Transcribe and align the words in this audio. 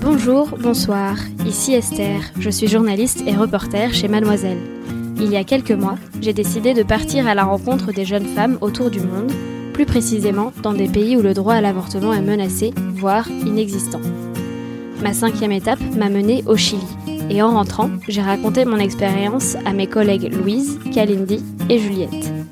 Bonjour, 0.00 0.56
bonsoir, 0.58 1.16
ici 1.46 1.74
Esther, 1.74 2.20
je 2.38 2.50
suis 2.50 2.66
journaliste 2.66 3.22
et 3.26 3.34
reporter 3.34 3.92
chez 3.92 4.08
Mademoiselle. 4.08 4.58
Il 5.16 5.30
y 5.30 5.36
a 5.36 5.44
quelques 5.44 5.70
mois, 5.70 5.96
j'ai 6.20 6.32
décidé 6.32 6.74
de 6.74 6.82
partir 6.82 7.26
à 7.26 7.34
la 7.34 7.44
rencontre 7.44 7.92
des 7.92 8.04
jeunes 8.04 8.26
femmes 8.26 8.58
autour 8.60 8.90
du 8.90 9.00
monde, 9.00 9.32
plus 9.72 9.86
précisément 9.86 10.52
dans 10.62 10.72
des 10.72 10.88
pays 10.88 11.16
où 11.16 11.22
le 11.22 11.34
droit 11.34 11.54
à 11.54 11.60
l'avortement 11.60 12.12
est 12.12 12.22
menacé, 12.22 12.72
voire 12.94 13.28
inexistant. 13.28 14.00
Ma 15.02 15.12
cinquième 15.12 15.52
étape 15.52 15.80
m'a 15.96 16.08
menée 16.08 16.42
au 16.46 16.56
Chili, 16.56 16.86
et 17.30 17.42
en 17.42 17.50
rentrant, 17.50 17.90
j'ai 18.08 18.22
raconté 18.22 18.64
mon 18.64 18.78
expérience 18.78 19.56
à 19.64 19.72
mes 19.72 19.86
collègues 19.86 20.34
Louise, 20.34 20.78
Kalindi 20.92 21.42
et 21.68 21.78
Juliette. 21.78 22.43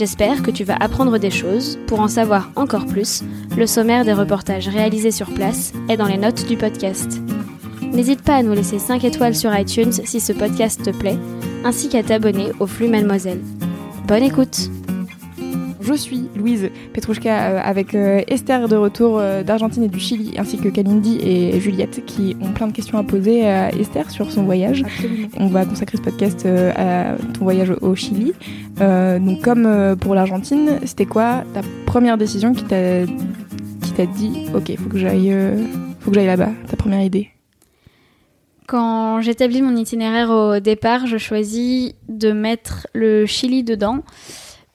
J'espère 0.00 0.42
que 0.42 0.50
tu 0.50 0.64
vas 0.64 0.76
apprendre 0.76 1.18
des 1.18 1.30
choses. 1.30 1.78
Pour 1.86 2.00
en 2.00 2.08
savoir 2.08 2.50
encore 2.56 2.86
plus, 2.86 3.22
le 3.54 3.66
sommaire 3.66 4.06
des 4.06 4.14
reportages 4.14 4.66
réalisés 4.66 5.10
sur 5.10 5.28
place 5.34 5.74
est 5.90 5.98
dans 5.98 6.06
les 6.06 6.16
notes 6.16 6.46
du 6.46 6.56
podcast. 6.56 7.20
N'hésite 7.82 8.22
pas 8.22 8.36
à 8.36 8.42
nous 8.42 8.54
laisser 8.54 8.78
5 8.78 9.04
étoiles 9.04 9.36
sur 9.36 9.54
iTunes 9.54 9.92
si 9.92 10.18
ce 10.18 10.32
podcast 10.32 10.82
te 10.82 10.88
plaît, 10.88 11.18
ainsi 11.66 11.90
qu'à 11.90 12.02
t'abonner 12.02 12.46
au 12.60 12.66
flux 12.66 12.88
Mademoiselle. 12.88 13.42
Bonne 14.06 14.22
écoute 14.22 14.70
Je 15.80 15.94
suis 15.94 16.28
Louise 16.36 16.68
Petrouchka 16.92 17.30
euh, 17.30 17.60
avec 17.62 17.94
euh, 17.94 18.20
Esther 18.28 18.68
de 18.68 18.76
retour 18.76 19.18
euh, 19.18 19.42
d'Argentine 19.42 19.84
et 19.84 19.88
du 19.88 19.98
Chili, 19.98 20.34
ainsi 20.38 20.58
que 20.58 20.68
Kalindi 20.68 21.18
et 21.22 21.58
Juliette 21.58 22.04
qui 22.04 22.36
ont 22.42 22.52
plein 22.52 22.66
de 22.66 22.72
questions 22.72 22.98
à 22.98 23.02
poser 23.02 23.48
à 23.48 23.70
Esther 23.70 24.10
sur 24.10 24.30
son 24.30 24.42
voyage. 24.44 24.84
On 25.38 25.46
va 25.46 25.64
consacrer 25.64 25.96
ce 25.96 26.02
podcast 26.02 26.46
à 26.46 27.16
ton 27.32 27.44
voyage 27.44 27.72
au 27.80 27.94
Chili. 27.94 28.32
Donc 28.78 29.40
comme 29.42 29.96
pour 29.98 30.14
l'Argentine, 30.14 30.80
c'était 30.84 31.06
quoi 31.06 31.44
ta 31.54 31.62
première 31.86 32.18
décision 32.18 32.52
qui 32.52 32.64
t'a 32.64 33.06
qui 33.82 33.92
t'a 33.92 34.06
dit 34.06 34.46
ok 34.54 34.76
faut 34.76 34.88
que 34.88 34.98
j'aille 34.98 35.34
faut 36.00 36.10
que 36.10 36.14
j'aille 36.14 36.26
là-bas 36.26 36.50
ta 36.68 36.76
première 36.76 37.02
idée? 37.02 37.30
Quand 38.66 39.20
j'établis 39.20 39.62
mon 39.62 39.76
itinéraire 39.76 40.30
au 40.30 40.60
départ, 40.60 41.06
je 41.06 41.16
choisis 41.16 41.92
de 42.08 42.32
mettre 42.32 42.86
le 42.92 43.26
Chili 43.26 43.64
dedans 43.64 44.02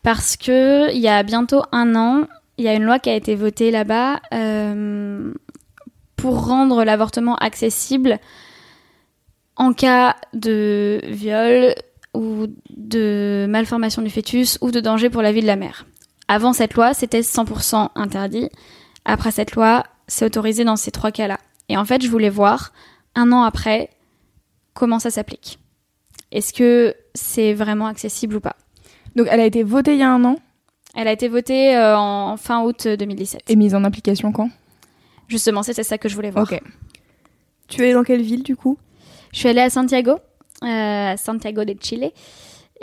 parce 0.05 0.37
que 0.37 0.93
il 0.93 0.99
y 0.99 1.07
a 1.07 1.23
bientôt 1.23 1.63
un 1.71 1.95
an, 1.95 2.27
il 2.59 2.63
y 2.63 2.67
a 2.67 2.75
une 2.75 2.83
loi 2.83 2.99
qui 2.99 3.09
a 3.09 3.15
été 3.15 3.33
votée 3.33 3.71
là-bas 3.71 4.21
euh, 4.35 5.33
pour 6.15 6.45
rendre 6.45 6.83
l'avortement 6.83 7.35
accessible 7.37 8.19
en 9.55 9.73
cas 9.73 10.15
de 10.33 11.01
viol 11.05 11.73
ou 12.13 12.45
de 12.69 13.47
malformation 13.49 14.03
du 14.03 14.11
fœtus 14.11 14.59
ou 14.61 14.69
de 14.69 14.79
danger 14.79 15.09
pour 15.09 15.23
la 15.23 15.31
vie 15.31 15.41
de 15.41 15.47
la 15.47 15.55
mère. 15.55 15.87
Avant 16.27 16.53
cette 16.53 16.75
loi, 16.75 16.93
c'était 16.93 17.21
100% 17.21 17.89
interdit. 17.95 18.49
Après 19.05 19.31
cette 19.31 19.53
loi, 19.53 19.85
c'est 20.07 20.25
autorisé 20.25 20.63
dans 20.63 20.75
ces 20.75 20.91
trois 20.91 21.11
cas-là. 21.11 21.39
Et 21.67 21.77
en 21.77 21.85
fait, 21.85 22.03
je 22.03 22.09
voulais 22.11 22.29
voir, 22.29 22.73
un 23.15 23.31
an 23.31 23.41
après, 23.41 23.89
comment 24.75 24.99
ça 24.99 25.09
s'applique. 25.09 25.57
Est-ce 26.31 26.53
que 26.53 26.95
c'est 27.15 27.53
vraiment 27.53 27.88
accessible 27.88 28.35
ou 28.35 28.39
pas? 28.39 28.55
Donc 29.15 29.27
elle 29.29 29.39
a 29.39 29.45
été 29.45 29.63
votée 29.63 29.93
il 29.93 29.99
y 29.99 30.03
a 30.03 30.11
un 30.11 30.23
an 30.25 30.37
Elle 30.95 31.07
a 31.07 31.11
été 31.11 31.27
votée 31.27 31.75
euh, 31.75 31.97
en 31.97 32.37
fin 32.37 32.63
août 32.63 32.87
2017. 32.87 33.43
et 33.47 33.55
mise 33.55 33.75
en 33.75 33.83
application 33.83 34.31
quand? 34.31 34.49
Justement, 35.27 35.63
c'était 35.63 35.83
ça 35.83 35.97
que 35.97 36.07
je 36.07 36.15
voulais 36.15 36.31
voir. 36.31 36.45
Ok. 36.51 36.59
Tu 37.67 37.83
es 37.83 37.93
dans 37.93 38.03
quelle 38.03 38.21
ville 38.21 38.43
du 38.43 38.55
coup? 38.55 38.77
Je 39.33 39.39
suis 39.39 39.49
allée 39.49 39.61
à 39.61 39.69
Santiago, 39.69 40.17
euh, 40.63 41.11
à 41.11 41.17
Santiago 41.17 41.65
de 41.65 41.75
Chile, 41.81 42.11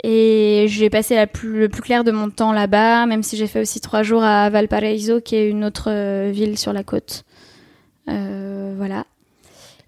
et 0.03 0.65
j'ai 0.67 0.89
passé 0.89 1.15
la 1.15 1.25
plus, 1.25 1.59
le 1.59 1.69
plus 1.69 1.81
clair 1.81 2.03
de 2.03 2.11
mon 2.11 2.29
temps 2.29 2.51
là-bas, 2.51 3.05
même 3.05 3.23
si 3.23 3.37
j'ai 3.37 3.47
fait 3.47 3.61
aussi 3.61 3.79
trois 3.79 4.03
jours 4.03 4.23
à 4.23 4.49
Valparaiso, 4.49 5.21
qui 5.21 5.35
est 5.35 5.49
une 5.49 5.63
autre 5.63 5.89
euh, 5.89 6.31
ville 6.31 6.57
sur 6.57 6.73
la 6.73 6.83
côte. 6.83 7.23
Euh, 8.09 8.73
voilà. 8.77 9.05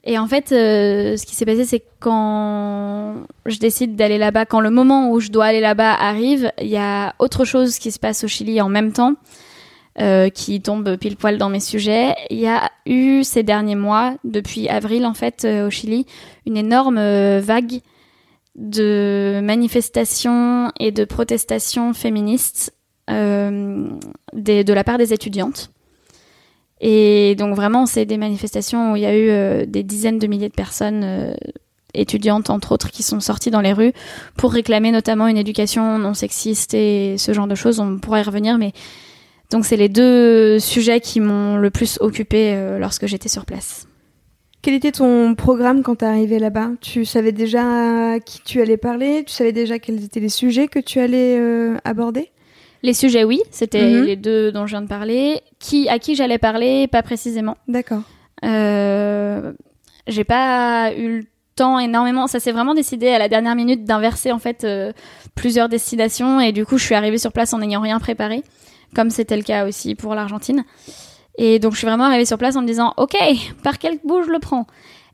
Et 0.06 0.20
en 0.20 0.28
fait, 0.28 0.52
euh, 0.52 1.18
ce 1.18 1.26
qui 1.26 1.36
s'est 1.36 1.46
passé, 1.46 1.66
c'est 1.66 1.84
quand 2.00 3.16
je 3.48 3.58
décide 3.58 3.96
d'aller 3.96 4.20
là-bas, 4.20 4.46
quand 4.46 4.60
le 4.60 4.70
moment 4.70 5.10
où 5.10 5.20
je 5.20 5.32
dois 5.32 5.46
aller 5.46 5.62
là-bas 5.62 5.94
arrive, 5.94 6.52
il 6.62 6.68
y 6.68 6.78
a 6.78 7.16
autre 7.18 7.44
chose 7.44 7.80
qui 7.80 7.92
se 7.92 7.98
passe 8.00 8.24
au 8.24 8.28
Chili 8.28 8.62
en 8.62 8.70
même 8.70 8.92
temps, 8.92 9.16
euh, 10.00 10.30
qui 10.30 10.62
tombe 10.62 10.96
pile 10.98 11.18
poil 11.18 11.40
dans 11.40 11.50
mes 11.50 11.60
sujets. 11.60 12.14
Il 12.30 12.38
y 12.38 12.48
a 12.48 12.70
eu 12.86 13.24
ces 13.24 13.42
derniers 13.42 13.76
mois, 13.76 14.16
depuis 14.24 14.70
avril 14.70 15.08
en 15.08 15.16
fait, 15.16 15.44
euh, 15.44 15.68
au 15.68 15.70
Chili, 15.72 16.06
une 16.46 16.58
énorme 16.58 17.00
euh, 17.00 17.42
vague 17.44 17.80
de 18.56 19.40
manifestations 19.44 20.72
et 20.80 20.92
de 20.92 21.04
protestations 21.04 21.94
féministes 21.94 22.74
euh, 23.10 23.90
de 24.34 24.74
la 24.74 24.84
part 24.84 25.00
des 25.00 25.14
étudiantes. 25.14 25.72
Et 26.88 27.34
donc 27.34 27.56
vraiment, 27.56 27.88
c'est 27.88 28.06
des 28.06 28.18
manifestations 28.18 28.92
où 28.92 28.96
il 28.96 29.02
y 29.02 29.08
a 29.08 29.18
eu 29.18 29.30
euh, 29.32 29.66
des 29.66 29.82
dizaines 29.82 30.20
de 30.20 30.28
milliers 30.28 30.50
de 30.50 30.54
personnes, 30.54 31.02
euh, 31.04 31.34
étudiantes 31.96 32.52
entre 32.52 32.74
autres, 32.74 32.92
qui 32.92 33.02
sont 33.02 33.20
sorties 33.20 33.50
dans 33.50 33.62
les 33.62 33.74
rues 33.74 33.92
pour 34.38 34.54
réclamer 34.54 34.92
notamment 34.92 35.28
une 35.28 35.38
éducation 35.38 35.98
non 35.98 36.14
sexiste 36.14 36.76
et 36.76 37.16
ce 37.18 37.34
genre 37.34 37.48
de 37.48 37.56
choses. 37.56 37.80
On 37.80 37.98
pourra 37.98 38.20
y 38.20 38.24
revenir, 38.24 38.60
mais 38.60 38.72
donc 39.50 39.66
c'est 39.66 39.78
les 39.78 39.90
deux 39.90 40.60
sujets 40.60 41.00
qui 41.00 41.22
m'ont 41.22 41.58
le 41.58 41.72
plus 41.72 41.98
occupé 42.02 42.54
euh, 42.54 42.78
lorsque 42.78 43.08
j'étais 43.08 43.30
sur 43.30 43.48
place. 43.48 43.88
Quel 44.62 44.76
était 44.76 44.92
ton 44.92 45.34
programme 45.34 45.82
quand 45.82 45.96
t'es 45.96 46.06
arrivé 46.06 46.38
là-bas? 46.38 46.70
Tu 46.82 47.04
savais 47.04 47.32
déjà 47.32 48.14
à 48.14 48.20
qui 48.20 48.42
tu 48.44 48.62
allais 48.62 48.78
parler? 48.78 49.24
Tu 49.26 49.34
savais 49.34 49.54
déjà 49.54 49.80
quels 49.80 50.04
étaient 50.04 50.20
les 50.20 50.30
sujets 50.30 50.68
que 50.68 50.80
tu 50.80 51.00
allais 51.00 51.40
aborder? 51.84 52.30
Les 52.86 52.94
sujets, 52.94 53.24
oui, 53.24 53.42
c'était 53.50 53.90
Mhm. 53.90 54.04
les 54.06 54.16
deux 54.16 54.52
dont 54.52 54.66
je 54.68 54.72
viens 54.74 54.82
de 54.84 54.88
parler. 54.88 55.42
Qui, 55.60 55.90
à 55.90 55.98
qui 55.98 56.14
j'allais 56.16 56.38
parler, 56.38 56.88
pas 56.88 57.02
précisément. 57.02 57.58
D'accord. 57.68 58.02
Euh, 58.44 59.54
j'ai 60.08 60.24
pas 60.24 60.94
eu 60.96 61.20
le 61.20 61.24
temps 61.56 61.80
énormément. 61.80 62.28
Ça 62.28 62.40
s'est 62.40 62.52
vraiment 62.52 62.74
décidé 62.76 63.08
à 63.10 63.18
la 63.18 63.28
dernière 63.30 63.56
minute 63.56 63.86
d'inverser 63.86 64.32
en 64.32 64.40
fait 64.40 64.64
euh, 64.64 64.92
plusieurs 65.36 65.68
destinations 65.70 66.40
et 66.40 66.52
du 66.52 66.66
coup 66.66 66.78
je 66.78 66.84
suis 66.84 66.96
arrivée 66.96 67.18
sur 67.18 67.32
place 67.32 67.54
en 67.54 67.60
n'ayant 67.60 67.82
rien 67.82 67.98
préparé, 68.00 68.44
comme 68.96 69.10
c'était 69.10 69.38
le 69.38 69.44
cas 69.44 69.66
aussi 69.68 69.96
pour 69.96 70.14
l'Argentine. 70.16 70.64
Et 71.38 71.60
donc 71.60 71.72
je 71.74 71.78
suis 71.80 71.88
vraiment 71.88 72.04
arrivée 72.06 72.26
sur 72.26 72.38
place 72.38 72.56
en 72.56 72.62
me 72.62 72.68
disant 72.68 72.94
ok 72.98 73.16
par 73.64 73.80
quel 73.80 73.98
bout 74.04 74.22
je 74.24 74.30
le 74.30 74.40
prends? 74.40 74.68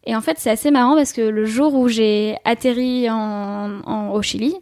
Et 0.06 0.16
en 0.16 0.22
fait 0.22 0.38
c'est 0.40 0.50
assez 0.50 0.72
marrant 0.72 0.96
parce 0.96 1.14
que 1.14 1.22
le 1.22 1.46
jour 1.46 1.74
où 1.76 1.88
j'ai 1.88 2.36
atterri 2.44 3.10
en, 3.10 3.70
en- 3.86 4.10
au 4.10 4.22
Chili, 4.24 4.56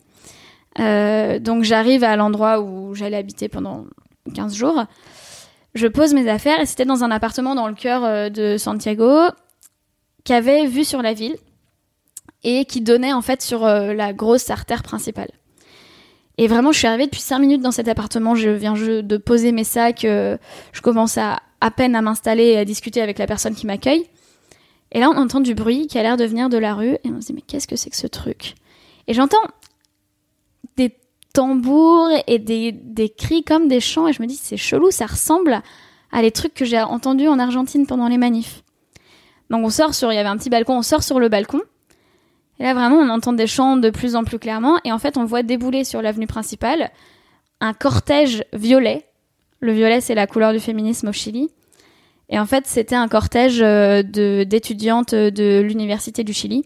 euh, 0.80 1.40
donc 1.40 1.64
j'arrive 1.64 2.04
à 2.04 2.16
l'endroit 2.16 2.62
où 2.62 2.96
j'allais 2.96 3.18
habiter 3.18 3.50
pendant 3.50 3.86
15 4.34 4.56
jours. 4.56 4.86
Je 5.76 5.88
pose 5.88 6.14
mes 6.14 6.30
affaires 6.30 6.60
et 6.60 6.66
c'était 6.66 6.86
dans 6.86 7.04
un 7.04 7.12
appartement 7.12 7.56
dans 7.56 7.68
le 7.68 7.76
cœur 7.76 8.04
euh, 8.04 8.30
de 8.30 8.58
Santiago 8.58 9.30
qui 10.24 10.34
avait 10.34 10.66
vue 10.68 10.86
sur 10.86 11.02
la 11.02 11.14
ville 11.14 11.36
et 12.44 12.66
qui 12.66 12.82
donnait 12.82 13.14
en 13.14 13.22
fait 13.22 13.42
sur 13.42 13.66
euh, 13.66 13.94
la 13.94 14.14
grosse 14.14 14.50
artère 14.50 14.84
principale. 14.84 15.30
Et 16.38 16.48
vraiment, 16.48 16.72
je 16.72 16.78
suis 16.78 16.88
arrivée 16.88 17.06
depuis 17.06 17.22
5 17.22 17.40
minutes 17.40 17.62
dans 17.62 17.72
cet 17.72 17.90
appartement. 17.90 18.34
Je 18.34 18.50
viens 18.50 18.74
de 18.74 19.18
poser 19.18 19.52
mes 19.52 19.66
sacs. 19.66 20.04
je 20.04 20.82
commence 20.82 21.18
à, 21.18 21.42
à 21.60 21.70
peine 21.70 21.98
à 21.98 22.02
m'installer 22.02 22.46
et 22.46 22.58
à 22.58 22.64
discuter 22.64 23.02
avec 23.02 23.20
la 23.20 23.28
personne 23.28 23.56
qui 23.56 23.68
m'accueille. 23.68 24.06
Et 24.94 25.02
là, 25.02 25.10
on 25.10 25.18
entend 25.18 25.42
du 25.42 25.54
bruit 25.54 25.88
qui 25.88 25.98
a 26.00 26.04
l'air 26.04 26.16
de 26.16 26.24
venir 26.24 26.48
de 26.48 26.58
la 26.58 26.74
rue. 26.76 26.94
Et 27.04 27.10
on 27.10 27.20
se 27.20 27.28
dit, 27.28 27.34
mais 27.34 27.42
qu'est-ce 27.42 27.68
que 27.68 27.76
c'est 27.76 27.90
que 27.90 27.98
ce 27.98 28.08
truc? 28.08 28.56
Et 29.08 29.14
j'entends 29.14 29.42
tambours 31.34 32.10
et 32.28 32.40
des, 32.40 32.72
des 32.72 33.10
cris 33.10 33.44
comme 33.44 33.68
des 33.68 33.80
chants. 33.80 34.08
Et 34.08 34.14
je 34.14 34.22
me 34.22 34.28
dis, 34.28 34.36
c'est 34.36 34.58
chelou, 34.58 34.92
ça 34.92 35.06
ressemble 35.06 35.62
à 36.12 36.22
les 36.22 36.32
trucs 36.32 36.54
que 36.54 36.66
j'ai 36.66 36.82
entendus 36.82 37.28
en 37.28 37.40
Argentine 37.40 37.86
pendant 37.86 38.08
les 38.08 38.18
manifs. 38.18 38.64
Donc 39.50 39.66
on 39.66 39.70
sort 39.70 39.94
sur, 39.94 40.12
il 40.12 40.16
y 40.16 40.20
avait 40.20 40.30
un 40.30 40.38
petit 40.38 40.50
balcon, 40.50 40.78
on 40.78 40.82
sort 40.82 41.04
sur 41.04 41.20
le 41.20 41.30
balcon. 41.30 41.62
Et 42.60 42.64
là 42.64 42.74
vraiment, 42.74 42.98
on 42.98 43.10
entend 43.10 43.34
des 43.34 43.48
chants 43.48 43.78
de 43.78 43.90
plus 43.90 44.16
en 44.16 44.24
plus 44.24 44.40
clairement. 44.40 44.80
Et 44.84 44.92
en 44.92 45.00
fait, 45.00 45.18
on 45.18 45.26
voit 45.26 45.44
débouler 45.44 45.84
sur 45.84 46.02
l'avenue 46.02 46.28
principale 46.28 46.92
un 47.62 47.74
cortège 47.74 48.44
violet. 48.54 49.06
Le 49.60 49.74
violet, 49.74 50.02
c'est 50.02 50.16
la 50.16 50.28
couleur 50.28 50.54
du 50.54 50.60
féminisme 50.60 51.10
au 51.10 51.12
Chili. 51.12 51.50
Et 52.30 52.40
en 52.40 52.46
fait, 52.46 52.68
c'était 52.68 52.96
un 52.96 53.08
cortège 53.08 53.62
euh, 53.62 54.04
de 54.04 54.44
d'étudiantes 54.44 55.16
de 55.16 55.62
l'université 55.62 56.24
du 56.24 56.34
Chili 56.34 56.64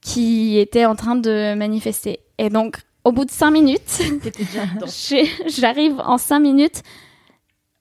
qui 0.00 0.58
étaient 0.58 0.84
en 0.84 0.94
train 0.94 1.16
de 1.16 1.54
manifester. 1.54 2.20
Et 2.38 2.50
donc, 2.50 2.78
au 3.04 3.12
bout 3.12 3.24
de 3.24 3.30
cinq 3.30 3.50
minutes, 3.50 4.02
j'arrive 5.46 6.00
en 6.00 6.18
cinq 6.18 6.40
minutes, 6.40 6.82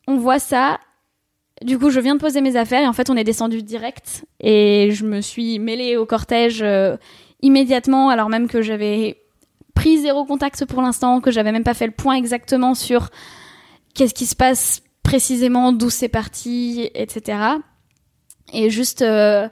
on 0.08 0.18
voit 0.18 0.40
ça. 0.40 0.80
Du 1.62 1.78
coup, 1.78 1.92
je 1.92 2.00
viens 2.00 2.16
de 2.16 2.20
poser 2.20 2.42
mes 2.42 2.56
affaires 2.56 2.82
et 2.82 2.88
en 2.88 2.94
fait, 2.94 3.12
on 3.12 3.18
est 3.18 3.24
descendu 3.24 3.62
direct 3.62 4.26
et 4.40 4.90
je 4.92 5.06
me 5.06 5.22
suis 5.22 5.60
mêlée 5.60 5.96
au 5.96 6.08
cortège 6.08 6.64
euh, 6.64 6.98
immédiatement, 7.44 8.10
alors 8.10 8.30
même 8.30 8.48
que 8.48 8.64
j'avais 8.64 9.22
pris 9.76 10.00
zéro 10.00 10.26
contact 10.26 10.66
pour 10.66 10.82
l'instant, 10.82 11.22
que 11.22 11.30
j'avais 11.30 11.52
même 11.52 11.64
pas 11.64 11.76
fait 11.76 11.86
le 11.86 11.92
point 11.92 12.16
exactement 12.16 12.74
sur 12.74 13.10
qu'est-ce 13.94 14.16
qui 14.16 14.26
se 14.26 14.36
passe 14.36 14.82
précisément, 15.04 15.72
d'où 15.72 15.90
c'est 15.90 16.10
parti, 16.10 16.90
etc. 16.96 17.38
Et 18.54 18.70
juste, 18.70 19.02
euh, 19.02 19.48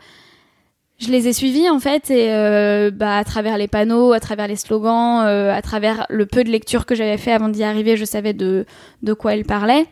je 1.00 1.10
les 1.10 1.28
ai 1.28 1.34
suivis 1.34 1.69
en 1.69 1.80
fait 1.80 2.12
et 2.12 2.34
euh, 2.34 2.92
bah 2.92 3.18
à 3.18 3.24
travers 3.24 3.57
les 3.57 3.68
panneaux, 3.68 4.12
à 4.12 4.19
travers 4.19 4.48
les 4.48 4.57
slogans, 4.57 5.25
euh, 5.25 5.54
à 5.54 5.62
travers 5.62 6.06
le 6.10 6.25
peu 6.25 6.44
de 6.44 6.50
lecture 6.50 6.86
que 6.86 6.94
j'avais 6.96 7.18
fait 7.18 7.31
avant 7.31 7.50
d'y 7.50 7.63
arriver, 7.63 7.98
je 7.98 8.06
savais 8.06 8.34
de 8.34 8.66
de 9.01 9.13
quoi 9.13 9.36
ils 9.36 9.46
parlaient. 9.46 9.88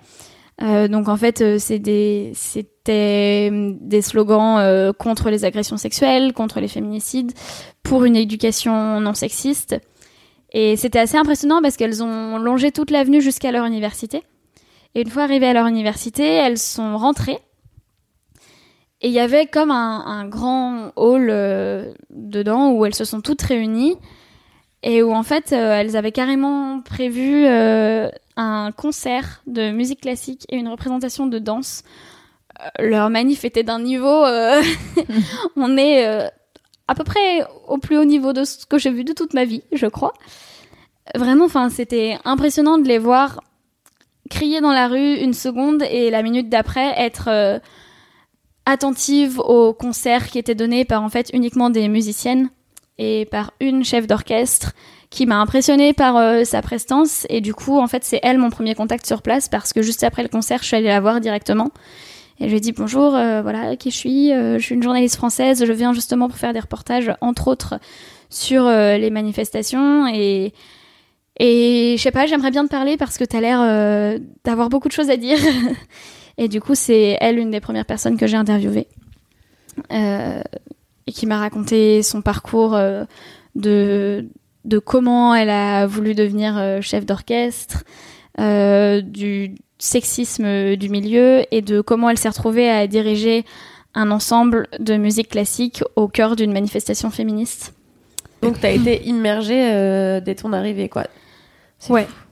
Euh, 0.62 0.88
donc 0.88 1.07
en 1.07 1.18
fait, 1.18 1.42
euh, 1.42 1.57
c'est 1.59 1.80
des 1.80 2.31
c'était 2.33 3.51
des 3.51 4.01
slogans 4.01 4.57
euh, 4.59 4.92
contre 4.92 5.30
les 5.30 5.45
agressions 5.45 5.77
sexuelles, 5.77 6.33
contre 6.33 6.59
les 6.59 6.68
féminicides, 6.68 7.33
pour 7.83 8.06
une 8.06 8.15
éducation 8.15 9.00
non 9.00 9.13
sexiste. 9.13 9.75
Et 10.51 10.75
c'était 10.75 11.00
assez 11.00 11.18
impressionnant 11.18 11.62
parce 11.62 11.77
qu'elles 11.77 12.01
ont 12.04 12.38
longé 12.38 12.71
toute 12.71 12.89
l'avenue 12.89 13.21
jusqu'à 13.21 13.51
leur 13.51 13.65
université. 13.65 14.24
Et 14.95 15.01
une 15.01 15.09
fois 15.09 15.24
arrivées 15.24 15.48
à 15.48 15.54
leur 15.54 15.68
université, 15.68 16.24
elles 16.24 16.57
sont 16.57 16.98
rentrées 16.98 17.39
et 19.01 19.09
il 19.09 19.13
y 19.13 19.19
avait 19.19 19.45
comme 19.45 19.69
un, 19.69 20.27
grand 20.27 20.91
hall 20.95 21.27
euh, 21.29 21.94
dedans 22.09 22.71
où 22.71 22.85
elles 22.85 22.95
se 22.95 23.05
sont 23.05 23.21
toutes 23.21 23.44
réunies 23.44 23.95
et 24.81 25.03
où 25.03 25.13
en 25.13 25.23
fait 25.23 25.53
euh, 25.53 25.79
elles 25.79 25.95
avaient 25.95 26.11
carrément 26.11 26.81
prévu 26.81 27.45
euh, 27.45 28.09
un 28.38 28.71
concert 28.71 29.44
de 29.45 29.69
musique 29.69 30.01
classique 30.01 30.45
et 30.49 30.55
une 30.55 30.67
représentation 30.67 31.27
de 31.27 31.38
danse. 31.38 31.83
leur 32.79 33.11
manif 33.11 33.45
était 33.45 33.63
d'un 33.63 33.79
niveau, 33.79 34.25
on 35.55 35.77
est 35.77 36.03
à 36.88 36.95
peu 36.95 37.03
près 37.03 37.45
au 37.67 37.77
plus 37.77 37.99
haut 37.99 38.05
niveau 38.05 38.33
de 38.33 38.45
ce 38.45 38.65
que 38.65 38.79
j'ai 38.79 38.91
vu 38.91 39.03
de 39.03 39.13
toute 39.13 39.35
ma 39.35 39.45
vie, 39.45 39.61
je 39.71 39.85
crois. 39.85 40.13
Vraiment, 41.15 41.45
enfin, 41.45 41.69
c'était 41.69 42.17
impressionnant 42.25 42.79
de 42.79 42.88
les 42.88 42.97
voir 42.97 43.41
crier 44.29 44.59
dans 44.59 44.73
la 44.73 44.88
rue 44.88 45.15
une 45.17 45.33
seconde 45.33 45.83
et 45.83 46.09
la 46.09 46.23
minute 46.23 46.49
d'après 46.49 46.94
être 46.97 47.61
attentive 48.67 49.39
au 49.39 49.73
concert 49.73 50.27
qui 50.27 50.37
était 50.37 50.53
donné 50.53 50.83
par 50.83 51.01
en 51.01 51.09
fait 51.09 51.29
uniquement 51.33 51.69
des 51.69 51.87
musiciennes 51.87 52.49
et 52.97 53.25
par 53.25 53.53
une 53.61 53.85
chef 53.85 54.07
d'orchestre 54.07 54.73
qui 55.09 55.25
m'a 55.25 55.39
impressionnée 55.39 55.93
par 55.93 56.17
euh, 56.17 56.43
sa 56.43 56.61
prestance. 56.61 57.25
Et 57.29 57.39
du 57.39 57.53
coup 57.53 57.79
en 57.79 57.87
fait 57.87 58.03
c'est 58.03 58.19
elle 58.23 58.37
mon 58.37 58.49
premier 58.49 58.75
contact 58.75 59.05
sur 59.07 59.21
place 59.21 59.47
parce 59.47 59.71
que 59.71 59.81
juste 59.81 60.03
après 60.03 60.21
le 60.21 60.27
concert 60.27 60.59
je 60.61 60.67
suis 60.67 60.75
allée 60.75 60.87
la 60.87 60.99
voir 60.99 61.21
directement. 61.21 61.71
Et 62.39 62.45
je 62.45 62.49
lui 62.49 62.57
ai 62.57 62.59
dit 62.59 62.73
bonjour 62.73 63.15
euh, 63.15 63.41
voilà 63.41 63.77
qui 63.77 63.89
je 63.89 63.95
suis? 63.95 64.33
Euh, 64.33 64.59
je 64.59 64.63
suis 64.63 64.75
une 64.75 64.83
journaliste 64.83 65.15
française. 65.15 65.63
Je 65.65 65.71
viens 65.71 65.93
justement 65.93 66.27
pour 66.27 66.37
faire 66.37 66.51
des 66.51 66.59
reportages 66.59 67.13
entre 67.21 67.47
autres 67.47 67.79
sur 68.29 68.69
les 68.69 69.09
manifestations. 69.09 70.07
Et 70.07 70.53
et 71.39 71.95
je 71.97 72.01
sais 72.01 72.11
pas 72.11 72.25
j'aimerais 72.25 72.51
bien 72.51 72.65
te 72.65 72.69
parler 72.69 72.97
parce 72.97 73.17
que 73.17 73.23
t'as 73.23 73.39
l'air 73.39 74.19
d'avoir 74.43 74.67
beaucoup 74.67 74.89
de 74.89 74.93
choses 74.93 75.09
à 75.09 75.15
dire 75.15 75.37
Et 76.37 76.47
du 76.47 76.61
coup, 76.61 76.75
c'est 76.75 77.17
elle 77.19 77.39
une 77.39 77.51
des 77.51 77.59
premières 77.59 77.85
personnes 77.85 78.17
que 78.17 78.27
j'ai 78.27 78.37
interviewées 78.37 78.87
euh, 79.91 80.41
et 81.07 81.11
qui 81.11 81.25
m'a 81.25 81.39
raconté 81.39 82.03
son 82.03 82.21
parcours 82.21 82.75
euh, 82.75 83.05
de, 83.55 84.27
de 84.65 84.79
comment 84.79 85.33
elle 85.33 85.49
a 85.49 85.87
voulu 85.87 86.13
devenir 86.13 86.57
euh, 86.57 86.81
chef 86.81 87.05
d'orchestre, 87.05 87.83
du 88.37 89.55
sexisme 89.79 90.75
du 90.75 90.89
milieu 90.89 91.43
et 91.51 91.61
de 91.63 91.81
comment 91.81 92.09
elle 92.09 92.19
s'est 92.19 92.29
retrouvée 92.29 92.69
à 92.69 92.85
diriger 92.85 93.45
un 93.95 94.11
ensemble 94.11 94.67
de 94.79 94.95
musique 94.95 95.29
classique 95.29 95.83
au 95.95 96.07
cœur 96.07 96.35
d'une 96.35 96.53
manifestation 96.53 97.09
féministe. 97.09 97.73
Donc, 98.43 98.59
tu 98.59 98.65
as 98.67 98.71
été 98.71 99.03
immergée 99.07 100.21
dès 100.23 100.35
ton 100.35 100.53
arrivée, 100.53 100.87
quoi. 100.87 101.05
Ouais. 101.89 102.05
Fou 102.05 102.26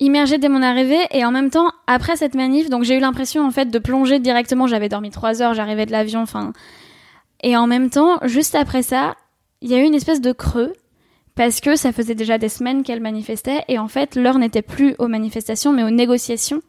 immergée 0.00 0.38
dès 0.38 0.48
mon 0.48 0.62
arrivée 0.62 1.06
et 1.10 1.24
en 1.24 1.30
même 1.30 1.50
temps 1.50 1.70
après 1.86 2.16
cette 2.16 2.34
manif 2.34 2.68
donc 2.68 2.84
j'ai 2.84 2.96
eu 2.96 3.00
l'impression 3.00 3.46
en 3.46 3.50
fait 3.50 3.70
de 3.70 3.78
plonger 3.78 4.18
directement. 4.18 4.66
J'avais 4.66 4.88
dormi 4.88 5.10
trois 5.10 5.42
heures 5.42 5.54
j'arrivais 5.54 5.86
de 5.86 5.92
l'avion 5.92 6.20
enfin. 6.20 6.52
Et 7.42 7.56
en 7.56 7.66
même 7.66 7.90
temps 7.90 8.18
juste 8.24 8.54
après 8.54 8.82
ça 8.82 9.14
il 9.60 9.70
y 9.70 9.74
a 9.74 9.78
eu 9.78 9.84
une 9.84 9.94
espèce 9.94 10.20
de 10.20 10.32
creux 10.32 10.72
parce 11.34 11.60
que 11.60 11.76
ça 11.76 11.92
faisait 11.92 12.14
déjà 12.14 12.38
des 12.38 12.48
semaines 12.48 12.82
qu'elle 12.82 13.00
manifestait 13.00 13.62
et 13.68 13.78
en 13.78 13.88
fait 13.88 14.16
l'heure 14.16 14.38
n'était 14.38 14.62
plus 14.62 14.94
aux 14.98 15.08
manifestations 15.08 15.72
mais 15.72 15.84
aux 15.84 15.90
négociations. 15.90 16.60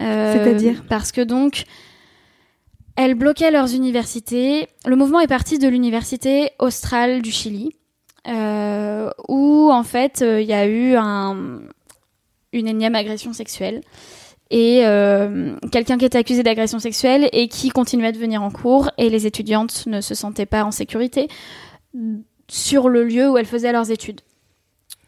Euh, 0.00 0.32
c'est-à-dire 0.32 0.84
parce 0.88 1.12
que 1.12 1.20
donc 1.20 1.64
elles 2.96 3.14
bloquaient 3.14 3.50
leurs 3.50 3.74
universités. 3.74 4.68
Le 4.86 4.96
mouvement 4.96 5.20
est 5.20 5.28
parti 5.28 5.58
de 5.58 5.68
l'université 5.68 6.50
australe 6.58 7.22
du 7.22 7.30
Chili 7.30 7.74
euh, 8.28 9.10
où 9.28 9.70
en 9.72 9.82
fait 9.82 10.18
il 10.20 10.26
euh, 10.26 10.40
y 10.42 10.52
a 10.52 10.66
eu 10.66 10.94
un 10.94 11.60
une 12.52 12.68
énième 12.68 12.94
agression 12.94 13.32
sexuelle 13.32 13.82
et 14.52 14.84
euh, 14.84 15.56
quelqu'un 15.72 15.96
qui 15.96 16.04
était 16.04 16.18
accusé 16.18 16.42
d'agression 16.42 16.78
sexuelle 16.78 17.28
et 17.32 17.48
qui 17.48 17.70
continuait 17.70 18.12
de 18.12 18.18
venir 18.18 18.42
en 18.42 18.50
cours 18.50 18.90
et 18.98 19.08
les 19.08 19.26
étudiantes 19.26 19.86
ne 19.86 20.02
se 20.02 20.14
sentaient 20.14 20.46
pas 20.46 20.62
en 20.64 20.70
sécurité 20.70 21.28
sur 22.48 22.90
le 22.90 23.02
lieu 23.04 23.30
où 23.30 23.38
elles 23.38 23.46
faisaient 23.46 23.72
leurs 23.72 23.90
études. 23.90 24.20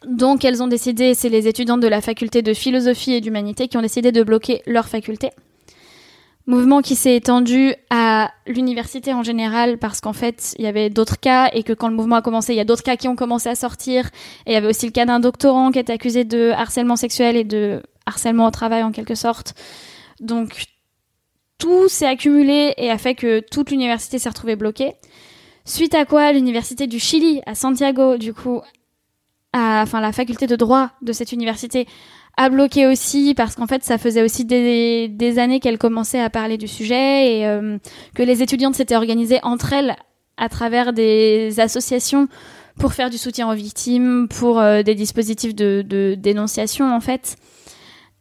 Donc 0.07 0.43
elles 0.43 0.63
ont 0.63 0.67
décidé, 0.67 1.13
c'est 1.13 1.29
les 1.29 1.47
étudiantes 1.47 1.79
de 1.79 1.87
la 1.87 2.01
faculté 2.01 2.41
de 2.41 2.55
philosophie 2.55 3.13
et 3.13 3.21
d'humanité 3.21 3.67
qui 3.67 3.77
ont 3.77 3.83
décidé 3.83 4.11
de 4.11 4.23
bloquer 4.23 4.63
leur 4.65 4.87
faculté. 4.87 5.29
Mouvement 6.47 6.81
qui 6.81 6.95
s'est 6.95 7.15
étendu 7.15 7.73
à 7.89 8.31
l'université 8.45 9.13
en 9.13 9.23
général 9.23 9.79
parce 9.79 9.99
qu'en 9.99 10.13
fait, 10.13 10.53
il 10.59 10.65
y 10.65 10.67
avait 10.67 10.91
d'autres 10.91 11.19
cas 11.19 11.49
et 11.53 11.63
que 11.63 11.73
quand 11.73 11.87
le 11.87 11.95
mouvement 11.95 12.17
a 12.17 12.21
commencé, 12.21 12.53
il 12.53 12.57
y 12.57 12.59
a 12.59 12.65
d'autres 12.65 12.83
cas 12.83 12.97
qui 12.97 13.07
ont 13.07 13.15
commencé 13.15 13.49
à 13.49 13.55
sortir. 13.55 14.11
Et 14.45 14.51
il 14.51 14.53
y 14.53 14.55
avait 14.55 14.67
aussi 14.67 14.85
le 14.85 14.91
cas 14.91 15.05
d'un 15.05 15.19
doctorant 15.19 15.71
qui 15.71 15.79
était 15.79 15.93
accusé 15.93 16.23
de 16.23 16.51
harcèlement 16.51 16.97
sexuel 16.97 17.35
et 17.35 17.43
de 17.43 17.81
harcèlement 18.05 18.45
au 18.45 18.51
travail 18.51 18.83
en 18.83 18.91
quelque 18.91 19.15
sorte. 19.15 19.55
Donc, 20.19 20.65
tout 21.57 21.87
s'est 21.87 22.05
accumulé 22.05 22.75
et 22.77 22.91
a 22.91 22.99
fait 22.99 23.15
que 23.15 23.39
toute 23.39 23.71
l'université 23.71 24.19
s'est 24.19 24.29
retrouvée 24.29 24.55
bloquée. 24.55 24.93
Suite 25.65 25.95
à 25.95 26.05
quoi, 26.05 26.31
l'université 26.31 26.85
du 26.85 26.99
Chili, 26.99 27.41
à 27.47 27.55
Santiago, 27.55 28.17
du 28.17 28.35
coup, 28.35 28.61
à, 29.51 29.81
enfin, 29.81 29.99
la 29.99 30.11
faculté 30.11 30.45
de 30.45 30.55
droit 30.55 30.91
de 31.01 31.11
cette 31.11 31.31
université 31.31 31.87
a 32.37 32.49
bloqué 32.49 32.87
aussi 32.87 33.33
parce 33.33 33.55
qu'en 33.55 33.67
fait 33.67 33.83
ça 33.83 33.97
faisait 33.97 34.23
aussi 34.23 34.45
des, 34.45 35.07
des 35.07 35.39
années 35.39 35.59
qu'elle 35.59 35.77
commençait 35.77 36.19
à 36.19 36.29
parler 36.29 36.57
du 36.57 36.67
sujet 36.67 37.37
et 37.37 37.47
euh, 37.47 37.77
que 38.13 38.23
les 38.23 38.41
étudiantes 38.41 38.75
s'étaient 38.75 38.95
organisées 38.95 39.39
entre 39.43 39.73
elles 39.73 39.95
à 40.37 40.49
travers 40.49 40.93
des 40.93 41.59
associations 41.59 42.27
pour 42.77 42.93
faire 42.93 43.09
du 43.09 43.17
soutien 43.17 43.49
aux 43.49 43.55
victimes, 43.55 44.27
pour 44.27 44.59
euh, 44.59 44.83
des 44.83 44.95
dispositifs 44.95 45.55
de, 45.55 45.83
de, 45.87 46.15
dénonciation 46.17 46.93
en 46.93 46.99
fait, 46.99 47.37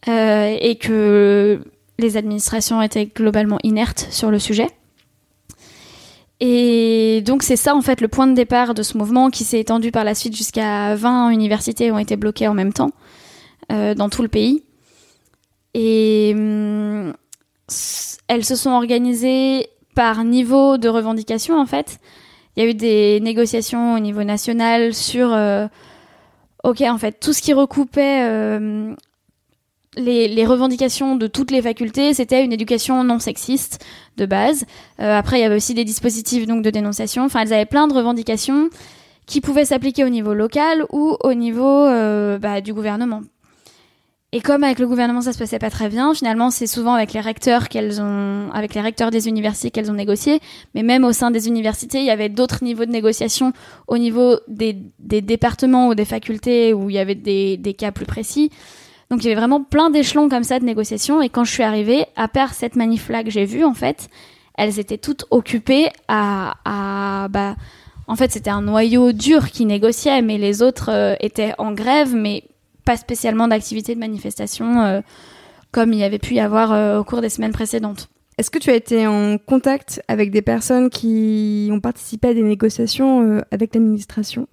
euh, 0.08 0.56
et 0.60 0.76
que 0.76 1.60
les 1.98 2.16
administrations 2.16 2.80
étaient 2.82 3.06
globalement 3.06 3.58
inertes 3.62 4.06
sur 4.10 4.30
le 4.30 4.38
sujet. 4.38 4.68
Et 6.40 7.22
donc 7.24 7.42
c'est 7.42 7.56
ça 7.56 7.74
en 7.74 7.82
fait 7.82 8.00
le 8.00 8.08
point 8.08 8.26
de 8.26 8.34
départ 8.34 8.74
de 8.74 8.82
ce 8.82 8.98
mouvement 8.98 9.30
qui 9.30 9.44
s'est 9.44 9.60
étendu 9.60 9.90
par 9.90 10.04
la 10.04 10.14
suite 10.14 10.36
jusqu'à 10.36 10.94
20 10.94 11.30
universités 11.30 11.90
ont 11.92 11.98
été 11.98 12.16
bloquées 12.16 12.48
en 12.48 12.54
même 12.54 12.72
temps. 12.72 12.90
Euh, 13.72 13.94
dans 13.94 14.08
tout 14.08 14.22
le 14.22 14.28
pays. 14.28 14.64
Et 15.74 16.32
hum, 16.34 17.14
elles 18.28 18.44
se 18.44 18.56
sont 18.56 18.70
organisées 18.70 19.68
par 19.94 20.24
niveau 20.24 20.76
de 20.76 20.88
revendication 20.88 21.58
en 21.58 21.66
fait. 21.66 21.98
Il 22.56 22.62
y 22.62 22.66
a 22.66 22.70
eu 22.70 22.74
des 22.74 23.20
négociations 23.20 23.94
au 23.94 23.98
niveau 23.98 24.22
national 24.22 24.94
sur, 24.94 25.32
euh, 25.32 25.66
ok, 26.62 26.82
en 26.82 26.98
fait, 26.98 27.18
tout 27.18 27.32
ce 27.32 27.42
qui 27.42 27.52
recoupait 27.52 28.22
euh, 28.22 28.94
les, 29.96 30.28
les, 30.28 30.46
revendications 30.46 31.16
de 31.16 31.26
toutes 31.26 31.50
les 31.50 31.62
facultés, 31.62 32.14
c'était 32.14 32.44
une 32.44 32.52
éducation 32.52 33.02
non 33.02 33.18
sexiste 33.18 33.84
de 34.16 34.26
base. 34.26 34.66
Euh, 35.00 35.18
après, 35.18 35.38
il 35.38 35.42
y 35.42 35.44
avait 35.44 35.56
aussi 35.56 35.74
des 35.74 35.84
dispositifs 35.84 36.46
donc 36.46 36.62
de 36.62 36.70
dénonciation. 36.70 37.24
Enfin, 37.24 37.40
elles 37.40 37.52
avaient 37.52 37.66
plein 37.66 37.88
de 37.88 37.94
revendications 37.94 38.68
qui 39.26 39.40
pouvaient 39.40 39.64
s'appliquer 39.64 40.04
au 40.04 40.08
niveau 40.08 40.34
local 40.34 40.84
ou 40.92 41.16
au 41.24 41.34
niveau 41.34 41.86
euh, 41.86 42.38
bah, 42.38 42.60
du 42.60 42.72
gouvernement. 42.72 43.22
Et 44.36 44.40
comme 44.40 44.64
avec 44.64 44.80
le 44.80 44.88
gouvernement 44.88 45.20
ça 45.20 45.32
se 45.32 45.38
passait 45.38 45.60
pas 45.60 45.70
très 45.70 45.88
bien, 45.88 46.12
finalement 46.12 46.50
c'est 46.50 46.66
souvent 46.66 46.94
avec 46.94 47.12
les 47.12 47.20
recteurs 47.20 47.68
qu'elles 47.68 48.02
ont, 48.02 48.50
avec 48.52 48.74
les 48.74 48.80
recteurs 48.80 49.12
des 49.12 49.28
universités 49.28 49.70
qu'elles 49.70 49.92
ont 49.92 49.94
négocié. 49.94 50.40
Mais 50.74 50.82
même 50.82 51.04
au 51.04 51.12
sein 51.12 51.30
des 51.30 51.46
universités, 51.46 52.00
il 52.00 52.04
y 52.04 52.10
avait 52.10 52.28
d'autres 52.28 52.64
niveaux 52.64 52.84
de 52.84 52.90
négociation 52.90 53.52
au 53.86 53.96
niveau 53.96 54.40
des, 54.48 54.76
des, 54.98 55.20
départements 55.20 55.86
ou 55.86 55.94
des 55.94 56.04
facultés 56.04 56.74
où 56.74 56.90
il 56.90 56.96
y 56.96 56.98
avait 56.98 57.14
des, 57.14 57.56
des 57.58 57.74
cas 57.74 57.92
plus 57.92 58.06
précis. 58.06 58.50
Donc 59.08 59.22
il 59.22 59.28
y 59.28 59.30
avait 59.30 59.38
vraiment 59.38 59.62
plein 59.62 59.88
d'échelons 59.90 60.28
comme 60.28 60.42
ça 60.42 60.58
de 60.58 60.64
négociation. 60.64 61.22
Et 61.22 61.28
quand 61.28 61.44
je 61.44 61.52
suis 61.52 61.62
arrivée, 61.62 62.04
à 62.16 62.26
part 62.26 62.54
cette 62.54 62.74
manif 62.74 63.10
là 63.10 63.22
que 63.22 63.30
j'ai 63.30 63.44
vue 63.44 63.64
en 63.64 63.74
fait, 63.74 64.08
elles 64.58 64.80
étaient 64.80 64.98
toutes 64.98 65.26
occupées 65.30 65.90
à, 66.08 66.54
à 66.64 67.28
bah, 67.28 67.54
en 68.08 68.16
fait, 68.16 68.32
c'était 68.32 68.50
un 68.50 68.62
noyau 68.62 69.12
dur 69.12 69.50
qui 69.50 69.64
négociait, 69.64 70.22
mais 70.22 70.38
les 70.38 70.60
autres 70.60 70.90
euh, 70.90 71.14
étaient 71.20 71.54
en 71.56 71.72
grève, 71.72 72.14
mais 72.14 72.42
pas 72.84 72.96
spécialement 72.96 73.48
d'activité 73.48 73.94
de 73.94 74.00
manifestation 74.00 74.80
euh, 74.82 75.00
comme 75.72 75.92
il 75.92 75.98
y 75.98 76.04
avait 76.04 76.18
pu 76.18 76.34
y 76.34 76.40
avoir 76.40 76.72
euh, 76.72 77.00
au 77.00 77.04
cours 77.04 77.20
des 77.20 77.28
semaines 77.28 77.52
précédentes. 77.52 78.08
Est-ce 78.36 78.50
que 78.50 78.58
tu 78.58 78.70
as 78.70 78.74
été 78.74 79.06
en 79.06 79.38
contact 79.38 80.02
avec 80.08 80.30
des 80.30 80.42
personnes 80.42 80.90
qui 80.90 81.68
ont 81.72 81.80
participé 81.80 82.28
à 82.28 82.34
des 82.34 82.42
négociations 82.42 83.22
euh, 83.22 83.40
avec 83.52 83.74
l'administration? 83.74 84.48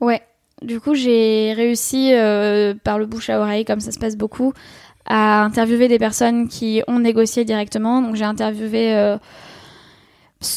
Ouais. 0.00 0.22
Du 0.62 0.80
coup, 0.80 0.94
j'ai 0.94 1.52
réussi 1.54 2.12
euh, 2.12 2.74
par 2.82 2.98
le 2.98 3.06
bouche 3.06 3.30
à 3.30 3.40
oreille, 3.40 3.64
comme 3.64 3.80
ça 3.80 3.92
se 3.92 3.98
passe 3.98 4.16
beaucoup, 4.16 4.52
à 5.06 5.42
interviewer 5.42 5.88
des 5.88 5.98
personnes 5.98 6.48
qui 6.48 6.82
ont 6.86 6.98
négocié 6.98 7.44
directement. 7.44 8.02
Donc, 8.02 8.14
j'ai 8.14 8.24
interviewé 8.24 8.94
euh, 8.94 9.16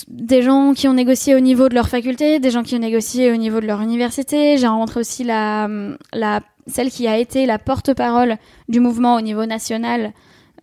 des 0.08 0.42
gens 0.42 0.74
qui 0.74 0.88
ont 0.88 0.94
négocié 0.94 1.36
au 1.36 1.40
niveau 1.40 1.68
de 1.68 1.76
leur 1.76 1.90
faculté, 1.90 2.40
des 2.40 2.52
gens 2.52 2.64
qui 2.64 2.76
ont 2.76 2.80
négocié 2.80 3.32
au 3.32 3.38
niveau 3.38 3.60
de 3.60 3.66
leur 3.66 3.82
université. 3.82 4.58
J'ai 4.58 4.68
rencontré 4.68 5.02
aussi 5.02 5.24
la, 5.24 5.70
la, 6.14 6.42
celle 6.68 6.90
qui 6.90 7.08
a 7.08 7.18
été 7.18 7.46
la 7.46 7.60
porte-parole 7.60 8.38
du 8.70 8.80
mouvement 8.80 9.16
au 9.16 9.22
niveau 9.22 9.46
national 9.46 10.14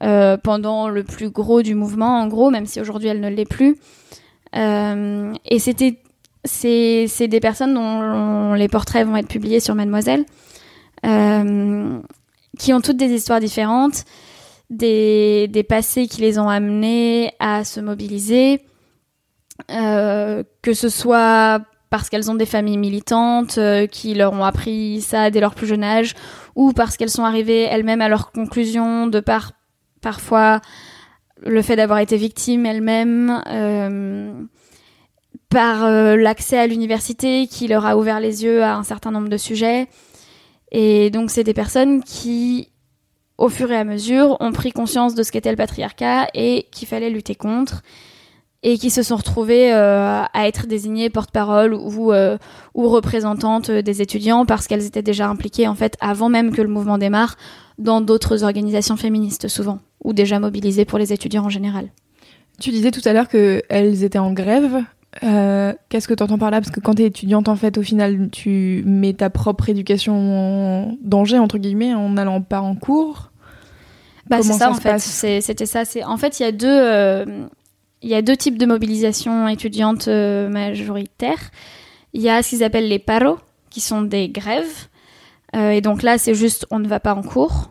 euh, 0.02 0.38
pendant 0.38 0.88
le 0.88 1.04
plus 1.04 1.28
gros 1.28 1.62
du 1.62 1.74
mouvement, 1.74 2.20
en 2.20 2.26
gros, 2.26 2.50
même 2.50 2.66
si 2.66 2.80
aujourd'hui 2.80 3.08
elle 3.08 3.20
ne 3.20 3.28
l'est 3.28 3.48
plus. 3.48 3.76
Euh, 4.56 5.32
et 5.44 5.58
c'était 5.58 5.98
c'est 6.42 7.28
des 7.28 7.40
personnes 7.40 7.74
dont 7.74 8.54
les 8.54 8.68
portraits 8.68 9.06
vont 9.06 9.16
être 9.16 9.28
publiés 9.28 9.60
sur 9.60 9.74
Mademoiselle, 9.74 10.24
euh, 11.04 12.00
qui 12.58 12.72
ont 12.72 12.80
toutes 12.80 12.96
des 12.96 13.10
histoires 13.10 13.40
différentes, 13.40 14.06
des, 14.70 15.48
des 15.48 15.64
passés 15.64 16.06
qui 16.06 16.22
les 16.22 16.38
ont 16.38 16.48
amenés 16.48 17.32
à 17.40 17.64
se 17.64 17.78
mobiliser, 17.80 18.62
que 19.68 20.72
ce 20.72 20.88
soit 20.88 21.60
parce 21.90 22.08
qu'elles 22.08 22.30
ont 22.30 22.34
des 22.34 22.46
familles 22.46 22.78
militantes 22.78 23.58
euh, 23.58 23.86
qui 23.86 24.14
leur 24.14 24.32
ont 24.32 24.44
appris 24.44 25.00
ça 25.00 25.30
dès 25.30 25.40
leur 25.40 25.54
plus 25.54 25.66
jeune 25.66 25.84
âge, 25.84 26.14
ou 26.54 26.72
parce 26.72 26.96
qu'elles 26.96 27.10
sont 27.10 27.24
arrivées 27.24 27.62
elles-mêmes 27.62 28.00
à 28.00 28.08
leur 28.08 28.32
conclusion 28.32 29.06
de 29.06 29.20
par 29.20 29.52
parfois 30.00 30.60
le 31.42 31.62
fait 31.62 31.76
d'avoir 31.76 31.98
été 31.98 32.16
victimes 32.16 32.64
elles-mêmes. 32.66 33.42
euh, 33.46 34.32
par 35.50 35.84
euh, 35.84 36.16
l'accès 36.16 36.58
à 36.58 36.66
l'université 36.66 37.48
qui 37.48 37.66
leur 37.66 37.84
a 37.84 37.96
ouvert 37.96 38.20
les 38.20 38.44
yeux 38.44 38.62
à 38.62 38.76
un 38.76 38.84
certain 38.84 39.10
nombre 39.10 39.28
de 39.28 39.36
sujets. 39.36 39.88
Et 40.70 41.10
donc, 41.10 41.30
c'est 41.30 41.42
des 41.42 41.54
personnes 41.54 42.02
qui, 42.04 42.70
au 43.36 43.48
fur 43.48 43.70
et 43.72 43.76
à 43.76 43.84
mesure, 43.84 44.36
ont 44.40 44.52
pris 44.52 44.70
conscience 44.70 45.16
de 45.16 45.24
ce 45.24 45.32
qu'était 45.32 45.50
le 45.50 45.56
patriarcat 45.56 46.28
et 46.34 46.68
qu'il 46.70 46.86
fallait 46.86 47.10
lutter 47.10 47.34
contre, 47.34 47.82
et 48.62 48.76
qui 48.76 48.90
se 48.90 49.02
sont 49.02 49.16
retrouvées 49.16 49.72
euh, 49.72 50.22
à 50.32 50.46
être 50.46 50.66
désignées 50.66 51.08
porte-parole 51.08 51.72
ou, 51.74 52.12
euh, 52.12 52.36
ou 52.74 52.88
représentantes 52.88 53.70
des 53.70 54.02
étudiants 54.02 54.44
parce 54.44 54.66
qu'elles 54.66 54.84
étaient 54.84 55.02
déjà 55.02 55.28
impliquées, 55.28 55.66
en 55.66 55.74
fait, 55.74 55.96
avant 56.00 56.28
même 56.28 56.52
que 56.52 56.60
le 56.60 56.68
mouvement 56.68 56.98
démarre, 56.98 57.36
dans 57.78 58.02
d'autres 58.02 58.44
organisations 58.44 58.96
féministes, 58.96 59.48
souvent, 59.48 59.78
ou 60.04 60.12
déjà 60.12 60.38
mobilisées 60.38 60.84
pour 60.84 60.98
les 60.98 61.12
étudiants 61.12 61.46
en 61.46 61.48
général. 61.48 61.88
Tu 62.60 62.70
disais 62.70 62.90
tout 62.90 63.00
à 63.06 63.14
l'heure 63.14 63.28
qu'elles 63.28 64.04
étaient 64.04 64.18
en 64.18 64.32
grève. 64.32 64.84
Euh, 65.24 65.72
Qu'est-ce 65.88 66.06
que 66.06 66.12
tu 66.12 66.22
entends 66.22 66.38
par 66.38 66.50
là? 66.50 66.60
Parce 66.60 66.70
que 66.70 66.80
quand 66.80 66.94
tu 66.94 67.02
es 67.02 67.06
étudiante, 67.06 67.48
en 67.48 67.56
fait, 67.56 67.78
au 67.78 67.82
final, 67.82 68.28
tu 68.30 68.82
mets 68.84 69.14
ta 69.14 69.30
propre 69.30 69.70
éducation 69.70 70.14
en 70.14 70.98
danger, 71.02 71.38
entre 71.38 71.56
guillemets, 71.56 71.94
en 71.94 72.10
n'allant 72.10 72.42
pas 72.42 72.60
en 72.60 72.76
cours. 72.76 73.30
Bah, 74.28 74.42
c'est 74.42 74.52
ça, 74.52 74.58
ça 74.58 74.70
en 74.70 74.74
fait. 74.74 74.98
C'était 74.98 75.66
ça. 75.66 75.84
En 76.06 76.18
fait, 76.18 76.38
il 76.38 76.42
y 76.42 76.46
a 76.46 76.52
deux, 76.52 77.48
il 78.02 78.10
y 78.10 78.14
a 78.14 78.22
deux 78.22 78.36
types 78.36 78.58
de 78.58 78.66
mobilisation 78.66 79.48
étudiante 79.48 80.08
euh, 80.08 80.48
majoritaire. 80.48 81.50
Il 82.12 82.22
y 82.22 82.28
a 82.28 82.42
ce 82.42 82.50
qu'ils 82.50 82.64
appellent 82.64 82.88
les 82.88 82.98
paros, 82.98 83.38
qui 83.68 83.80
sont 83.80 84.02
des 84.02 84.28
grèves. 84.28 84.88
Euh, 85.54 85.70
et 85.70 85.80
donc 85.80 86.02
là, 86.02 86.18
c'est 86.18 86.34
juste 86.34 86.66
on 86.70 86.78
ne 86.78 86.88
va 86.88 87.00
pas 87.00 87.14
en 87.14 87.22
cours. 87.22 87.70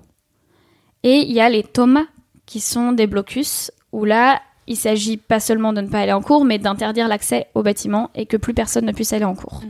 Et 1.03 1.19
il 1.19 1.31
y 1.31 1.39
a 1.39 1.49
les 1.49 1.63
tomas, 1.63 2.05
qui 2.45 2.59
sont 2.59 2.93
des 2.93 3.05
blocus, 3.05 3.71
où 3.91 4.05
là, 4.05 4.41
il 4.67 4.75
s'agit 4.75 5.17
pas 5.17 5.39
seulement 5.39 5.73
de 5.73 5.81
ne 5.81 5.87
pas 5.87 5.99
aller 5.99 6.13
en 6.13 6.21
cours, 6.21 6.45
mais 6.45 6.57
d'interdire 6.57 7.07
l'accès 7.07 7.47
au 7.53 7.63
bâtiment 7.63 8.09
et 8.15 8.25
que 8.25 8.37
plus 8.37 8.53
personne 8.53 8.85
ne 8.85 8.91
puisse 8.91 9.13
aller 9.13 9.25
en 9.25 9.35
cours. 9.35 9.61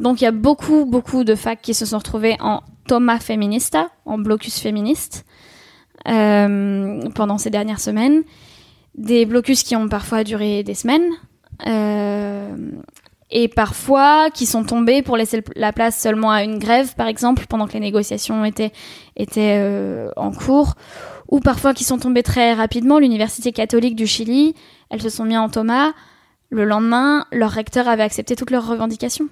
Donc 0.00 0.20
il 0.20 0.24
y 0.24 0.26
a 0.26 0.32
beaucoup, 0.32 0.86
beaucoup 0.86 1.24
de 1.24 1.34
facs 1.34 1.62
qui 1.62 1.74
se 1.74 1.86
sont 1.86 1.98
retrouvés 1.98 2.36
en 2.40 2.62
toma 2.86 3.20
feminista, 3.20 3.90
en 4.06 4.18
blocus 4.18 4.58
féministe, 4.58 5.24
euh, 6.08 7.08
pendant 7.14 7.38
ces 7.38 7.50
dernières 7.50 7.80
semaines. 7.80 8.22
Des 8.96 9.26
blocus 9.26 9.62
qui 9.62 9.76
ont 9.76 9.88
parfois 9.88 10.24
duré 10.24 10.62
des 10.62 10.74
semaines. 10.74 11.08
euh, 11.66 12.56
et 13.30 13.48
parfois 13.48 14.30
qui 14.30 14.46
sont 14.46 14.64
tombés 14.64 15.02
pour 15.02 15.16
laisser 15.16 15.42
la 15.56 15.72
place 15.72 15.98
seulement 15.98 16.30
à 16.30 16.44
une 16.44 16.58
grève, 16.58 16.94
par 16.94 17.08
exemple, 17.08 17.46
pendant 17.48 17.66
que 17.66 17.72
les 17.72 17.80
négociations 17.80 18.44
étaient, 18.44 18.70
étaient 19.16 19.56
euh, 19.58 20.08
en 20.16 20.30
cours, 20.30 20.74
ou 21.28 21.40
parfois 21.40 21.74
qui 21.74 21.82
sont 21.82 21.98
tombés 21.98 22.22
très 22.22 22.52
rapidement. 22.54 22.98
L'Université 23.00 23.50
catholique 23.50 23.96
du 23.96 24.06
Chili, 24.06 24.54
elles 24.90 25.02
se 25.02 25.08
sont 25.08 25.24
mis 25.24 25.36
en 25.36 25.48
Thomas. 25.48 25.92
Le 26.50 26.64
lendemain, 26.64 27.26
leur 27.32 27.50
recteur 27.50 27.88
avait 27.88 28.04
accepté 28.04 28.36
toutes 28.36 28.52
leurs 28.52 28.68
revendications. 28.68 29.28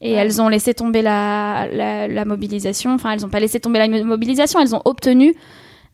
Et 0.00 0.12
elles 0.12 0.40
ont 0.40 0.48
laissé 0.48 0.72
tomber 0.72 1.02
la, 1.02 1.66
la, 1.70 2.06
la 2.06 2.24
mobilisation. 2.24 2.94
Enfin, 2.94 3.12
elles 3.12 3.22
n'ont 3.22 3.28
pas 3.30 3.40
laissé 3.40 3.60
tomber 3.60 3.78
la 3.78 3.88
mobilisation, 4.04 4.60
elles 4.60 4.74
ont 4.74 4.82
obtenu 4.84 5.34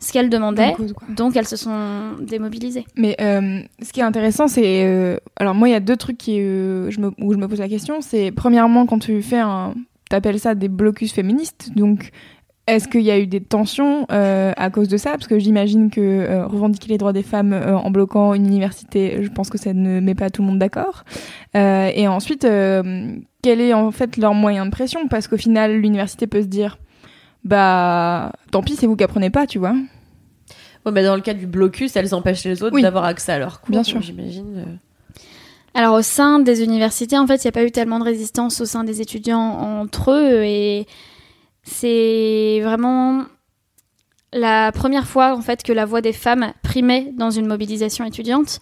ce 0.03 0.13
qu'elles 0.13 0.29
demandaient. 0.29 0.75
Donc, 1.09 1.37
elles 1.37 1.47
se 1.47 1.57
sont 1.57 2.17
démobilisées. 2.21 2.85
Mais 2.97 3.17
euh, 3.21 3.61
ce 3.81 3.93
qui 3.93 4.01
est 4.01 4.05
intéressant, 4.05 4.49
c'est. 4.49 4.85
euh, 4.85 5.17
alors, 5.37 5.55
moi, 5.55 5.69
il 5.69 5.73
y 5.73 5.77
a 5.77 5.81
deux 5.81 5.97
trucs 5.97 6.19
qui, 6.19 6.41
euh, 6.41 6.91
je 6.91 7.01
me, 7.01 7.13
où 7.21 7.33
je 7.33 7.39
me 7.39 7.47
pose 7.47 7.61
la 7.61 7.69
question. 7.69 8.01
C'est, 8.01 8.33
premièrement, 8.33 8.87
quand 8.87 8.99
tu 8.99 9.23
fais 9.23 9.39
un. 9.39 9.75
T'appelles 10.11 10.41
ça 10.41 10.55
des 10.55 10.69
blocus 10.69 11.13
féministes. 11.13 11.71
Donc, 11.75 12.11
est-ce 12.67 12.87
qu'il 12.87 13.01
y 13.01 13.11
a 13.11 13.19
eu 13.19 13.27
des 13.27 13.41
tensions 13.41 14.07
euh, 14.13 14.53
à 14.57 14.71
cause 14.71 14.89
de 14.89 14.97
ça? 14.97 15.13
Parce 15.13 15.27
que 15.27 15.39
j'imagine 15.39 15.91
que 15.91 16.01
euh, 16.01 16.47
revendiquer 16.47 16.89
les 16.89 16.99
droits 16.99 17.13
des 17.13 17.23
femmes 17.23 17.53
euh, 17.53 17.77
en 17.77 17.91
bloquant 17.91 18.35
une 18.35 18.47
université, 18.47 19.23
je 19.23 19.31
pense 19.31 19.51
que 19.51 19.57
ça 19.57 19.73
ne 19.73 20.01
met 20.01 20.15
pas 20.15 20.31
tout 20.31 20.43
le 20.43 20.49
monde 20.49 20.59
d'accord. 20.59 21.05
Et 21.55 22.09
ensuite, 22.09 22.43
quel 22.43 23.61
est 23.61 23.73
en 23.73 23.91
fait 23.91 24.17
leur 24.17 24.35
moyen 24.35 24.67
de 24.67 24.71
pression? 24.71 25.09
Parce 25.09 25.29
qu'au 25.29 25.37
final, 25.37 25.81
l'université 25.81 26.27
peut 26.27 26.43
se 26.43 26.47
dire. 26.49 26.79
Bah, 27.45 28.33
tant 28.51 28.63
pis, 28.63 28.77
c'est 28.77 28.87
vous 28.87 28.97
qui 28.97 29.05
apprenez 29.05 29.31
pas, 29.31 29.47
tu 29.47 29.59
vois. 29.59 29.75
Ouais, 30.87 30.93
mais 30.93 31.05
dans 31.05 31.15
le 31.17 31.21
cas 31.23 31.35
du 31.35 31.47
blocus, 31.47 31.95
elles 31.97 32.15
empêchent 32.15 32.45
les 32.45 32.63
autres 32.63 32.75
Oui. 32.75 32.83
d'avoir 32.83 33.05
accès 33.05 33.33
à 33.33 33.39
leurs 33.39 33.61
cours. 33.61 33.71
Bien 33.71 33.83
sûr. 33.83 34.01
J'imagine. 34.03 34.65
euh. 34.67 35.21
Alors 35.75 35.95
au 35.95 36.03
sein 36.03 36.39
des 36.39 36.63
universités, 36.63 37.17
en 37.19 37.27
fait, 37.27 37.43
il 37.43 37.47
n'y 37.47 37.49
a 37.49 37.53
pas 37.53 37.65
eu 37.65 37.71
tellement 37.71 37.99
de 37.99 38.05
résistance 38.05 38.61
au 38.61 38.65
sein 38.67 38.85
des 38.85 39.01
étudiants 39.01 39.41
entre 39.41 40.11
eux 40.13 40.43
et 40.45 40.87
c'est 41.63 42.61
vraiment 42.63 43.23
la 44.35 44.71
première 44.73 45.07
fois 45.07 45.35
en 45.37 45.41
fait 45.41 45.63
que 45.63 45.73
la 45.73 45.85
voix 45.87 46.01
des 46.03 46.13
femmes 46.13 46.53
primait 46.63 47.13
dans 47.17 47.31
une 47.31 47.47
mobilisation 47.47 48.05
étudiante. 48.05 48.61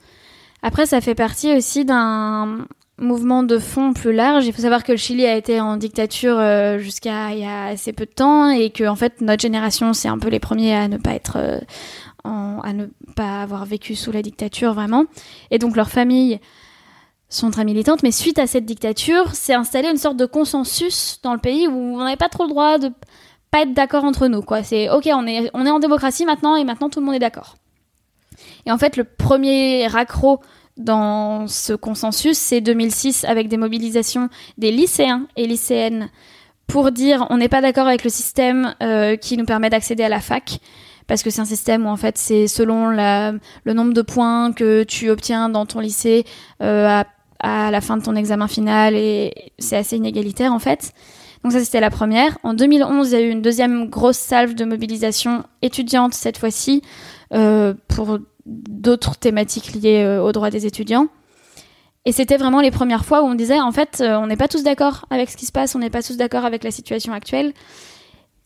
Après, 0.62 0.86
ça 0.86 1.00
fait 1.00 1.14
partie 1.14 1.56
aussi 1.56 1.84
d'un 1.84 2.66
mouvement 3.00 3.42
de 3.42 3.58
fond 3.58 3.92
plus 3.92 4.12
large. 4.12 4.46
Il 4.46 4.52
faut 4.52 4.62
savoir 4.62 4.84
que 4.84 4.92
le 4.92 4.98
Chili 4.98 5.26
a 5.26 5.36
été 5.36 5.60
en 5.60 5.76
dictature 5.76 6.38
euh, 6.38 6.78
jusqu'à 6.78 7.32
il 7.32 7.40
y 7.40 7.44
a 7.44 7.66
assez 7.66 7.92
peu 7.92 8.06
de 8.06 8.10
temps 8.10 8.50
et 8.50 8.70
que 8.70 8.84
en 8.84 8.96
fait 8.96 9.20
notre 9.20 9.42
génération 9.42 9.92
c'est 9.92 10.08
un 10.08 10.18
peu 10.18 10.28
les 10.28 10.40
premiers 10.40 10.74
à 10.74 10.88
ne 10.88 10.98
pas 10.98 11.12
être 11.12 11.36
euh, 11.36 11.58
à 12.24 12.72
ne 12.72 12.86
pas 13.16 13.42
avoir 13.42 13.64
vécu 13.64 13.94
sous 13.96 14.12
la 14.12 14.22
dictature 14.22 14.74
vraiment. 14.74 15.06
Et 15.50 15.58
donc 15.58 15.76
leurs 15.76 15.90
familles 15.90 16.38
sont 17.28 17.50
très 17.50 17.64
militantes, 17.64 18.02
mais 18.02 18.10
suite 18.10 18.38
à 18.38 18.46
cette 18.46 18.66
dictature, 18.66 19.34
s'est 19.34 19.54
installé 19.54 19.88
une 19.88 19.96
sorte 19.96 20.16
de 20.16 20.26
consensus 20.26 21.20
dans 21.22 21.32
le 21.32 21.38
pays 21.38 21.68
où 21.68 21.72
on 21.72 21.98
n'avait 21.98 22.16
pas 22.16 22.28
trop 22.28 22.42
le 22.42 22.50
droit 22.50 22.78
de 22.78 22.90
pas 23.50 23.62
être 23.62 23.72
d'accord 23.72 24.04
entre 24.04 24.26
nous. 24.26 24.42
Quoi, 24.42 24.62
c'est 24.62 24.90
ok, 24.90 25.08
on 25.12 25.26
est 25.26 25.50
on 25.54 25.64
est 25.64 25.70
en 25.70 25.78
démocratie 25.78 26.24
maintenant 26.24 26.56
et 26.56 26.64
maintenant 26.64 26.90
tout 26.90 27.00
le 27.00 27.06
monde 27.06 27.14
est 27.14 27.20
d'accord. 27.20 27.56
Et 28.66 28.72
en 28.72 28.78
fait, 28.78 28.96
le 28.96 29.04
premier 29.04 29.86
raccro 29.86 30.40
dans 30.80 31.46
ce 31.46 31.72
consensus, 31.72 32.36
c'est 32.38 32.60
2006 32.60 33.24
avec 33.24 33.48
des 33.48 33.56
mobilisations 33.56 34.28
des 34.58 34.70
lycéens 34.70 35.26
et 35.36 35.46
lycéennes 35.46 36.10
pour 36.66 36.92
dire 36.92 37.26
on 37.30 37.38
n'est 37.38 37.48
pas 37.48 37.60
d'accord 37.60 37.86
avec 37.86 38.04
le 38.04 38.10
système 38.10 38.74
euh, 38.82 39.16
qui 39.16 39.36
nous 39.36 39.44
permet 39.44 39.70
d'accéder 39.70 40.04
à 40.04 40.08
la 40.08 40.20
fac 40.20 40.58
parce 41.06 41.22
que 41.22 41.30
c'est 41.30 41.40
un 41.40 41.44
système 41.46 41.86
où 41.86 41.88
en 41.88 41.96
fait 41.96 42.16
c'est 42.16 42.46
selon 42.46 42.88
le 42.90 43.72
nombre 43.72 43.92
de 43.92 44.02
points 44.02 44.52
que 44.52 44.84
tu 44.84 45.10
obtiens 45.10 45.48
dans 45.48 45.66
ton 45.66 45.80
lycée 45.80 46.24
euh, 46.62 46.86
à, 46.86 47.06
à 47.40 47.70
la 47.70 47.80
fin 47.80 47.96
de 47.96 48.02
ton 48.02 48.14
examen 48.14 48.46
final 48.46 48.94
et 48.94 49.52
c'est 49.58 49.76
assez 49.76 49.96
inégalitaire 49.96 50.52
en 50.52 50.60
fait. 50.60 50.92
Donc 51.42 51.52
ça 51.52 51.60
c'était 51.64 51.80
la 51.80 51.90
première. 51.90 52.38
En 52.42 52.54
2011 52.54 53.10
il 53.10 53.12
y 53.12 53.16
a 53.16 53.20
eu 53.26 53.30
une 53.30 53.42
deuxième 53.42 53.88
grosse 53.88 54.18
salve 54.18 54.54
de 54.54 54.64
mobilisation 54.64 55.44
étudiante 55.62 56.14
cette 56.14 56.38
fois-ci 56.38 56.82
euh, 57.34 57.74
pour 57.88 58.18
d'autres 58.46 59.16
thématiques 59.16 59.72
liées 59.74 60.02
euh, 60.04 60.22
aux 60.22 60.32
droits 60.32 60.50
des 60.50 60.66
étudiants. 60.66 61.08
Et 62.06 62.12
c'était 62.12 62.38
vraiment 62.38 62.60
les 62.60 62.70
premières 62.70 63.04
fois 63.04 63.22
où 63.22 63.26
on 63.26 63.34
disait 63.34 63.60
en 63.60 63.72
fait 63.72 64.00
euh, 64.00 64.16
on 64.16 64.26
n'est 64.26 64.36
pas 64.36 64.48
tous 64.48 64.62
d'accord 64.62 65.06
avec 65.10 65.28
ce 65.30 65.36
qui 65.36 65.46
se 65.46 65.52
passe, 65.52 65.74
on 65.74 65.80
n'est 65.80 65.90
pas 65.90 66.02
tous 66.02 66.16
d'accord 66.16 66.44
avec 66.44 66.64
la 66.64 66.70
situation 66.70 67.12
actuelle. 67.12 67.52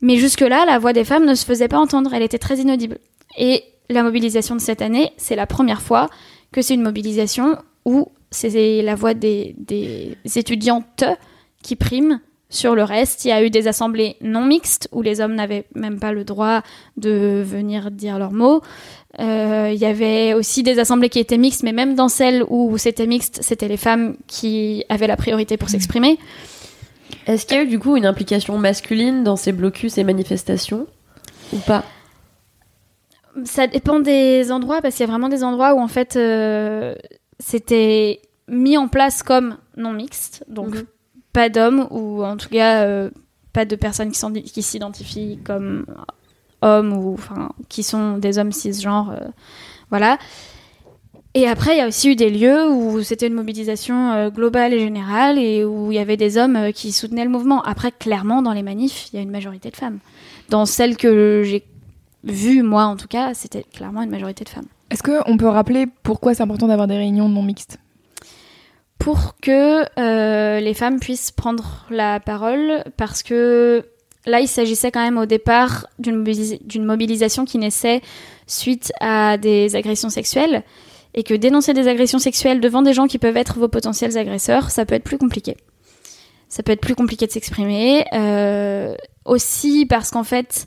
Mais 0.00 0.16
jusque-là, 0.16 0.64
la 0.66 0.78
voix 0.78 0.92
des 0.92 1.04
femmes 1.04 1.24
ne 1.24 1.34
se 1.34 1.44
faisait 1.44 1.68
pas 1.68 1.78
entendre, 1.78 2.12
elle 2.12 2.22
était 2.22 2.38
très 2.38 2.58
inaudible. 2.58 2.98
Et 3.38 3.64
la 3.88 4.02
mobilisation 4.02 4.56
de 4.56 4.60
cette 4.60 4.82
année, 4.82 5.12
c'est 5.16 5.36
la 5.36 5.46
première 5.46 5.82
fois 5.82 6.10
que 6.52 6.62
c'est 6.62 6.74
une 6.74 6.82
mobilisation 6.82 7.58
où 7.84 8.08
c'est 8.30 8.82
la 8.82 8.94
voix 8.96 9.14
des, 9.14 9.54
des 9.58 10.16
étudiantes 10.36 11.04
qui 11.62 11.76
prime 11.76 12.20
sur 12.54 12.74
le 12.74 12.82
reste. 12.84 13.24
Il 13.24 13.28
y 13.28 13.32
a 13.32 13.42
eu 13.44 13.50
des 13.50 13.68
assemblées 13.68 14.16
non 14.20 14.44
mixtes 14.44 14.88
où 14.92 15.02
les 15.02 15.20
hommes 15.20 15.34
n'avaient 15.34 15.64
même 15.74 15.98
pas 15.98 16.12
le 16.12 16.24
droit 16.24 16.62
de 16.96 17.42
venir 17.44 17.90
dire 17.90 18.18
leurs 18.18 18.32
mots. 18.32 18.62
Euh, 19.20 19.70
il 19.72 19.78
y 19.78 19.84
avait 19.86 20.34
aussi 20.34 20.62
des 20.62 20.78
assemblées 20.78 21.08
qui 21.08 21.20
étaient 21.20 21.38
mixtes, 21.38 21.62
mais 21.62 21.72
même 21.72 21.94
dans 21.94 22.08
celles 22.08 22.44
où 22.48 22.76
c'était 22.78 23.06
mixte, 23.06 23.40
c'était 23.42 23.68
les 23.68 23.76
femmes 23.76 24.16
qui 24.26 24.84
avaient 24.88 25.06
la 25.06 25.16
priorité 25.16 25.56
pour 25.56 25.68
s'exprimer. 25.68 26.18
Est-ce 27.26 27.46
qu'il 27.46 27.56
y 27.56 27.60
a 27.60 27.62
eu 27.62 27.68
du 27.68 27.78
coup 27.78 27.96
une 27.96 28.06
implication 28.06 28.58
masculine 28.58 29.22
dans 29.24 29.36
ces 29.36 29.52
blocus 29.52 29.98
et 29.98 30.04
manifestations 30.04 30.86
ou 31.52 31.58
pas? 31.58 31.84
Ça 33.44 33.66
dépend 33.66 33.98
des 34.00 34.52
endroits 34.52 34.80
parce 34.80 34.94
qu'il 34.96 35.04
y 35.04 35.08
a 35.08 35.10
vraiment 35.10 35.28
des 35.28 35.42
endroits 35.42 35.74
où 35.74 35.80
en 35.80 35.88
fait 35.88 36.16
euh, 36.16 36.94
c'était 37.40 38.20
mis 38.48 38.76
en 38.76 38.88
place 38.88 39.22
comme 39.22 39.56
non 39.76 39.92
mixte, 39.92 40.44
donc 40.48 40.74
Mhm. 40.74 40.84
Pas 41.34 41.50
d'hommes 41.50 41.86
ou 41.90 42.24
en 42.24 42.38
tout 42.38 42.48
cas 42.48 42.84
euh, 42.84 43.10
pas 43.52 43.66
de 43.66 43.76
personnes 43.76 44.10
qui 44.10 44.62
s'identifient 44.62 45.38
comme 45.44 45.84
hommes 46.62 46.96
ou 46.96 47.12
enfin 47.12 47.50
qui 47.68 47.82
sont 47.82 48.16
des 48.16 48.38
hommes 48.38 48.52
cisgenres, 48.52 49.10
euh, 49.10 49.26
voilà. 49.90 50.16
Et 51.36 51.48
après, 51.48 51.74
il 51.74 51.78
y 51.78 51.80
a 51.80 51.88
aussi 51.88 52.10
eu 52.10 52.14
des 52.14 52.30
lieux 52.30 52.70
où 52.70 53.02
c'était 53.02 53.26
une 53.26 53.34
mobilisation 53.34 54.12
euh, 54.12 54.30
globale 54.30 54.72
et 54.72 54.78
générale 54.78 55.36
et 55.36 55.64
où 55.64 55.90
il 55.90 55.96
y 55.96 55.98
avait 55.98 56.16
des 56.16 56.38
hommes 56.38 56.72
qui 56.72 56.92
soutenaient 56.92 57.24
le 57.24 57.30
mouvement. 57.30 57.60
Après, 57.62 57.90
clairement, 57.90 58.40
dans 58.40 58.52
les 58.52 58.62
manifs, 58.62 59.08
il 59.12 59.16
y 59.16 59.18
a 59.18 59.22
une 59.22 59.32
majorité 59.32 59.70
de 59.70 59.76
femmes. 59.76 59.98
Dans 60.48 60.64
celles 60.64 60.96
que 60.96 61.42
j'ai 61.44 61.64
vues, 62.22 62.62
moi 62.62 62.84
en 62.84 62.96
tout 62.96 63.08
cas, 63.08 63.34
c'était 63.34 63.64
clairement 63.64 64.02
une 64.02 64.10
majorité 64.10 64.44
de 64.44 64.48
femmes. 64.48 64.68
Est-ce 64.90 65.02
qu'on 65.02 65.36
peut 65.36 65.48
rappeler 65.48 65.86
pourquoi 66.04 66.34
c'est 66.34 66.42
important 66.44 66.68
d'avoir 66.68 66.86
des 66.86 66.96
réunions 66.96 67.28
non 67.28 67.42
mixtes? 67.42 67.78
Pour 68.98 69.36
que 69.42 69.84
euh, 69.98 70.60
les 70.60 70.74
femmes 70.74 71.00
puissent 71.00 71.30
prendre 71.30 71.86
la 71.90 72.20
parole 72.20 72.84
parce 72.96 73.22
que 73.22 73.84
là 74.26 74.40
il 74.40 74.48
s'agissait 74.48 74.90
quand 74.90 75.02
même 75.02 75.18
au 75.18 75.26
départ 75.26 75.86
d'une 75.98 76.22
mobilis- 76.24 76.64
d'une 76.64 76.84
mobilisation 76.84 77.44
qui 77.44 77.58
naissait 77.58 78.00
suite 78.46 78.92
à 79.00 79.36
des 79.36 79.76
agressions 79.76 80.10
sexuelles 80.10 80.62
et 81.14 81.22
que 81.22 81.34
dénoncer 81.34 81.74
des 81.74 81.88
agressions 81.88 82.18
sexuelles 82.18 82.60
devant 82.60 82.82
des 82.82 82.94
gens 82.94 83.06
qui 83.06 83.18
peuvent 83.18 83.36
être 83.36 83.58
vos 83.58 83.68
potentiels 83.68 84.16
agresseurs 84.16 84.70
ça 84.70 84.86
peut 84.86 84.94
être 84.94 85.04
plus 85.04 85.18
compliqué. 85.18 85.56
Ça 86.48 86.62
peut 86.62 86.72
être 86.72 86.80
plus 86.80 86.94
compliqué 86.94 87.26
de 87.26 87.32
s'exprimer 87.32 88.04
euh, 88.14 88.94
aussi 89.24 89.86
parce 89.86 90.10
qu'en 90.10 90.24
fait 90.24 90.66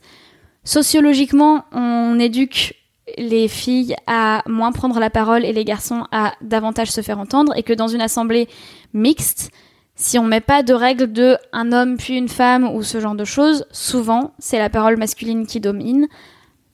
sociologiquement 0.64 1.64
on 1.72 2.20
éduque 2.20 2.76
les 3.18 3.48
filles 3.48 3.96
à 4.06 4.44
moins 4.48 4.72
prendre 4.72 5.00
la 5.00 5.10
parole 5.10 5.46
et 5.46 5.54
les 5.54 5.66
garçons 5.66 6.06
à 6.12 6.34
davantage 6.42 6.92
se 6.92 7.02
faire 7.02 7.20
entendre 7.20 7.54
et 7.56 7.64
que 7.64 7.74
dans 7.74 7.88
une 7.88 8.02
assemblée 8.02 8.48
mixte, 8.94 9.52
si 9.96 10.20
on 10.20 10.24
met 10.24 10.42
pas 10.42 10.64
de 10.64 10.74
règles 10.74 11.12
de 11.12 11.38
un 11.54 11.72
homme 11.72 11.98
puis 11.98 12.18
une 12.18 12.30
femme 12.30 12.68
ou 12.76 12.84
ce 12.84 13.00
genre 13.00 13.16
de 13.16 13.26
choses, 13.26 13.66
souvent 13.72 14.34
c'est 14.40 14.60
la 14.60 14.70
parole 14.70 14.98
masculine 14.98 15.48
qui 15.48 15.60
domine, 15.60 16.08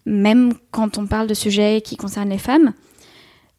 même 0.05 0.53
quand 0.71 0.97
on 0.97 1.07
parle 1.07 1.27
de 1.27 1.33
sujets 1.33 1.81
qui 1.81 1.95
concernent 1.95 2.29
les 2.29 2.37
femmes. 2.37 2.73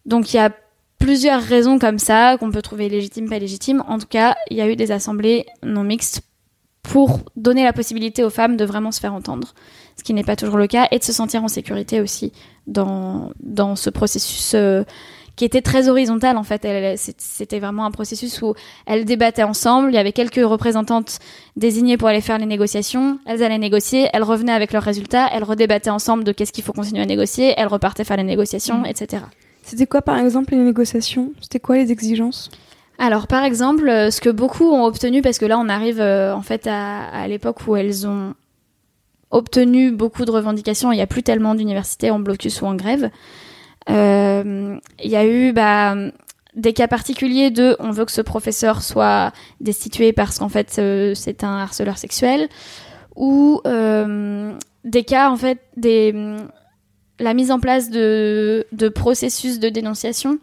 Donc 0.04 0.32
il 0.32 0.36
y 0.36 0.40
a 0.40 0.50
plusieurs 0.98 1.42
raisons 1.42 1.78
comme 1.78 1.98
ça 1.98 2.36
qu'on 2.38 2.50
peut 2.50 2.62
trouver 2.62 2.88
légitimes, 2.88 3.28
pas 3.28 3.38
légitimes. 3.38 3.82
En 3.88 3.98
tout 3.98 4.06
cas, 4.06 4.36
il 4.50 4.56
y 4.56 4.60
a 4.60 4.68
eu 4.68 4.76
des 4.76 4.90
assemblées 4.90 5.46
non 5.62 5.84
mixtes 5.84 6.22
pour 6.84 7.20
donner 7.34 7.64
la 7.64 7.72
possibilité 7.72 8.22
aux 8.22 8.30
femmes 8.30 8.56
de 8.56 8.64
vraiment 8.64 8.92
se 8.92 9.00
faire 9.00 9.14
entendre, 9.14 9.54
ce 9.96 10.04
qui 10.04 10.14
n'est 10.14 10.22
pas 10.22 10.36
toujours 10.36 10.58
le 10.58 10.68
cas, 10.68 10.86
et 10.92 10.98
de 11.00 11.04
se 11.04 11.12
sentir 11.12 11.42
en 11.42 11.48
sécurité 11.48 12.00
aussi 12.00 12.32
dans, 12.68 13.32
dans 13.40 13.74
ce 13.74 13.90
processus 13.90 14.52
euh, 14.54 14.84
qui 15.34 15.44
était 15.44 15.62
très 15.62 15.88
horizontal 15.88 16.36
en 16.36 16.44
fait. 16.44 16.66
C'était 17.18 17.58
vraiment 17.58 17.86
un 17.86 17.90
processus 17.90 18.40
où 18.42 18.54
elles 18.86 19.04
débattaient 19.04 19.42
ensemble, 19.42 19.90
il 19.90 19.94
y 19.94 19.98
avait 19.98 20.12
quelques 20.12 20.44
représentantes 20.44 21.18
désignées 21.56 21.96
pour 21.96 22.08
aller 22.08 22.20
faire 22.20 22.38
les 22.38 22.46
négociations, 22.46 23.18
elles 23.26 23.42
allaient 23.42 23.58
négocier, 23.58 24.08
elles 24.12 24.22
revenaient 24.22 24.52
avec 24.52 24.72
leurs 24.72 24.82
résultats, 24.82 25.28
elles 25.32 25.42
redébattaient 25.42 25.90
ensemble 25.90 26.22
de 26.22 26.32
qu'est-ce 26.32 26.52
qu'il 26.52 26.62
faut 26.62 26.74
continuer 26.74 27.02
à 27.02 27.06
négocier, 27.06 27.54
elles 27.56 27.66
repartaient 27.66 28.04
faire 28.04 28.18
les 28.18 28.24
négociations, 28.24 28.84
etc. 28.84 29.24
C'était 29.62 29.86
quoi, 29.86 30.02
par 30.02 30.18
exemple, 30.18 30.52
les 30.52 30.58
négociations? 30.58 31.32
C'était 31.40 31.60
quoi 31.60 31.76
les 31.76 31.90
exigences? 31.90 32.50
Alors, 32.98 33.26
par 33.26 33.44
exemple, 33.44 33.88
euh, 33.88 34.10
ce 34.10 34.20
que 34.20 34.30
beaucoup 34.30 34.70
ont 34.70 34.84
obtenu, 34.84 35.20
parce 35.20 35.38
que 35.38 35.46
là, 35.46 35.58
on 35.58 35.68
arrive 35.68 36.00
euh, 36.00 36.34
en 36.34 36.42
fait 36.42 36.66
à, 36.66 37.26
l'époque 37.26 37.66
où 37.66 37.76
elles 37.76 38.06
ont 38.06 38.34
obtenu 39.30 39.90
beaucoup 39.90 40.24
de 40.24 40.30
revendications, 40.30 40.92
il 40.92 40.96
n'y 40.96 41.02
a 41.02 41.06
plus 41.06 41.22
tellement 41.22 41.54
d'universités 41.54 42.10
en 42.10 42.20
blocus 42.20 42.62
ou 42.62 42.66
en 42.66 42.74
grève. 42.74 43.10
Euh, 43.90 44.76
Il 45.02 45.10
y 45.10 45.16
a 45.16 45.26
eu 45.26 45.52
bah, 45.52 45.96
des 46.54 46.72
cas 46.72 46.86
particuliers 46.86 47.50
de 47.50 47.76
on 47.80 47.90
veut 47.90 48.04
que 48.04 48.12
ce 48.12 48.20
professeur 48.20 48.82
soit 48.82 49.32
destitué 49.60 50.12
parce 50.12 50.38
qu'en 50.38 50.48
fait 50.48 50.80
c'est 51.14 51.42
un 51.42 51.58
harceleur 51.58 51.98
sexuel, 51.98 52.48
ou 53.16 53.60
des 53.64 55.04
cas 55.04 55.30
en 55.30 55.36
fait 55.36 55.58
des 55.76 56.36
la 57.18 57.34
mise 57.34 57.50
en 57.50 57.58
place 57.58 57.90
de 57.90 58.88
processus 58.94 59.58
de 59.58 59.68
dénonciation 59.68 60.38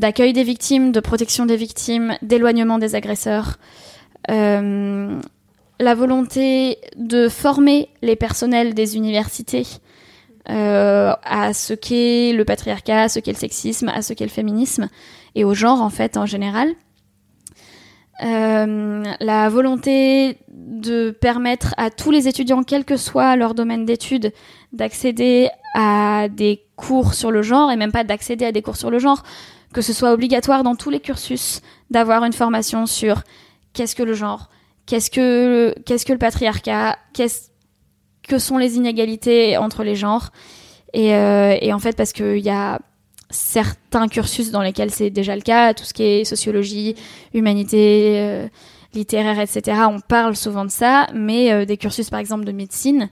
d'accueil 0.00 0.32
des 0.32 0.42
victimes, 0.42 0.92
de 0.92 1.00
protection 1.00 1.46
des 1.46 1.56
victimes, 1.56 2.16
d'éloignement 2.22 2.78
des 2.78 2.94
agresseurs. 2.94 3.58
Euh, 4.30 5.20
la 5.78 5.94
volonté 5.94 6.78
de 6.96 7.28
former 7.28 7.88
les 8.02 8.16
personnels 8.16 8.74
des 8.74 8.96
universités 8.96 9.66
euh, 10.48 11.12
à 11.22 11.52
ce 11.52 11.74
qu'est 11.74 12.32
le 12.32 12.44
patriarcat, 12.44 13.02
à 13.02 13.08
ce 13.08 13.20
qu'est 13.20 13.32
le 13.32 13.38
sexisme, 13.38 13.88
à 13.88 14.00
ce 14.00 14.14
qu'est 14.14 14.24
le 14.24 14.30
féminisme 14.30 14.88
et 15.34 15.44
au 15.44 15.54
genre 15.54 15.82
en 15.82 15.90
fait 15.90 16.16
en 16.16 16.26
général. 16.26 16.70
Euh, 18.22 19.02
la 19.20 19.48
volonté 19.48 20.38
de 20.48 21.10
permettre 21.10 21.74
à 21.76 21.90
tous 21.90 22.10
les 22.10 22.26
étudiants, 22.26 22.62
quel 22.62 22.84
que 22.84 22.96
soit 22.96 23.36
leur 23.36 23.54
domaine 23.54 23.84
d'études, 23.84 24.32
d'accéder 24.72 25.48
à 25.74 26.28
des 26.28 26.62
cours 26.76 27.14
sur 27.14 27.30
le 27.30 27.42
genre, 27.42 27.70
et 27.70 27.76
même 27.76 27.92
pas 27.92 28.04
d'accéder 28.04 28.44
à 28.44 28.52
des 28.52 28.60
cours 28.60 28.76
sur 28.76 28.90
le 28.90 28.98
genre, 28.98 29.22
que 29.72 29.82
ce 29.82 29.92
soit 29.92 30.12
obligatoire 30.12 30.62
dans 30.62 30.74
tous 30.74 30.90
les 30.90 31.00
cursus 31.00 31.60
d'avoir 31.90 32.24
une 32.24 32.32
formation 32.32 32.86
sur 32.86 33.22
qu'est-ce 33.72 33.94
que 33.94 34.02
le 34.02 34.14
genre, 34.14 34.50
qu'est-ce 34.86 35.10
que 35.10 35.74
qu'est-ce 35.86 36.04
que 36.04 36.12
le 36.12 36.18
patriarcat, 36.18 36.98
qu'est-ce 37.12 37.50
que 38.26 38.38
sont 38.38 38.58
les 38.58 38.76
inégalités 38.76 39.56
entre 39.56 39.82
les 39.84 39.96
genres, 39.96 40.30
et, 40.92 41.14
euh, 41.14 41.72
en 41.72 41.78
fait 41.78 41.96
parce 41.96 42.12
qu'il 42.12 42.38
y 42.38 42.50
a 42.50 42.80
certains 43.30 44.08
cursus 44.08 44.50
dans 44.50 44.62
lesquels 44.62 44.90
c'est 44.90 45.10
déjà 45.10 45.36
le 45.36 45.42
cas, 45.42 45.72
tout 45.74 45.84
ce 45.84 45.94
qui 45.94 46.02
est 46.02 46.24
sociologie, 46.24 46.96
humanité, 47.32 48.18
euh, 48.18 48.48
littéraire, 48.92 49.38
etc. 49.38 49.82
On 49.88 50.00
parle 50.00 50.34
souvent 50.34 50.64
de 50.64 50.70
ça, 50.70 51.06
mais 51.14 51.52
euh, 51.52 51.64
des 51.64 51.76
cursus 51.76 52.10
par 52.10 52.18
exemple 52.18 52.44
de 52.44 52.52
médecine, 52.52 53.08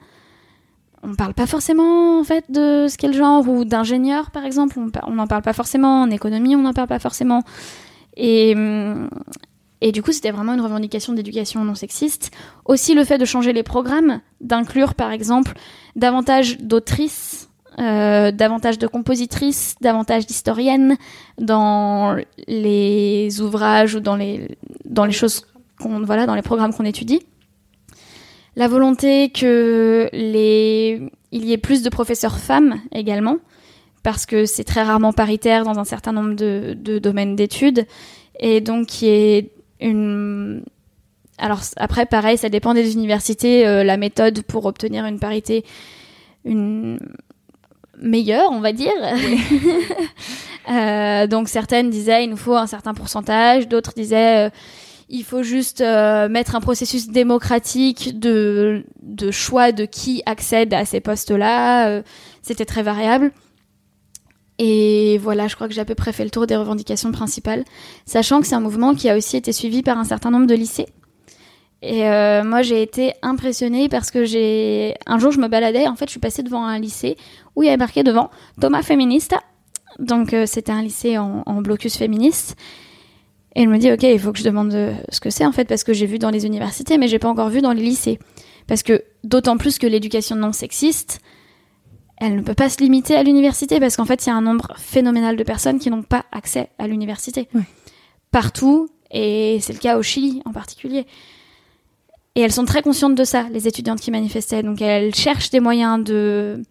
on 1.02 1.14
parle 1.14 1.34
pas 1.34 1.46
forcément 1.46 2.18
en 2.20 2.24
fait 2.24 2.44
de 2.50 2.86
ce 2.88 2.96
qu'est 2.96 3.08
le 3.08 3.14
genre 3.14 3.48
ou 3.48 3.64
d'ingénieur 3.64 4.30
par 4.30 4.44
exemple, 4.44 4.78
on 5.06 5.12
n'en 5.12 5.26
parle 5.26 5.42
pas 5.42 5.52
forcément 5.52 6.02
en 6.02 6.10
économie, 6.10 6.56
on 6.56 6.62
n'en 6.62 6.72
parle 6.72 6.88
pas 6.88 6.98
forcément. 6.98 7.42
Et 8.16 8.54
hum, 8.54 9.08
et 9.80 9.92
du 9.92 10.02
coup, 10.02 10.12
c'était 10.12 10.30
vraiment 10.30 10.54
une 10.54 10.60
revendication 10.60 11.12
d'éducation 11.12 11.64
non 11.64 11.74
sexiste. 11.74 12.32
Aussi, 12.64 12.94
le 12.94 13.04
fait 13.04 13.18
de 13.18 13.24
changer 13.24 13.52
les 13.52 13.62
programmes, 13.62 14.20
d'inclure 14.40 14.94
par 14.94 15.12
exemple 15.12 15.52
davantage 15.94 16.58
d'autrices, 16.58 17.48
euh, 17.78 18.32
davantage 18.32 18.78
de 18.78 18.86
compositrices, 18.88 19.76
davantage 19.80 20.26
d'historiennes 20.26 20.96
dans 21.38 22.16
les 22.48 23.40
ouvrages 23.40 23.94
ou 23.94 24.00
dans 24.00 24.16
les, 24.16 24.56
dans 24.84 25.04
les 25.04 25.12
choses 25.12 25.46
qu'on, 25.80 26.00
voilà, 26.02 26.26
dans 26.26 26.34
les 26.34 26.42
programmes 26.42 26.74
qu'on 26.74 26.84
étudie. 26.84 27.20
La 28.56 28.68
volonté 28.68 29.30
que 29.30 30.08
les, 30.12 31.00
il 31.32 31.44
y 31.44 31.52
ait 31.52 31.58
plus 31.58 31.82
de 31.82 31.88
professeurs 31.88 32.38
femmes 32.38 32.80
également, 32.92 33.36
parce 34.02 34.26
que 34.26 34.46
c'est 34.46 34.64
très 34.64 34.82
rarement 34.82 35.12
paritaire 35.12 35.64
dans 35.64 35.78
un 35.78 35.84
certain 35.84 36.12
nombre 36.12 36.34
de, 36.34 36.74
de 36.76 36.98
domaines 36.98 37.36
d'études, 37.36 37.86
et 38.40 38.60
donc 38.60 38.86
qui 38.86 39.08
est 39.08 39.50
une 39.80 40.62
alors 41.38 41.60
après 41.76 42.04
pareil 42.04 42.36
ça 42.36 42.48
dépend 42.48 42.74
des 42.74 42.94
universités 42.94 43.66
euh, 43.66 43.84
la 43.84 43.96
méthode 43.96 44.42
pour 44.42 44.66
obtenir 44.66 45.06
une 45.06 45.20
parité 45.20 45.64
une 46.44 46.98
meilleure 48.00 48.50
on 48.50 48.60
va 48.60 48.72
dire. 48.72 48.92
Euh, 50.70 51.26
donc 51.26 51.48
certaines 51.48 51.88
disaient 51.88 52.24
il 52.24 52.28
nous 52.28 52.36
faut 52.36 52.54
un 52.54 52.66
certain 52.66 52.92
pourcentage 52.92 53.68
d'autres 53.68 53.94
disaient 53.96 54.48
euh, 54.48 54.50
il 55.08 55.24
faut 55.24 55.42
juste 55.42 55.80
euh, 55.80 56.28
mettre 56.28 56.54
un 56.54 56.60
processus 56.60 57.08
démocratique 57.08 58.18
de, 58.18 58.84
choix 59.30 59.72
de 59.72 59.84
qui 59.84 60.22
accède 60.26 60.74
à 60.74 60.84
ces 60.84 61.00
postes-là. 61.00 61.88
Euh, 61.88 62.02
C'était 62.42 62.66
très 62.66 62.82
variable. 62.82 63.32
Et 64.58 65.18
voilà, 65.18 65.46
je 65.48 65.54
crois 65.54 65.68
que 65.68 65.74
j'ai 65.74 65.80
à 65.80 65.84
peu 65.84 65.94
près 65.94 66.12
fait 66.12 66.24
le 66.24 66.30
tour 66.30 66.46
des 66.46 66.56
revendications 66.56 67.12
principales, 67.12 67.64
sachant 68.06 68.40
que 68.40 68.46
c'est 68.46 68.56
un 68.56 68.60
mouvement 68.60 68.94
qui 68.94 69.08
a 69.08 69.16
aussi 69.16 69.36
été 69.36 69.52
suivi 69.52 69.82
par 69.82 69.98
un 69.98 70.04
certain 70.04 70.30
nombre 70.30 70.46
de 70.46 70.54
lycées. 70.54 70.86
Et 71.80 72.08
euh, 72.08 72.42
moi, 72.42 72.62
j'ai 72.62 72.82
été 72.82 73.12
impressionnée 73.22 73.88
parce 73.88 74.10
que 74.10 74.24
j'ai 74.24 74.96
un 75.06 75.18
jour, 75.18 75.30
je 75.30 75.38
me 75.38 75.46
baladais. 75.46 75.86
En 75.86 75.94
fait, 75.94 76.06
je 76.06 76.10
suis 76.10 76.20
passée 76.20 76.42
devant 76.42 76.64
un 76.64 76.78
lycée 76.80 77.16
où 77.54 77.62
il 77.62 77.66
y 77.66 77.68
avait 77.68 77.78
marqué 77.78 78.02
devant 78.02 78.30
Thomas 78.60 78.82
féministe. 78.82 79.36
Donc, 80.00 80.34
c'était 80.46 80.72
un 80.72 80.82
lycée 80.82 81.18
en 81.18 81.62
blocus 81.62 81.96
féministe. 81.96 82.56
Et 83.58 83.62
elle 83.62 83.70
me 83.70 83.78
dit, 83.78 83.90
ok, 83.90 84.04
il 84.04 84.20
faut 84.20 84.30
que 84.30 84.38
je 84.38 84.44
demande 84.44 84.72
euh, 84.72 84.94
ce 85.08 85.18
que 85.18 85.30
c'est 85.30 85.44
en 85.44 85.50
fait, 85.50 85.64
parce 85.64 85.82
que 85.82 85.92
j'ai 85.92 86.06
vu 86.06 86.20
dans 86.20 86.30
les 86.30 86.46
universités, 86.46 86.96
mais 86.96 87.08
j'ai 87.08 87.18
pas 87.18 87.28
encore 87.28 87.48
vu 87.48 87.60
dans 87.60 87.72
les 87.72 87.82
lycées. 87.82 88.20
Parce 88.68 88.84
que 88.84 89.02
d'autant 89.24 89.56
plus 89.56 89.80
que 89.80 89.86
l'éducation 89.88 90.36
non 90.36 90.52
sexiste, 90.52 91.18
elle 92.18 92.36
ne 92.36 92.42
peut 92.42 92.54
pas 92.54 92.68
se 92.68 92.78
limiter 92.78 93.16
à 93.16 93.24
l'université, 93.24 93.80
parce 93.80 93.96
qu'en 93.96 94.04
fait, 94.04 94.24
il 94.24 94.28
y 94.28 94.30
a 94.30 94.36
un 94.36 94.42
nombre 94.42 94.74
phénoménal 94.76 95.36
de 95.36 95.42
personnes 95.42 95.80
qui 95.80 95.90
n'ont 95.90 96.04
pas 96.04 96.24
accès 96.30 96.68
à 96.78 96.86
l'université. 96.86 97.48
Ouais. 97.52 97.62
Partout, 98.30 98.90
et 99.10 99.58
c'est 99.60 99.72
le 99.72 99.80
cas 99.80 99.98
au 99.98 100.02
Chili 100.04 100.40
en 100.44 100.52
particulier. 100.52 101.04
Et 102.36 102.42
elles 102.42 102.52
sont 102.52 102.64
très 102.64 102.82
conscientes 102.82 103.16
de 103.16 103.24
ça, 103.24 103.48
les 103.50 103.66
étudiantes 103.66 104.00
qui 104.00 104.12
manifestaient. 104.12 104.62
Donc 104.62 104.80
elles 104.80 105.16
cherchent 105.16 105.50
des 105.50 105.58
moyens 105.58 106.04
de 106.04 106.62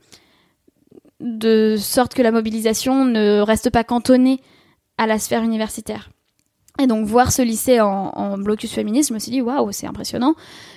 de 1.19 1.75
sorte 1.77 2.13
que 2.13 2.21
la 2.21 2.31
mobilisation 2.31 3.03
ne 3.03 3.41
reste 3.41 3.71
pas 3.71 3.83
cantonnée 3.83 4.39
à 4.97 5.05
la 5.05 5.19
sphère 5.19 5.43
universitaire. 5.43 6.11
Et 6.79 6.87
donc 6.87 7.05
voir 7.05 7.31
ce 7.31 7.41
lycée 7.41 7.81
en, 7.81 8.37
blocus 8.37 8.71
féministe, 8.71 9.09
je 9.09 9.13
me 9.13 9.19
suis 9.19 9.31
dit 9.31 9.41
waouh, 9.41 9.71
c'est 9.71 9.87
impressionnant. 9.87 10.35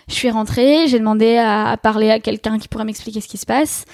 Je 0.08 0.14
suis 0.14 0.30
rentrée, 0.30 0.86
j'ai 0.86 0.98
demandé 0.98 1.36
à, 1.36 1.68
à 1.68 1.76
parler 1.76 2.10
à 2.10 2.20
quelqu'un 2.20 2.58
qui 2.58 2.68
pourrait 2.68 2.84
m'expliquer 2.84 3.20
ce 3.20 3.28
qui 3.28 3.36
se 3.36 3.46
passe, 3.46 3.84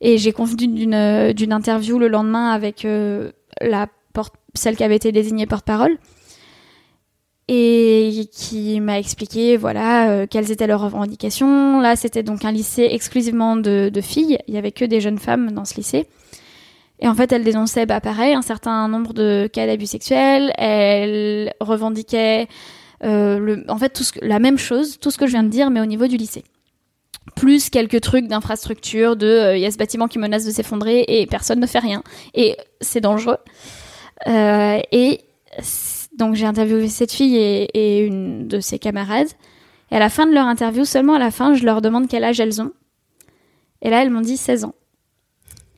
et 0.00 0.16
j'ai 0.16 0.32
convenu 0.32 0.68
d'une 0.68 1.32
d'une 1.32 1.52
interview 1.52 1.98
le 1.98 2.08
lendemain 2.08 2.50
avec 2.50 2.84
euh, 2.84 3.32
la 3.60 3.88
porte, 4.12 4.34
celle 4.54 4.76
qui 4.76 4.84
avait 4.84 4.96
été 4.96 5.10
désignée 5.10 5.46
porte-parole, 5.46 5.98
et 7.48 8.28
qui 8.32 8.80
m'a 8.80 9.00
expliqué 9.00 9.56
voilà 9.56 10.08
euh, 10.10 10.26
quelles 10.30 10.52
étaient 10.52 10.68
leurs 10.68 10.82
revendications. 10.82 11.80
Là, 11.80 11.96
c'était 11.96 12.22
donc 12.22 12.44
un 12.44 12.52
lycée 12.52 12.88
exclusivement 12.92 13.56
de, 13.56 13.90
de 13.92 14.00
filles. 14.00 14.38
Il 14.46 14.54
y 14.54 14.58
avait 14.58 14.70
que 14.70 14.84
des 14.84 15.00
jeunes 15.00 15.18
femmes 15.18 15.50
dans 15.50 15.64
ce 15.64 15.74
lycée. 15.74 16.06
Et 17.00 17.08
en 17.08 17.14
fait, 17.14 17.32
elle 17.32 17.44
dénonçait, 17.44 17.86
bah, 17.86 18.00
pareil, 18.00 18.34
un 18.34 18.42
certain 18.42 18.86
nombre 18.88 19.14
de 19.14 19.48
cas 19.50 19.66
d'abus 19.66 19.86
sexuels. 19.86 20.52
Elle 20.58 21.54
revendiquait, 21.60 22.46
euh, 23.04 23.38
le, 23.38 23.64
en 23.68 23.78
fait, 23.78 23.90
tout 23.90 24.04
ce 24.04 24.12
la 24.22 24.38
même 24.38 24.58
chose, 24.58 24.98
tout 25.00 25.10
ce 25.10 25.16
que 25.16 25.26
je 25.26 25.32
viens 25.32 25.42
de 25.42 25.48
dire, 25.48 25.70
mais 25.70 25.80
au 25.80 25.86
niveau 25.86 26.06
du 26.06 26.18
lycée. 26.18 26.44
Plus 27.36 27.70
quelques 27.70 28.02
trucs 28.02 28.26
d'infrastructure, 28.26 29.16
de, 29.16 29.26
euh, 29.26 29.56
il 29.56 29.62
y 29.62 29.66
a 29.66 29.70
ce 29.70 29.78
bâtiment 29.78 30.08
qui 30.08 30.18
menace 30.18 30.44
de 30.44 30.50
s'effondrer 30.50 31.04
et 31.08 31.26
personne 31.26 31.60
ne 31.60 31.66
fait 31.66 31.78
rien. 31.78 32.02
Et 32.34 32.56
c'est 32.82 33.00
dangereux. 33.00 33.38
Euh, 34.28 34.78
et 34.92 35.20
donc, 36.18 36.34
j'ai 36.34 36.44
interviewé 36.44 36.88
cette 36.88 37.12
fille 37.12 37.36
et, 37.36 37.62
et 37.72 38.04
une 38.04 38.46
de 38.46 38.60
ses 38.60 38.78
camarades. 38.78 39.28
Et 39.90 39.96
à 39.96 39.98
la 39.98 40.10
fin 40.10 40.26
de 40.26 40.32
leur 40.32 40.46
interview, 40.46 40.84
seulement 40.84 41.14
à 41.14 41.18
la 41.18 41.30
fin, 41.30 41.54
je 41.54 41.64
leur 41.64 41.80
demande 41.80 42.08
quel 42.08 42.24
âge 42.24 42.40
elles 42.40 42.60
ont. 42.60 42.72
Et 43.80 43.88
là, 43.88 44.02
elles 44.02 44.10
m'ont 44.10 44.20
dit 44.20 44.36
16 44.36 44.64
ans. 44.64 44.74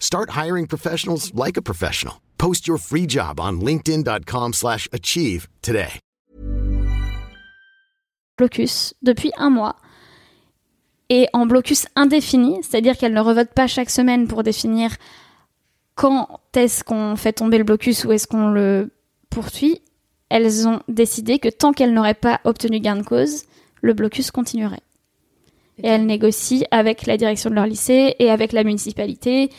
Start 0.00 0.30
hiring 0.30 0.66
professionals 0.66 1.32
like 1.34 1.56
a 1.56 1.62
professional. 1.62 2.22
Post 2.38 2.66
your 2.66 2.78
free 2.78 3.06
job 3.06 3.38
on 3.38 3.60
linkedin.com/achieve 3.60 4.54
slash 4.54 4.88
achieve 4.92 5.48
today. 5.60 6.00
blocus 8.38 8.94
depuis 9.02 9.32
un 9.36 9.50
mois. 9.50 9.76
Et 11.10 11.26
en 11.32 11.46
blocus 11.46 11.86
indéfini, 11.96 12.58
c'est-à-dire 12.62 12.96
qu'elles 12.96 13.14
ne 13.14 13.20
revotent 13.20 13.54
pas 13.54 13.66
chaque 13.66 13.90
semaine 13.90 14.28
pour 14.28 14.42
définir 14.42 14.96
quand 15.94 16.40
est-ce 16.54 16.84
qu'on 16.84 17.16
fait 17.16 17.32
tomber 17.32 17.58
le 17.58 17.64
blocus 17.64 18.04
ou 18.04 18.12
est-ce 18.12 18.26
qu'on 18.26 18.48
le 18.48 18.90
poursuit. 19.30 19.80
Elles 20.28 20.68
ont 20.68 20.80
décidé 20.88 21.38
que 21.38 21.48
tant 21.48 21.72
qu'elles 21.72 21.94
n'auraient 21.94 22.14
pas 22.14 22.40
obtenu 22.44 22.80
gain 22.80 22.96
de 22.96 23.02
cause, 23.02 23.44
le 23.80 23.94
blocus 23.94 24.30
continuerait. 24.30 24.82
Et 25.82 25.88
elles 25.88 26.04
négocient 26.04 26.66
avec 26.70 27.06
la 27.06 27.16
direction 27.16 27.48
de 27.50 27.54
leur 27.54 27.66
lycée 27.66 28.14
et 28.18 28.30
avec 28.30 28.52
la 28.52 28.62
municipalité. 28.62 29.50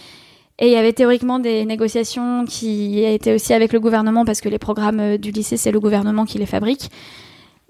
Et 0.59 0.67
il 0.67 0.71
y 0.71 0.75
avait 0.75 0.93
théoriquement 0.93 1.39
des 1.39 1.65
négociations 1.65 2.45
qui 2.45 3.03
étaient 3.03 3.33
aussi 3.33 3.53
avec 3.53 3.73
le 3.73 3.79
gouvernement 3.79 4.25
parce 4.25 4.41
que 4.41 4.49
les 4.49 4.59
programmes 4.59 4.99
euh, 4.99 5.17
du 5.17 5.31
lycée, 5.31 5.57
c'est 5.57 5.71
le 5.71 5.79
gouvernement 5.79 6.25
qui 6.25 6.37
les 6.37 6.45
fabrique. 6.45 6.89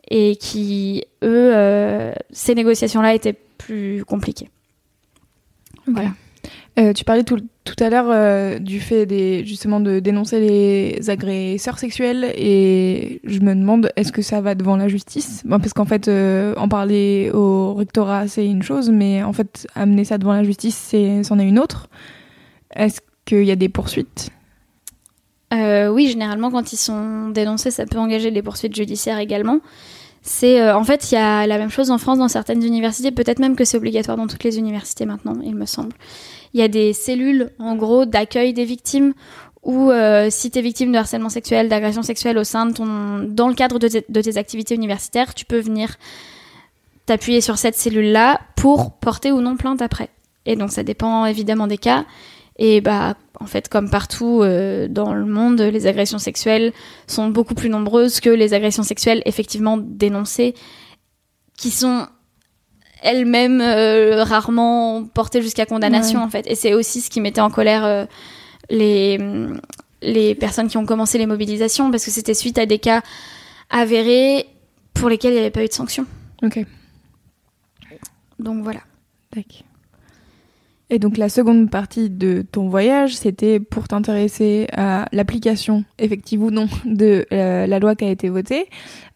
Et 0.10 0.36
qui, 0.38 1.04
eux, 1.24 1.52
euh, 1.56 2.14
ces 2.32 2.56
négociations-là 2.56 3.14
étaient 3.14 3.38
plus 3.58 4.04
compliquées. 4.06 4.50
Voilà. 5.86 6.10
Euh, 6.80 6.94
tu 6.94 7.04
parlais 7.04 7.24
tout, 7.24 7.40
tout 7.66 7.76
à 7.80 7.90
l'heure 7.90 8.08
euh, 8.10 8.58
du 8.58 8.80
fait 8.80 9.06
des, 9.06 9.44
justement 9.46 9.82
de 9.82 10.00
dénoncer 10.00 10.40
les 10.40 11.10
agresseurs 11.10 11.78
sexuels 11.78 12.32
et 12.38 13.20
je 13.26 13.40
me 13.42 13.54
demande 13.54 13.92
est-ce 13.98 14.14
que 14.14 14.22
ça 14.22 14.40
va 14.40 14.56
devant 14.56 14.78
la 14.78 14.88
justice? 14.88 15.42
Bon, 15.46 15.60
Parce 15.60 15.74
qu'en 15.74 15.86
fait, 15.86 16.08
euh, 16.08 16.54
en 16.56 16.70
parler 16.70 17.32
au 17.34 17.74
rectorat 17.74 18.28
c'est 18.28 18.46
une 18.46 18.64
chose, 18.64 18.90
mais 18.92 19.24
en 19.24 19.34
fait 19.34 19.68
amener 19.76 20.06
ça 20.06 20.18
devant 20.18 20.34
la 20.34 20.44
justice 20.44 20.96
c'en 21.24 21.40
est 21.40 21.48
une 21.48 21.60
autre. 21.60 21.90
Est-ce 22.76 23.02
qu'il 23.26 23.44
y 23.44 23.52
a 23.52 23.56
des 23.56 23.70
poursuites? 23.70 24.30
Euh, 25.54 25.90
oui, 25.90 26.08
généralement, 26.08 26.52
quand 26.52 26.74
ils 26.74 26.78
sont 26.78 27.30
dénoncés, 27.30 27.72
ça 27.72 27.86
peut 27.86 27.98
engager 27.98 28.32
des 28.32 28.42
poursuites 28.42 28.76
judiciaires 28.76 29.20
également. 29.20 29.62
C'est 30.22 30.62
euh, 30.62 30.76
en 30.76 30.84
fait, 30.84 31.12
il 31.12 31.16
y 31.16 31.18
a 31.18 31.48
la 31.48 31.58
même 31.58 31.72
chose 31.72 31.92
en 31.92 31.98
France 31.98 32.20
dans 32.20 32.28
certaines 32.28 32.64
universités, 32.64 33.12
peut-être 33.12 33.40
même 33.40 33.56
que 33.56 33.66
c'est 33.66 33.78
obligatoire 33.78 34.18
dans 34.18 34.28
toutes 34.28 34.44
les 34.44 34.60
universités 34.60 35.06
maintenant, 35.06 35.36
il 35.44 35.56
me 35.56 35.66
semble. 35.66 35.94
Il 36.54 36.60
y 36.60 36.64
a 36.64 36.68
des 36.68 36.94
cellules, 36.94 37.52
en 37.58 37.76
gros, 37.76 38.06
d'accueil 38.06 38.54
des 38.54 38.66
victimes 38.66 39.14
où 39.64 39.92
euh, 39.92 40.28
si 40.30 40.52
tu 40.52 40.60
es 40.60 40.62
victime 40.62 40.92
de 40.92 40.98
harcèlement 40.98 41.30
sexuel, 41.30 41.70
d'agression 41.70 42.02
sexuelle 42.02 42.38
au 42.38 42.44
sein 42.44 42.66
de 42.66 42.74
ton, 42.74 43.20
dans 43.28 43.48
le 43.48 43.54
cadre 43.54 43.78
de 43.80 44.22
tes 44.22 44.38
activités 44.38 44.76
universitaires, 44.76 45.34
tu 45.34 45.46
peux 45.46 45.60
venir 45.60 45.96
t'appuyer 47.06 47.42
sur 47.42 47.58
cette 47.58 47.76
cellule-là 47.76 48.40
pour 48.56 48.92
porter 48.92 49.32
ou 49.32 49.42
non 49.42 49.58
plainte 49.58 49.82
après. 49.82 50.10
Et 50.46 50.56
donc 50.56 50.72
ça 50.72 50.84
dépend 50.84 51.26
évidemment 51.26 51.68
des 51.68 51.78
cas. 51.78 52.06
Et 52.62 52.82
bah, 52.82 53.16
en 53.40 53.46
fait, 53.46 53.70
comme 53.70 53.90
partout 53.90 54.42
euh, 54.44 54.90
dans 54.90 55.14
le 55.14 55.26
monde, 55.26 55.62
les 55.62 55.88
agressions 55.88 56.20
sexuelles 56.20 56.74
sont 57.08 57.30
beaucoup 57.30 57.56
plus 57.56 57.70
nombreuses 57.70 58.20
que 58.20 58.30
les 58.30 58.54
agressions 58.54 58.84
sexuelles 58.84 59.22
effectivement 59.26 59.78
dénoncées, 59.78 60.54
qui 61.58 61.72
sont 61.72 62.06
elles-mêmes 63.02 63.62
euh, 63.62 64.26
rarement 64.26 65.06
portées 65.06 65.42
jusqu'à 65.42 65.66
condamnation 65.66 66.20
Ouais. 66.20 66.26
en 66.26 66.30
fait. 66.30 66.46
Et 66.48 66.56
c'est 66.56 66.74
aussi 66.74 67.00
ce 67.00 67.10
qui 67.10 67.22
mettait 67.22 67.40
en 67.40 67.50
colère 67.50 67.86
euh, 67.86 68.06
les 68.70 69.18
les 70.02 70.36
personnes 70.36 70.68
qui 70.68 70.78
ont 70.78 70.86
commencé 70.86 71.18
les 71.18 71.26
mobilisations 71.26 71.92
parce 71.92 72.06
que 72.06 72.12
c'était 72.12 72.34
suite 72.34 72.58
à 72.58 72.66
des 72.66 72.80
cas 72.80 73.02
avérés 73.70 74.48
pour 74.94 75.08
lesquels 75.10 75.32
il 75.32 75.36
n'y 75.36 75.40
avait 75.42 75.50
pas 75.50 75.64
eu 75.64 75.68
de 75.68 75.74
sanction. 75.74 76.06
Ok, 76.44 76.60
Donc 78.38 78.64
voilà. 78.64 78.80
tac. 79.32 79.64
Et 80.92 80.98
donc 80.98 81.18
la 81.18 81.30
seconde 81.30 81.70
partie 81.70 82.10
de 82.10 82.44
ton 82.52 82.68
voyage, 82.68 83.16
c'était 83.16 83.60
pour 83.60 83.88
t'intéresser 83.88 84.66
à 84.76 85.06
l'application, 85.12 85.84
effective 86.00 86.42
ou 86.42 86.50
non, 86.50 86.68
de 86.86 87.28
euh, 87.32 87.68
la 87.68 87.78
loi 87.80 87.96
qui 87.96 88.06
a 88.06 88.10
été 88.10 88.30
votée. 88.30 88.68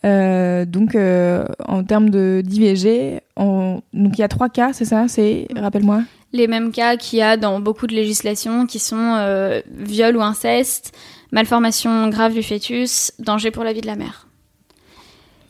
Euh, 0.06 0.66
donc 0.66 0.94
euh, 0.94 1.46
en 1.66 1.84
termes 1.84 2.10
de 2.12 2.44
d'IVG, 2.46 3.22
on- 3.38 3.82
donc 3.94 4.18
il 4.18 4.22
y 4.22 4.24
a 4.24 4.28
trois 4.28 4.50
cas, 4.50 4.72
c'est 4.74 4.86
ça? 4.86 5.08
C'est 5.08 5.48
rappelle-moi. 5.56 6.04
les 6.32 6.48
mêmes 6.48 6.72
cas 6.72 6.96
qu'il 6.96 7.18
y 7.20 7.22
a 7.24 7.38
dans 7.38 7.60
beaucoup 7.60 7.88
de 7.88 7.96
législations 7.96 8.68
qui 8.68 8.78
sont 8.78 9.62
viol 9.76 10.16
ou 10.18 10.22
inceste, 10.22 10.92
malformation 11.32 12.08
grave 12.10 12.34
du 12.34 12.44
fœtus, 12.44 13.14
danger 13.18 13.50
pour 13.50 13.64
la 13.64 13.74
vie 13.74 13.82
de 13.82 13.88
la 13.88 13.96
mère. 13.96 14.28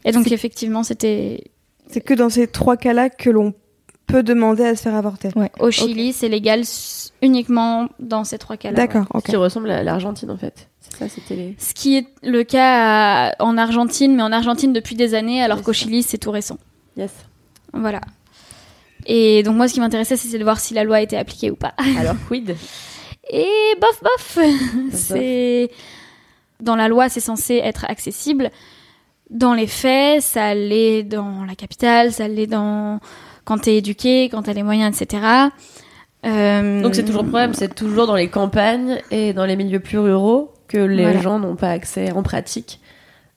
Et 0.05 0.13
donc 0.13 0.31
effectivement, 0.31 0.83
c'était 0.83 1.43
C'est 1.87 2.01
que 2.01 2.13
dans 2.13 2.29
ces 2.29 2.47
trois 2.47 2.77
cas-là 2.77 3.09
que 3.09 3.29
l'on 3.29 3.53
peut 4.07 4.23
demander 4.23 4.63
à 4.65 4.75
se 4.75 4.81
faire 4.81 4.95
avorter. 4.95 5.29
au 5.59 5.71
Chili, 5.71 6.13
c'est 6.13 6.29
légal 6.29 6.63
uniquement 7.21 7.87
dans 7.99 8.23
ces 8.23 8.37
trois 8.37 8.57
cas-là. 8.57 8.75
D'accord, 8.75 9.05
ok. 9.13 9.23
Qui 9.25 9.35
ressemble 9.35 9.71
à 9.71 9.81
l'Argentine 9.83 10.29
en 10.31 10.37
fait. 10.37 10.69
C'est 10.81 10.97
ça, 10.97 11.09
c'était 11.09 11.35
les. 11.35 11.55
Ce 11.57 11.73
qui 11.73 11.97
est 11.97 12.07
le 12.21 12.43
cas 12.43 13.29
à- 13.29 13.43
en 13.43 13.57
Argentine, 13.57 14.15
mais 14.15 14.23
en 14.23 14.31
Argentine 14.31 14.73
depuis 14.73 14.95
des 14.95 15.13
années, 15.15 15.41
alors 15.41 15.57
Yes. 15.57 15.65
qu'au 15.65 15.73
Chili, 15.73 16.03
c'est 16.03 16.17
tout 16.17 16.31
récent. 16.31 16.57
Yes. 16.97 17.11
Voilà. 17.73 18.01
Et 19.05 19.43
donc 19.43 19.55
moi, 19.55 19.67
ce 19.67 19.73
qui 19.73 19.79
m'intéressait, 19.79 20.15
c'était 20.17 20.37
de 20.37 20.43
voir 20.43 20.59
si 20.59 20.73
la 20.73 20.83
loi 20.83 20.97
a 20.97 21.01
été 21.01 21.17
appliquée 21.17 21.49
ou 21.51 21.55
pas. 21.55 21.73
Alors, 21.99 22.15
quid? 22.29 22.55
Et 23.31 23.47
bof 23.81 24.01
bof, 24.03 24.37
c'est 24.91 25.69
dans 26.59 26.75
la 26.75 26.87
loi 26.87 27.09
c'est 27.09 27.19
censé 27.21 27.55
être 27.55 27.85
accessible. 27.89 28.51
Dans 29.29 29.53
les 29.53 29.67
faits, 29.67 30.21
ça 30.21 30.53
l'est 30.53 31.03
dans 31.03 31.45
la 31.45 31.55
capitale, 31.55 32.11
ça 32.11 32.27
l'est 32.27 32.47
dans 32.47 32.99
quand 33.45 33.59
t'es 33.59 33.75
éduqué, 33.77 34.29
quand 34.29 34.43
t'as 34.43 34.53
les 34.53 34.63
moyens, 34.63 34.99
etc. 35.01 35.23
Euh, 36.25 36.81
Donc 36.81 36.95
c'est 36.95 37.03
toujours 37.03 37.23
le 37.23 37.29
problème, 37.29 37.53
c'est 37.53 37.73
toujours 37.75 38.07
dans 38.07 38.15
les 38.15 38.29
campagnes 38.29 38.99
et 39.11 39.33
dans 39.33 39.45
les 39.45 39.55
milieux 39.57 39.81
plus 39.81 39.97
ruraux 39.99 40.53
que 40.69 40.77
les 40.77 41.03
Voilà. 41.03 41.19
gens 41.21 41.39
n'ont 41.39 41.55
pas 41.57 41.69
accès 41.71 42.11
en 42.13 42.23
pratique 42.23 42.79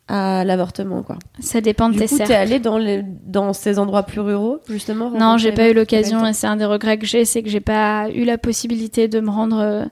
à 0.08 0.44
l'avortement, 0.44 1.02
quoi. 1.02 1.16
Ça 1.40 1.60
dépend 1.60 1.88
de 1.88 1.94
Du 1.94 1.98
tes 1.98 2.06
coup, 2.06 2.16
cercles. 2.16 2.32
t'es 2.32 2.38
allée 2.38 2.60
dans, 2.60 2.78
les, 2.78 3.02
dans 3.02 3.52
ces 3.52 3.80
endroits 3.80 4.04
plus 4.04 4.20
ruraux, 4.20 4.60
justement 4.68 5.10
Non, 5.10 5.36
j'ai 5.36 5.50
pas 5.50 5.68
eu 5.68 5.74
l'occasion 5.74 6.24
et 6.24 6.32
c'est 6.32 6.46
un 6.46 6.54
des 6.54 6.64
regrets 6.64 6.96
que 6.96 7.06
j'ai, 7.06 7.24
c'est 7.24 7.42
que 7.42 7.48
j'ai 7.48 7.58
pas 7.60 8.08
eu 8.14 8.22
la 8.24 8.38
possibilité 8.38 9.08
de 9.08 9.18
me 9.18 9.30
rendre 9.30 9.58
euh, 9.58 9.84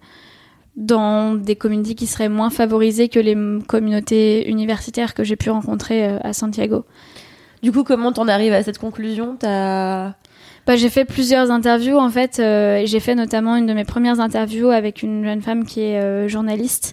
dans 0.77 1.35
des 1.35 1.57
communautés 1.57 1.97
qui 1.97 2.07
seraient 2.07 2.29
moins 2.29 2.51
favorisées 2.51 3.09
que 3.09 3.19
les 3.19 3.37
communautés 3.67 4.49
universitaires 4.49 5.15
que 5.15 5.25
j'ai 5.25 5.35
pu 5.35 5.51
rencontrer 5.51 6.07
euh, 6.07 6.19
à 6.23 6.33
Santiago. 6.33 6.85
Du 7.65 7.73
coup, 7.73 7.83
comment 7.83 8.13
t'en 8.13 8.29
arrives 8.29 8.53
à 8.53 8.63
cette 8.63 8.77
conclusion? 8.77 9.37
T'as... 9.39 10.13
Bah, 10.67 10.77
j'ai 10.77 10.91
fait 10.91 11.07
plusieurs 11.07 11.51
interviews 11.51 11.97
en 11.97 12.11
fait, 12.11 12.39
euh, 12.39 12.83
j'ai 12.85 13.01
fait 13.01 13.15
notamment 13.15 13.57
une 13.57 13.65
de 13.65 13.73
mes 13.73 13.87
premières 13.87 14.21
interviews 14.21 14.69
avec 14.69 15.03
une 15.03 15.25
jeune 15.25 15.41
femme 15.41 15.65
qui 15.65 15.81
est 15.81 15.99
euh, 15.99 16.29
journaliste. 16.29 16.93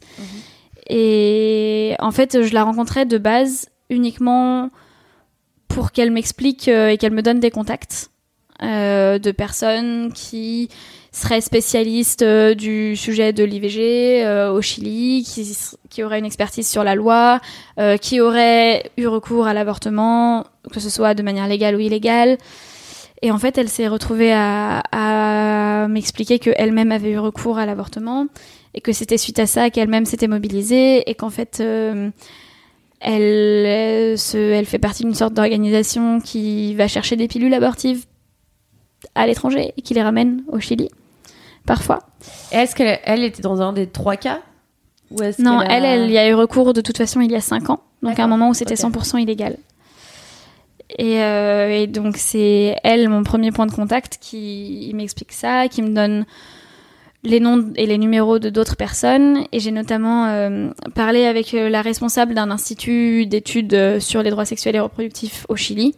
Et 0.89 1.93
en 1.99 2.11
fait, 2.11 2.41
je 2.41 2.53
la 2.53 2.63
rencontrais 2.63 3.05
de 3.05 3.17
base 3.17 3.67
uniquement 3.89 4.69
pour 5.67 5.91
qu'elle 5.91 6.09
m'explique 6.09 6.69
euh, 6.69 6.87
et 6.87 6.97
qu'elle 6.97 7.13
me 7.13 7.21
donne 7.21 7.41
des 7.41 7.51
contacts 7.51 8.09
de 8.61 9.31
personnes 9.31 10.13
qui 10.13 10.69
seraient 11.11 11.41
spécialistes 11.41 12.21
euh, 12.21 12.55
du 12.55 12.95
sujet 12.95 13.33
de 13.33 13.43
l'IVG 13.43 14.23
euh, 14.23 14.51
au 14.51 14.61
Chili, 14.61 15.23
qui, 15.23 15.57
qui 15.89 16.03
auraient 16.03 16.19
une 16.19 16.25
expertise 16.25 16.67
sur 16.67 16.83
la 16.83 16.95
loi, 16.95 17.41
euh, 17.79 17.97
qui 17.97 18.21
auraient 18.21 18.89
eu 18.97 19.07
recours 19.07 19.45
à 19.45 19.53
l'avortement, 19.53 20.45
que 20.71 20.79
ce 20.79 20.89
soit 20.89 21.13
de 21.13 21.21
manière 21.21 21.47
légale 21.47 21.75
ou 21.75 21.79
illégale. 21.79 22.37
Et 23.21 23.29
en 23.29 23.37
fait, 23.37 23.57
elle 23.57 23.69
s'est 23.69 23.89
retrouvée 23.89 24.31
à, 24.33 24.81
à 24.91 25.87
m'expliquer 25.87 26.39
qu'elle-même 26.39 26.91
avait 26.91 27.11
eu 27.11 27.19
recours 27.19 27.59
à 27.59 27.65
l'avortement 27.65 28.27
et 28.73 28.81
que 28.81 28.93
c'était 28.93 29.17
suite 29.17 29.37
à 29.37 29.45
ça 29.45 29.69
qu'elle-même 29.69 30.05
s'était 30.05 30.27
mobilisée 30.27 31.07
et 31.07 31.13
qu'en 31.13 31.29
fait, 31.29 31.61
elle, 32.99 34.17
se, 34.17 34.37
elle 34.37 34.65
fait 34.65 34.79
partie 34.79 35.03
d'une 35.03 35.13
sorte 35.13 35.35
d'organisation 35.35 36.19
qui 36.19 36.73
va 36.73 36.87
chercher 36.87 37.15
des 37.15 37.27
pilules 37.27 37.53
abortives 37.53 38.05
à 39.13 39.27
l'étranger 39.27 39.73
et 39.77 39.81
qui 39.83 39.93
les 39.93 40.01
ramène 40.01 40.43
au 40.47 40.59
Chili, 40.59 40.89
parfois. 41.75 41.99
Est-ce 42.51 42.75
qu'elle 42.75 42.99
elle 43.05 43.23
était 43.23 43.41
dans 43.41 43.61
un 43.61 43.71
des 43.71 43.87
trois 43.87 44.17
cas 44.17 44.41
Ou 45.11 45.17
Non, 45.39 45.59
a- 45.59 45.65
elle, 45.65 45.85
elle 45.85 46.11
y 46.11 46.17
a 46.17 46.27
eu 46.29 46.33
recours 46.33 46.73
de 46.73 46.81
toute 46.81 46.97
façon 46.97 47.21
il 47.21 47.31
y 47.31 47.35
a 47.35 47.41
5 47.41 47.69
ans, 47.69 47.79
donc 48.03 48.19
à 48.19 48.23
un 48.25 48.27
moment 48.27 48.49
où 48.49 48.53
c'était 48.53 48.73
ok. 48.83 48.93
100% 48.93 49.17
illégal. 49.21 49.55
Et, 50.99 51.21
euh, 51.23 51.69
et 51.69 51.87
donc 51.87 52.17
c'est 52.17 52.75
elle 52.83 53.07
mon 53.07 53.23
premier 53.23 53.51
point 53.51 53.65
de 53.65 53.71
contact 53.71 54.17
qui 54.19 54.91
m'explique 54.93 55.31
ça, 55.31 55.69
qui 55.69 55.81
me 55.81 55.93
donne 55.95 56.25
les 57.23 57.39
noms 57.39 57.71
et 57.77 57.85
les 57.85 57.97
numéros 57.97 58.39
de 58.39 58.49
d'autres 58.49 58.75
personnes. 58.75 59.45
Et 59.53 59.59
j'ai 59.61 59.71
notamment 59.71 60.25
euh, 60.27 60.69
parlé 60.93 61.25
avec 61.25 61.53
euh, 61.53 61.69
la 61.69 61.81
responsable 61.81 62.33
d'un 62.33 62.51
institut 62.51 63.25
d'études 63.25 63.99
sur 63.99 64.21
les 64.23 64.31
droits 64.31 64.43
sexuels 64.45 64.75
et 64.75 64.81
reproductifs 64.81 65.45
au 65.47 65.55
Chili, 65.55 65.95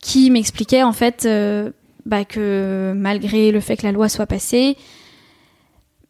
qui 0.00 0.30
m'expliquait 0.30 0.84
en 0.84 0.92
fait 0.92 1.24
euh, 1.26 1.70
bah, 2.08 2.24
que 2.24 2.94
malgré 2.96 3.52
le 3.52 3.60
fait 3.60 3.76
que 3.76 3.84
la 3.84 3.92
loi 3.92 4.08
soit 4.08 4.26
passée, 4.26 4.78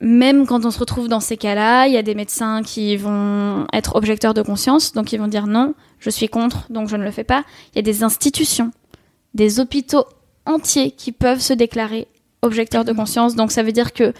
même 0.00 0.46
quand 0.46 0.64
on 0.64 0.70
se 0.70 0.78
retrouve 0.78 1.08
dans 1.08 1.18
ces 1.18 1.36
cas-là, 1.36 1.88
il 1.88 1.92
y 1.92 1.96
a 1.96 2.02
des 2.02 2.14
médecins 2.14 2.62
qui 2.62 2.96
vont 2.96 3.66
être 3.72 3.96
objecteurs 3.96 4.32
de 4.32 4.42
conscience, 4.42 4.92
donc 4.92 5.12
ils 5.12 5.18
vont 5.18 5.26
dire 5.26 5.48
non, 5.48 5.74
je 5.98 6.08
suis 6.08 6.28
contre, 6.28 6.70
donc 6.70 6.88
je 6.88 6.96
ne 6.96 7.02
le 7.02 7.10
fais 7.10 7.24
pas. 7.24 7.44
Il 7.72 7.76
y 7.76 7.78
a 7.80 7.82
des 7.82 8.04
institutions, 8.04 8.70
des 9.34 9.58
hôpitaux 9.58 10.04
entiers 10.46 10.92
qui 10.92 11.10
peuvent 11.10 11.40
se 11.40 11.52
déclarer 11.52 12.06
objecteurs 12.42 12.84
de 12.84 12.92
conscience, 12.92 13.34
donc 13.34 13.50
ça 13.50 13.64
veut 13.64 13.72
dire 13.72 13.92
que 13.92 14.12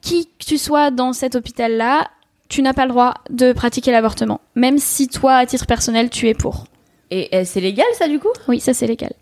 qui 0.00 0.26
que 0.26 0.44
tu 0.46 0.56
sois 0.56 0.90
dans 0.90 1.12
cet 1.12 1.34
hôpital-là, 1.34 2.08
tu 2.48 2.62
n'as 2.62 2.72
pas 2.72 2.86
le 2.86 2.92
droit 2.92 3.12
de 3.28 3.52
pratiquer 3.52 3.92
l'avortement, 3.92 4.40
même 4.54 4.78
si 4.78 5.08
toi, 5.08 5.34
à 5.34 5.44
titre 5.44 5.66
personnel, 5.66 6.08
tu 6.08 6.28
es 6.28 6.34
pour. 6.34 6.64
Et 7.10 7.36
et 7.36 7.44
c'est 7.44 7.60
légal, 7.60 7.86
ça, 7.98 8.08
du 8.08 8.18
coup? 8.18 8.32
Oui, 8.48 8.58
ça 8.58 8.72
c'est 8.72 8.86
légal. 8.86 9.12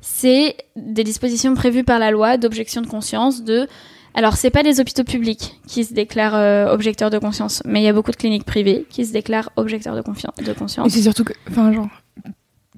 C'est 0.00 0.56
des 0.76 1.04
dispositions 1.04 1.54
prévues 1.54 1.84
par 1.84 1.98
la 1.98 2.10
loi 2.10 2.36
d'objection 2.36 2.80
de 2.80 2.86
conscience 2.86 3.44
de 3.44 3.68
alors 4.14 4.36
c'est 4.36 4.50
pas 4.50 4.62
les 4.62 4.80
hôpitaux 4.80 5.04
publics 5.04 5.60
qui 5.66 5.84
se 5.84 5.94
déclarent 5.94 6.34
euh, 6.34 6.72
objecteurs 6.72 7.10
de 7.10 7.18
conscience, 7.18 7.62
mais 7.64 7.80
il 7.80 7.84
y 7.84 7.88
a 7.88 7.92
beaucoup 7.92 8.10
de 8.10 8.16
cliniques 8.16 8.44
privées 8.44 8.86
qui 8.90 9.06
se 9.06 9.12
déclarent 9.12 9.50
objecteurs 9.56 9.94
de, 9.94 10.02
confiance 10.02 10.34
de 10.36 10.50
Et 10.50 10.54
conscience. 10.54 10.92
c'est 10.92 11.02
surtout 11.02 11.22
que, 11.22 11.32
enfin, 11.48 11.72
genre, 11.72 11.88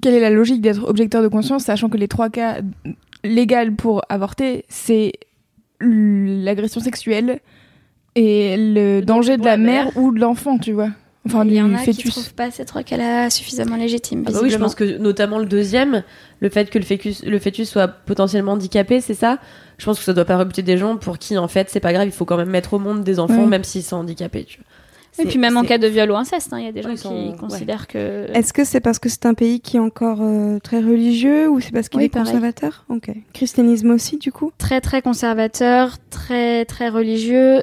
quelle 0.01 0.13
est 0.13 0.19
la 0.19 0.29
logique 0.29 0.61
d'être 0.61 0.83
objecteur 0.83 1.23
de 1.23 1.27
conscience, 1.27 1.63
sachant 1.63 1.89
que 1.89 1.97
les 1.97 2.07
trois 2.07 2.29
cas 2.29 2.57
légaux 3.23 3.71
pour 3.77 4.03
avorter, 4.09 4.65
c'est 4.69 5.13
l'agression 5.79 6.81
sexuelle 6.81 7.39
et 8.15 8.55
le, 8.57 9.01
danger 9.01 9.37
de 9.37 9.45
la 9.45 9.57
mère, 9.57 9.97
ou 9.97 10.13
de 10.13 10.19
l'enfant, 10.19 10.59
tu 10.59 10.71
vois. 10.71 10.89
Enfin, 11.25 11.45
il 11.45 11.53
y 11.53 11.61
en 11.61 11.73
a 11.73 11.77
qui 11.79 11.93
fœtus. 11.93 12.11
trouvent 12.11 12.33
pas 12.33 12.51
ces 12.51 12.65
trois 12.65 12.83
cas-là 12.83 13.29
suffisamment 13.29 13.77
légitimes. 13.77 14.25
Ah 14.27 14.31
bah 14.31 14.39
oui, 14.43 14.49
je 14.49 14.57
pense 14.57 14.75
que 14.75 14.97
notamment 14.97 15.39
le 15.39 15.45
deuxième, 15.45 16.03
le 16.41 16.49
fait 16.49 16.69
que 16.69 16.77
le 16.77 16.83
fœtus, 16.83 17.23
le 17.23 17.39
fœtus 17.39 17.69
soit 17.69 17.87
potentiellement 17.87 18.51
handicapé, 18.53 18.99
c'est 18.99 19.13
ça? 19.13 19.39
Je 19.77 19.85
pense 19.85 19.99
que 19.99 20.03
ça 20.03 20.13
doit 20.13 20.25
pas 20.25 20.37
rebuter 20.37 20.61
des 20.63 20.77
gens 20.77 20.97
pour 20.97 21.17
qui, 21.17 21.37
en 21.37 21.47
fait, 21.47 21.69
c'est 21.69 21.79
pas 21.79 21.93
grave, 21.93 22.07
il 22.07 22.11
faut 22.11 22.25
quand 22.25 22.35
même 22.37 22.49
mettre 22.49 22.73
au 22.73 22.79
monde 22.79 23.03
des 23.03 23.19
enfants, 23.19 23.45
même 23.47 23.63
s'ils 23.63 23.83
sont 23.83 23.95
handicapés. 23.97 24.43
Tu 24.43 24.57
vois. 24.57 24.65
Et 25.23 25.27
puis 25.27 25.37
même 25.37 25.55
en 25.57 25.63
cas 25.63 25.77
de 25.77 25.85
viol 25.87 26.09
ou 26.11 26.15
inceste, 26.15 26.51
hein, 26.53 26.59
il 26.59 26.65
y 26.65 26.67
a 26.67 26.71
des 26.71 26.81
gens 26.81 26.89
Oui, 26.89 26.95
qui 26.95 27.01
sont- 27.01 27.29
ouais. 27.31 27.35
considèrent 27.37 27.87
que 27.87 28.25
Est-ce 28.33 28.51
que 28.51 28.65
c'est 28.65 28.79
parce 28.81 28.97
que 28.99 29.09
c'est 29.09 29.25
un 29.27 29.35
pays 29.35 29.61
qui 29.61 29.77
est 29.77 29.79
encore 29.79 30.19
euh, 30.23 30.57
très 30.59 30.79
religieux 30.79 31.47
ou 31.49 31.59
c'est 31.61 31.71
parce 31.71 31.87
qu'il 31.87 31.99
Oui, 31.99 32.05
est 32.05 32.09
pareil. 32.09 32.25
conservateur? 32.33 32.83
Ok. 32.89 33.11
Christianisme 33.31 33.91
aussi, 33.91 34.17
du 34.17 34.31
coup? 34.31 34.51
Très 34.57 34.81
très 34.81 35.03
conservateur, 35.03 35.97
très 36.09 36.65
très 36.65 36.89
religieux, 36.89 37.61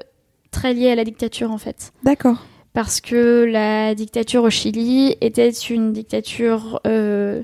très 0.52 0.74
lié 0.74 0.90
à 0.92 0.94
la 0.94 1.02
dictature 1.04 1.50
en 1.50 1.58
fait. 1.58 1.92
D'accord. 2.04 2.46
Parce 2.72 3.00
que 3.00 3.44
la 3.44 3.94
dictature 3.94 4.44
au 4.44 4.50
Chili 4.50 5.16
était 5.20 5.50
une 5.50 5.92
dictature. 5.92 6.80
euh, 6.86 7.42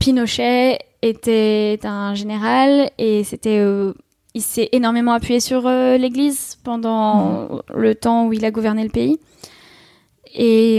Pinochet 0.00 0.78
était 1.02 1.78
un 1.84 2.14
général 2.14 2.90
et 2.98 3.24
c'était. 3.24 3.58
euh, 3.58 3.92
il 4.34 4.42
s'est 4.42 4.68
énormément 4.72 5.12
appuyé 5.12 5.40
sur 5.40 5.66
euh, 5.66 5.96
l'Église 5.96 6.58
pendant 6.62 7.62
le 7.74 7.94
temps 7.94 8.26
où 8.26 8.34
il 8.34 8.44
a 8.44 8.50
gouverné 8.50 8.84
le 8.84 8.90
pays. 8.90 9.18
Et 10.34 10.78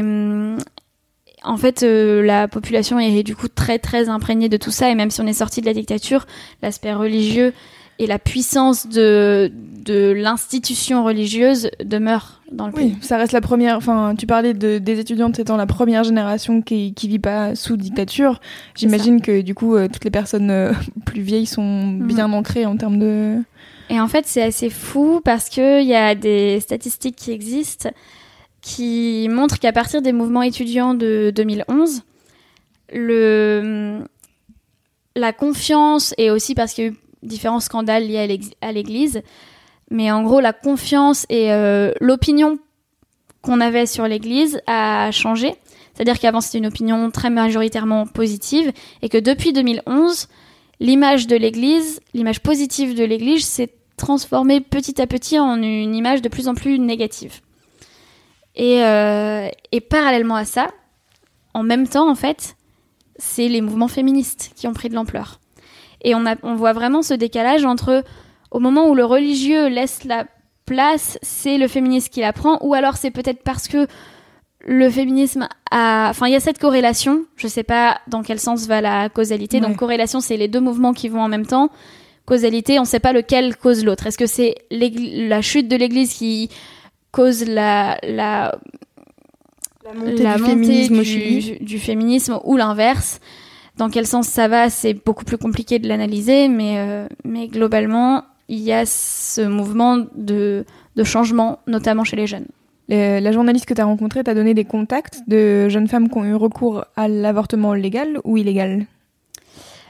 en 1.43 1.58
fait, 1.58 1.82
la 1.82 2.47
population 2.47 2.99
est 2.99 3.23
du 3.23 3.36
coup 3.36 3.47
très 3.47 3.80
très 3.80 4.10
imprégnée 4.10 4.49
de 4.49 4.58
tout 4.58 4.69
ça. 4.69 4.91
Et 4.91 4.95
même 4.95 5.10
si 5.10 5.21
on 5.21 5.25
est 5.25 5.34
sorti 5.34 5.62
de 5.62 5.65
la 5.65 5.73
dictature, 5.73 6.27
l'aspect 6.62 6.93
religieux 6.93 7.53
et 8.00 8.08
la 8.08 8.20
puissance 8.20 8.88
de, 8.88 9.52
de 9.86 10.12
l'institution 10.12 11.04
religieuse 11.04 11.70
demeure 11.84 12.42
dans 12.52 12.68
le 12.68 12.74
pays. 12.74 12.94
Oui, 12.96 12.98
ça 13.02 13.18
reste 13.18 13.34
la 13.34 13.42
première. 13.42 13.78
Enfin, 13.78 14.16
tu 14.18 14.28
parlais 14.28 14.54
de, 14.54 14.78
des 14.78 15.00
étudiantes 15.00 15.40
étant 15.40 15.58
la 15.58 15.66
première 15.66 16.04
génération 16.04 16.62
qui, 16.62 16.94
qui 16.94 17.08
vit 17.08 17.20
pas 17.20 17.56
sous 17.56 17.76
dictature. 17.76 18.40
J'imagine 18.76 19.22
que 19.22 19.42
du 19.42 19.56
coup, 19.56 19.76
euh, 19.76 19.88
toutes 19.92 20.04
les 20.04 20.12
personnes 20.12 20.52
euh, 20.52 20.74
plus 21.06 21.22
vieilles 21.22 21.46
sont 21.46 21.88
bien 21.88 22.32
ancrées 22.34 22.66
en 22.66 22.78
termes 22.78 23.00
de. 23.00 23.38
Et 23.90 24.00
en 24.00 24.08
fait, 24.08 24.26
c'est 24.28 24.44
assez 24.44 24.70
fou 24.70 25.22
parce 25.24 25.50
qu'il 25.50 25.86
y 25.86 25.96
a 25.96 26.14
des 26.14 26.60
statistiques 26.60 27.16
qui 27.16 27.32
existent 27.32 27.90
qui 28.62 29.28
montrent 29.32 29.60
qu'à 29.60 29.72
partir 29.72 30.02
des 30.02 30.12
mouvements 30.12 30.42
étudiants 30.42 30.94
de 30.94 31.32
2011, 31.34 32.04
le, 32.92 34.00
la 35.16 35.32
confiance, 35.32 36.14
et 36.18 36.32
aussi 36.32 36.54
parce 36.54 36.74
qu'il 36.74 36.84
y 36.84 36.88
a 36.88 36.92
eu 36.92 36.96
différents 37.23 37.60
scandales 37.60 38.08
liés 38.08 38.39
à 38.62 38.71
l'Église, 38.71 39.21
mais 39.89 40.12
en 40.12 40.23
gros, 40.23 40.39
la 40.39 40.53
confiance 40.53 41.25
et 41.30 41.51
euh, 41.51 41.91
l'opinion 42.01 42.60
qu'on 43.41 43.62
avait 43.62 43.86
sur 43.86 44.08
l'Église 44.08 44.62
a 44.67 45.12
changé. 45.12 45.56
C'est-à-dire 45.93 46.19
qu'avant, 46.19 46.41
c'était 46.41 46.58
une 46.60 46.67
opinion 46.67 47.10
très 47.10 47.30
majoritairement 47.30 48.06
positive, 48.06 48.71
et 49.01 49.10
que 49.10 49.17
depuis 49.17 49.53
2011, 49.53 50.27
l'image 50.80 51.27
de 51.27 51.36
l'Église, 51.36 52.01
l'image 52.13 52.41
positive 52.41 52.95
de 52.95 53.03
l'Église, 53.03 53.45
s'est 53.45 53.73
transformée 53.95 54.62
petit 54.62 55.01
à 55.01 55.08
petit 55.08 55.39
en 55.39 55.62
une 55.62 55.95
image 55.95 56.21
de 56.21 56.30
plus 56.30 56.47
en 56.47 56.53
plus 56.53 56.77
négative. 56.77 57.41
Et, 58.56 58.84
euh, 58.84 59.47
et 59.71 59.82
parallèlement 59.82 60.36
à 60.36 60.45
ça, 60.45 60.67
en 61.53 61.63
même 61.63 61.88
temps, 61.88 62.10
en 62.10 62.15
fait, 62.15 62.56
c'est 63.17 63.47
les 63.47 63.62
mouvements 63.62 63.88
féministes 63.88 64.51
qui 64.56 64.67
ont 64.67 64.73
pris 64.73 64.89
de 64.89 64.95
l'ampleur. 64.95 65.39
Et 66.04 66.16
on, 66.16 66.26
a, 66.26 66.36
on 66.44 66.56
voit 66.56 66.74
vraiment 66.74 67.02
ce 67.02 67.14
décalage 67.14 67.66
entre, 67.66 68.04
au 68.52 68.60
moment 68.60 68.88
où 68.90 68.96
le 68.96 69.06
religieux 69.06 69.68
laisse 69.68 70.04
la 70.04 70.26
place, 70.66 71.18
c'est 71.22 71.58
le 71.58 71.68
féminisme 71.68 72.10
qui 72.10 72.22
la 72.22 72.34
prend, 72.34 72.58
ou 72.62 72.74
alors 72.74 72.98
c'est 72.98 73.12
peut-être 73.12 73.42
parce 73.44 73.68
que 73.68 73.88
le 74.66 74.90
féminisme 74.90 75.48
a... 75.72 76.08
Enfin, 76.10 76.28
il 76.28 76.34
y 76.34 76.36
a 76.36 76.40
cette 76.42 76.60
corrélation, 76.60 77.22
je 77.38 77.48
sais 77.48 77.64
pas 77.64 78.00
dans 78.08 78.22
quel 78.22 78.40
sens 78.40 78.68
va 78.68 78.82
la 78.82 79.08
causalité, 79.10 79.58
Ouais. 79.58 79.68
donc 79.68 79.78
corrélation, 79.78 80.20
c'est 80.20 80.36
les 80.38 80.48
deux 80.48 80.60
mouvements 80.60 80.94
qui 80.94 81.08
vont 81.10 81.22
en 81.22 81.30
même 81.30 81.46
temps. 81.46 81.70
Causalité, 82.26 82.78
on 82.80 82.84
sait 82.86 83.00
pas 83.00 83.14
lequel 83.14 83.56
cause 83.56 83.86
l'autre. 83.86 84.08
Est-ce 84.08 84.18
que 84.18 84.26
c'est 84.26 84.56
la 84.70 85.42
chute 85.42 85.70
de 85.70 85.78
l'Église 85.78 86.14
qui 86.14 86.50
cause 87.14 87.46
la, 87.48 87.98
la, 88.04 88.60
La 89.86 89.94
montée 89.94 90.24
la 90.24 90.36
du 90.36 90.42
montée 90.42 90.52
féminisme 90.52 90.94
du, 90.96 91.00
au 91.00 91.04
Chili. 91.06 91.58
du 91.62 91.80
féminisme 91.80 92.40
ou 92.44 92.58
l'inverse? 92.58 93.22
Dans 93.78 93.90
quel 93.90 94.08
sens 94.08 94.28
ça 94.28 94.48
va, 94.48 94.70
c'est 94.70 94.94
beaucoup 94.94 95.24
plus 95.26 95.38
compliqué 95.38 95.80
de 95.80 95.88
l'analyser, 95.88 96.48
mais, 96.48 96.76
euh, 96.78 97.08
mais 97.24 97.48
globalement, 97.48 98.24
il 98.50 98.60
y 98.60 98.72
a 98.74 98.86
ce 98.86 99.42
mouvement 99.42 100.06
de, 100.16 100.66
de 100.96 101.04
changement, 101.04 101.60
notamment 101.68 102.04
chez 102.04 102.16
les 102.16 102.26
jeunes. 102.28 102.46
Le- 102.90 103.20
la 103.20 103.32
journaliste 103.32 103.66
que 103.66 103.74
tu 103.74 103.82
as 103.82 103.86
rencontrée 103.86 104.24
t'a 104.24 104.34
donné 104.34 104.54
des 104.54 104.66
contacts 104.66 105.20
de 105.28 105.70
jeunes 105.70 105.88
femmes 105.88 106.10
qui 106.10 106.18
ont 106.18 106.26
eu 106.26 106.34
recours 106.36 106.86
à 106.96 107.08
l'avortement 107.08 107.74
légal 107.74 108.20
ou 108.24 108.38
illégal? 108.38 108.86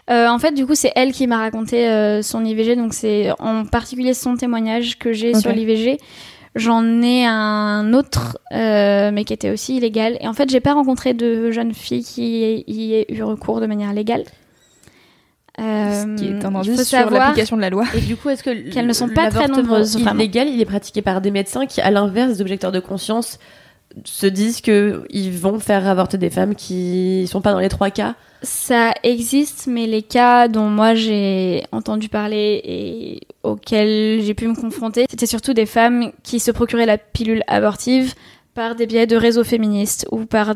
Euh, 0.10 0.28
en 0.28 0.40
fait, 0.40 0.54
du 0.54 0.66
coup, 0.66 0.74
c'est 0.76 0.92
elle 0.96 1.12
qui 1.12 1.28
m'a 1.28 1.38
raconté 1.38 1.88
euh, 1.88 2.22
son 2.22 2.44
IVG, 2.46 2.76
donc 2.78 2.94
c'est 2.94 3.30
en 3.40 3.66
particulier 3.66 4.14
son 4.14 4.36
témoignage 4.38 4.98
que 4.98 5.12
j'ai 5.14 5.34
sur 5.34 5.52
l'IVG. 5.52 5.98
J'en 6.58 7.02
ai 7.02 7.26
un 7.26 7.94
autre, 7.94 8.38
euh, 8.52 9.12
mais 9.14 9.24
qui 9.24 9.34
était 9.34 9.52
aussi 9.52 9.78
illégal. 9.78 10.18
Et 10.20 10.28
en 10.28 10.34
fait, 10.34 10.50
j'ai 10.50 10.60
pas 10.60 10.74
rencontré 10.74 11.14
de 11.14 11.52
jeunes 11.52 11.74
filles 11.74 12.04
qui 12.04 12.64
y 12.68 12.94
aient 12.96 13.06
eu 13.10 13.24
recours 13.24 13.62
de 13.62 13.66
manière 13.68 13.94
légale. 13.94 14.24
Euh, 15.60 16.04
Ce 16.04 16.16
qui 16.22 16.28
est 16.28 16.46
un 16.46 16.52
il 16.52 16.56
indice 16.58 16.76
faut 16.78 16.84
sur 16.84 16.98
savoir- 17.00 17.22
l'application 17.28 17.56
de 17.56 17.62
la 17.62 17.70
loi. 17.72 17.86
Et 17.96 18.00
du 18.02 18.16
coup, 18.16 18.30
est-ce 18.30 18.44
que 18.44 18.70
Qu'elles 18.72 18.86
ne 18.86 18.94
sont 18.94 19.10
pas 19.10 19.30
très 19.30 19.48
nombreuses, 19.48 19.96
illégal, 19.96 20.48
il 20.50 20.62
est 20.62 20.66
pratiqué 20.66 21.02
par 21.02 21.20
des 21.20 21.32
médecins 21.32 21.66
qui, 21.66 21.82
à 21.82 21.90
l'inverse 21.90 22.34
des 22.34 22.42
objecteurs 22.42 22.72
de 22.72 22.80
conscience, 22.80 23.40
se 24.04 24.28
disent 24.28 24.62
que 24.62 25.04
ils 25.10 25.32
vont 25.32 25.60
faire 25.60 25.88
avorter 25.88 26.18
des 26.18 26.30
femmes 26.30 26.56
qui 26.56 27.28
sont 27.28 27.42
pas 27.42 27.52
dans 27.54 27.60
les 27.60 27.70
trois 27.70 27.90
cas? 27.90 28.16
Ça 28.44 28.94
existe, 29.04 29.66
mais 29.68 29.88
les 29.88 30.04
cas 30.04 30.48
dont 30.48 30.70
moi 30.70 30.94
j'ai 30.94 31.64
entendu 31.72 32.08
parler 32.08 32.62
et 32.64 33.22
auxquels 33.44 34.22
j'ai 34.22 34.34
pu 34.36 34.48
me 34.48 34.56
confronter, 34.56 35.06
c'était 35.10 35.26
surtout 35.26 35.54
des 35.54 35.66
femmes 35.66 36.12
qui 36.24 36.40
se 36.40 36.52
procuraient 36.52 36.86
la 36.86 36.98
pilule 37.00 37.44
abortive 37.48 38.14
par 38.54 38.76
des 38.76 38.86
biais 38.86 39.08
de 39.08 39.16
réseaux 39.16 39.44
féministes 39.44 40.08
ou 40.12 40.26
par 40.26 40.54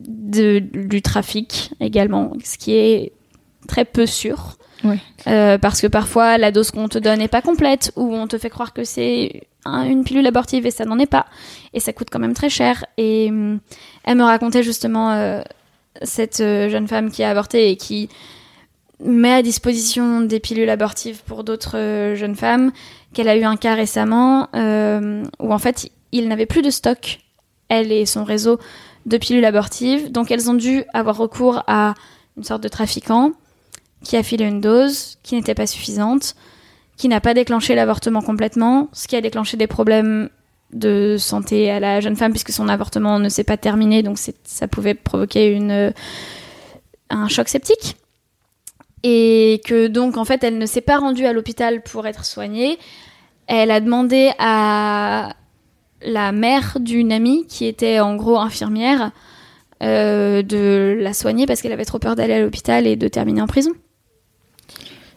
de- 0.00 0.58
du 0.58 1.00
trafic 1.02 1.70
également, 1.80 2.32
ce 2.44 2.58
qui 2.58 2.74
est 2.74 3.12
très 3.68 3.84
peu 3.84 4.06
sûr. 4.06 4.56
Ouais. 4.84 4.98
Euh, 5.28 5.58
parce 5.58 5.80
que 5.80 5.86
parfois 5.86 6.38
la 6.38 6.50
dose 6.50 6.72
qu'on 6.72 6.88
te 6.88 6.98
donne 6.98 7.20
n'est 7.20 7.28
pas 7.28 7.42
complète 7.42 7.92
ou 7.96 8.12
on 8.14 8.26
te 8.26 8.36
fait 8.36 8.50
croire 8.50 8.72
que 8.72 8.82
c'est 8.84 9.44
une 9.64 10.04
pilule 10.04 10.26
abortive 10.26 10.66
et 10.66 10.70
ça 10.70 10.84
n'en 10.84 10.98
est 10.98 11.06
pas. 11.06 11.26
Et 11.72 11.80
ça 11.80 11.92
coûte 11.92 12.08
quand 12.10 12.18
même 12.18 12.34
très 12.34 12.50
cher. 12.50 12.84
Et 12.96 13.28
hum, 13.30 13.60
elle 14.04 14.16
me 14.16 14.24
racontait 14.24 14.62
justement 14.62 15.12
euh, 15.12 15.42
cette 16.02 16.40
euh, 16.40 16.68
jeune 16.68 16.88
femme 16.88 17.10
qui 17.10 17.22
a 17.22 17.30
avorté 17.30 17.70
et 17.70 17.76
qui 17.76 18.08
met 19.04 19.32
à 19.32 19.42
disposition 19.42 20.20
des 20.20 20.40
pilules 20.40 20.70
abortives 20.70 21.22
pour 21.24 21.44
d'autres 21.44 21.76
euh, 21.76 22.14
jeunes 22.14 22.36
femmes, 22.36 22.72
qu'elle 23.12 23.28
a 23.28 23.36
eu 23.36 23.44
un 23.44 23.56
cas 23.56 23.74
récemment 23.74 24.48
euh, 24.54 25.24
où 25.40 25.52
en 25.52 25.58
fait 25.58 25.90
il 26.12 26.28
n'avait 26.28 26.46
plus 26.46 26.62
de 26.62 26.70
stock, 26.70 27.20
elle 27.68 27.90
et 27.90 28.06
son 28.06 28.24
réseau 28.24 28.58
de 29.06 29.16
pilules 29.16 29.44
abortives, 29.44 30.12
donc 30.12 30.30
elles 30.30 30.48
ont 30.48 30.54
dû 30.54 30.84
avoir 30.94 31.16
recours 31.16 31.64
à 31.66 31.94
une 32.36 32.44
sorte 32.44 32.62
de 32.62 32.68
trafiquant 32.68 33.32
qui 34.04 34.16
a 34.16 34.22
filé 34.22 34.44
une 34.44 34.60
dose 34.60 35.18
qui 35.22 35.34
n'était 35.34 35.54
pas 35.54 35.66
suffisante, 35.66 36.34
qui 36.96 37.08
n'a 37.08 37.20
pas 37.20 37.34
déclenché 37.34 37.74
l'avortement 37.74 38.22
complètement, 38.22 38.88
ce 38.92 39.08
qui 39.08 39.16
a 39.16 39.20
déclenché 39.20 39.56
des 39.56 39.66
problèmes 39.66 40.28
de 40.72 41.16
santé 41.18 41.70
à 41.70 41.80
la 41.80 42.00
jeune 42.00 42.16
femme 42.16 42.32
puisque 42.32 42.52
son 42.52 42.68
avortement 42.68 43.18
ne 43.18 43.28
s'est 43.28 43.44
pas 43.44 43.56
terminé, 43.56 44.02
donc 44.02 44.18
ça 44.44 44.68
pouvait 44.68 44.94
provoquer 44.94 45.58
euh, 45.60 45.90
un 47.10 47.28
choc 47.28 47.48
septique. 47.48 47.96
Et 49.02 49.60
que 49.64 49.88
donc 49.88 50.16
en 50.16 50.24
fait 50.24 50.44
elle 50.44 50.58
ne 50.58 50.66
s'est 50.66 50.80
pas 50.80 50.98
rendue 50.98 51.26
à 51.26 51.32
l'hôpital 51.32 51.82
pour 51.82 52.06
être 52.06 52.24
soignée. 52.24 52.78
Elle 53.48 53.70
a 53.70 53.80
demandé 53.80 54.30
à 54.38 55.34
la 56.04 56.32
mère 56.32 56.78
d'une 56.80 57.12
amie 57.12 57.46
qui 57.48 57.66
était 57.66 58.00
en 58.00 58.16
gros 58.16 58.38
infirmière 58.38 59.10
euh, 59.82 60.42
de 60.42 60.96
la 61.00 61.12
soigner 61.12 61.46
parce 61.46 61.60
qu'elle 61.60 61.72
avait 61.72 61.84
trop 61.84 61.98
peur 61.98 62.14
d'aller 62.14 62.34
à 62.34 62.40
l'hôpital 62.40 62.86
et 62.86 62.94
de 62.94 63.08
terminer 63.08 63.42
en 63.42 63.46
prison. 63.48 63.72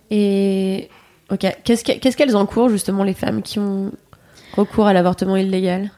Et 0.09 0.89
ok, 1.31 1.45
qu'est-ce 1.63 1.83
que- 1.83 1.99
qu'est-ce 1.99 2.17
qu'elles 2.17 2.35
encourent 2.35 2.69
justement 2.69 3.03
les 3.03 3.13
femmes 3.13 3.41
qui 3.41 3.59
ont 3.59 3.91
recours 4.55 4.87
à 4.87 4.93
l'avortement 4.93 5.35
illégal? 5.35 5.91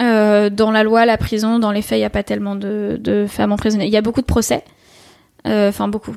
Euh, 0.00 0.50
dans 0.50 0.70
la 0.70 0.82
loi, 0.82 1.06
la 1.06 1.16
prison, 1.16 1.58
dans 1.58 1.70
les 1.70 1.82
faits, 1.82 1.98
il 1.98 2.00
n'y 2.00 2.06
a 2.06 2.10
pas 2.10 2.22
tellement 2.22 2.56
de, 2.56 3.26
femmes 3.28 3.52
emprisonnées. 3.52 3.86
Il 3.86 3.92
y 3.92 3.96
a 3.96 4.02
beaucoup 4.02 4.20
de 4.20 4.26
procès. 4.26 4.64
Euh, 5.46 5.68
Enfin, 5.68 5.88
beaucoup. 5.88 6.16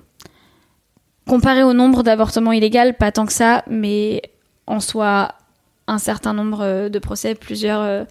Comparé 1.27 1.63
au 1.63 1.73
nombre 1.73 2.03
d'avortements 2.03 2.53
illégaux, 2.53 2.93
pas 2.97 3.11
tant 3.11 3.25
que 3.25 3.33
ça, 3.33 3.63
mais 3.67 4.21
en 4.65 4.79
soi, 4.79 5.33
un 5.87 5.97
certain 5.97 6.33
nombre 6.33 6.61
euh, 6.61 6.89
de 6.89 6.99
procès, 6.99 7.35
plusieurs. 7.35 8.05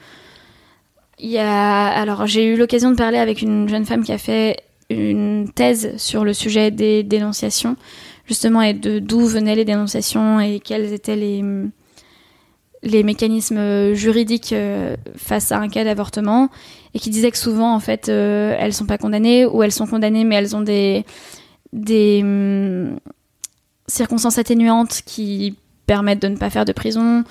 Il 1.18 1.30
y 1.30 1.38
a. 1.38 1.86
Alors, 1.88 2.26
j'ai 2.26 2.44
eu 2.44 2.56
l'occasion 2.56 2.90
de 2.90 2.96
parler 2.96 3.18
avec 3.18 3.42
une 3.42 3.68
jeune 3.68 3.86
femme 3.86 4.04
qui 4.04 4.12
a 4.12 4.18
fait 4.18 4.58
une 4.90 5.50
thèse 5.52 5.96
sur 5.96 6.24
le 6.24 6.32
sujet 6.32 6.70
des 6.70 7.02
dénonciations, 7.02 7.76
justement, 8.26 8.62
et 8.62 8.74
de 8.74 8.98
d'où 8.98 9.26
venaient 9.26 9.54
les 9.54 9.64
dénonciations 9.64 10.40
et 10.40 10.60
quels 10.60 10.92
étaient 10.92 11.16
les 11.16 11.42
les 12.82 13.02
mécanismes 13.02 13.94
juridiques 13.94 14.52
euh, 14.52 14.96
face 15.16 15.50
à 15.52 15.58
un 15.58 15.68
cas 15.68 15.84
d'avortement. 15.84 16.50
Et 16.94 16.98
qui 16.98 17.10
disait 17.10 17.30
que 17.30 17.38
souvent 17.38 17.74
en 17.74 17.80
fait 17.80 18.08
euh, 18.08 18.54
elles 18.58 18.72
sont 18.72 18.86
pas 18.86 18.98
condamnées 18.98 19.44
ou 19.44 19.62
elles 19.62 19.72
sont 19.72 19.86
condamnées 19.86 20.24
mais 20.24 20.36
elles 20.36 20.56
ont 20.56 20.62
des 20.62 21.04
des 21.72 22.20
hum, 22.22 22.98
circonstances 23.86 24.38
atténuantes 24.38 25.02
qui 25.04 25.56
permettent 25.86 26.22
de 26.22 26.28
ne 26.28 26.36
pas 26.36 26.48
faire 26.48 26.64
de 26.64 26.72
prison 26.72 27.24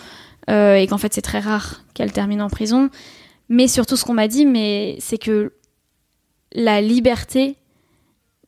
euh, 0.49 0.75
et 0.75 0.87
qu'en 0.87 0.97
fait 0.97 1.13
c'est 1.13 1.21
très 1.21 1.39
rare 1.39 1.83
qu'elles 1.93 2.11
terminent 2.11 2.45
en 2.45 2.49
prison. 2.49 2.89
Mais 3.49 3.67
surtout 3.67 3.95
ce 3.95 4.03
qu'on 4.03 4.13
m'a 4.13 4.27
dit 4.27 4.45
mais 4.45 4.97
c'est 4.99 5.17
que 5.17 5.53
la 6.53 6.81
liberté 6.81 7.57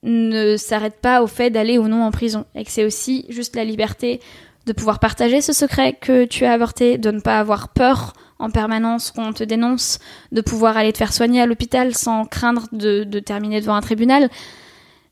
ne 0.03 0.57
s'arrête 0.57 0.99
pas 1.01 1.21
au 1.21 1.27
fait 1.27 1.49
d'aller 1.49 1.77
ou 1.77 1.87
non 1.87 2.03
en 2.03 2.11
prison 2.11 2.45
et 2.55 2.63
que 2.63 2.71
c'est 2.71 2.85
aussi 2.85 3.25
juste 3.29 3.55
la 3.55 3.63
liberté 3.63 4.19
de 4.65 4.73
pouvoir 4.73 4.99
partager 4.99 5.41
ce 5.41 5.53
secret 5.53 5.93
que 5.93 6.25
tu 6.25 6.45
as 6.45 6.51
avorté, 6.51 6.97
de 6.97 7.09
ne 7.09 7.21
pas 7.21 7.39
avoir 7.39 7.69
peur 7.69 8.13
en 8.37 8.51
permanence 8.51 9.11
qu'on 9.11 9.33
te 9.33 9.43
dénonce, 9.43 9.99
de 10.31 10.41
pouvoir 10.41 10.77
aller 10.77 10.91
te 10.93 10.97
faire 10.97 11.13
soigner 11.13 11.41
à 11.41 11.45
l'hôpital 11.45 11.95
sans 11.95 12.25
craindre 12.25 12.67
de, 12.71 13.03
de 13.03 13.19
terminer 13.19 13.61
devant 13.61 13.75
un 13.75 13.81
tribunal, 13.81 14.29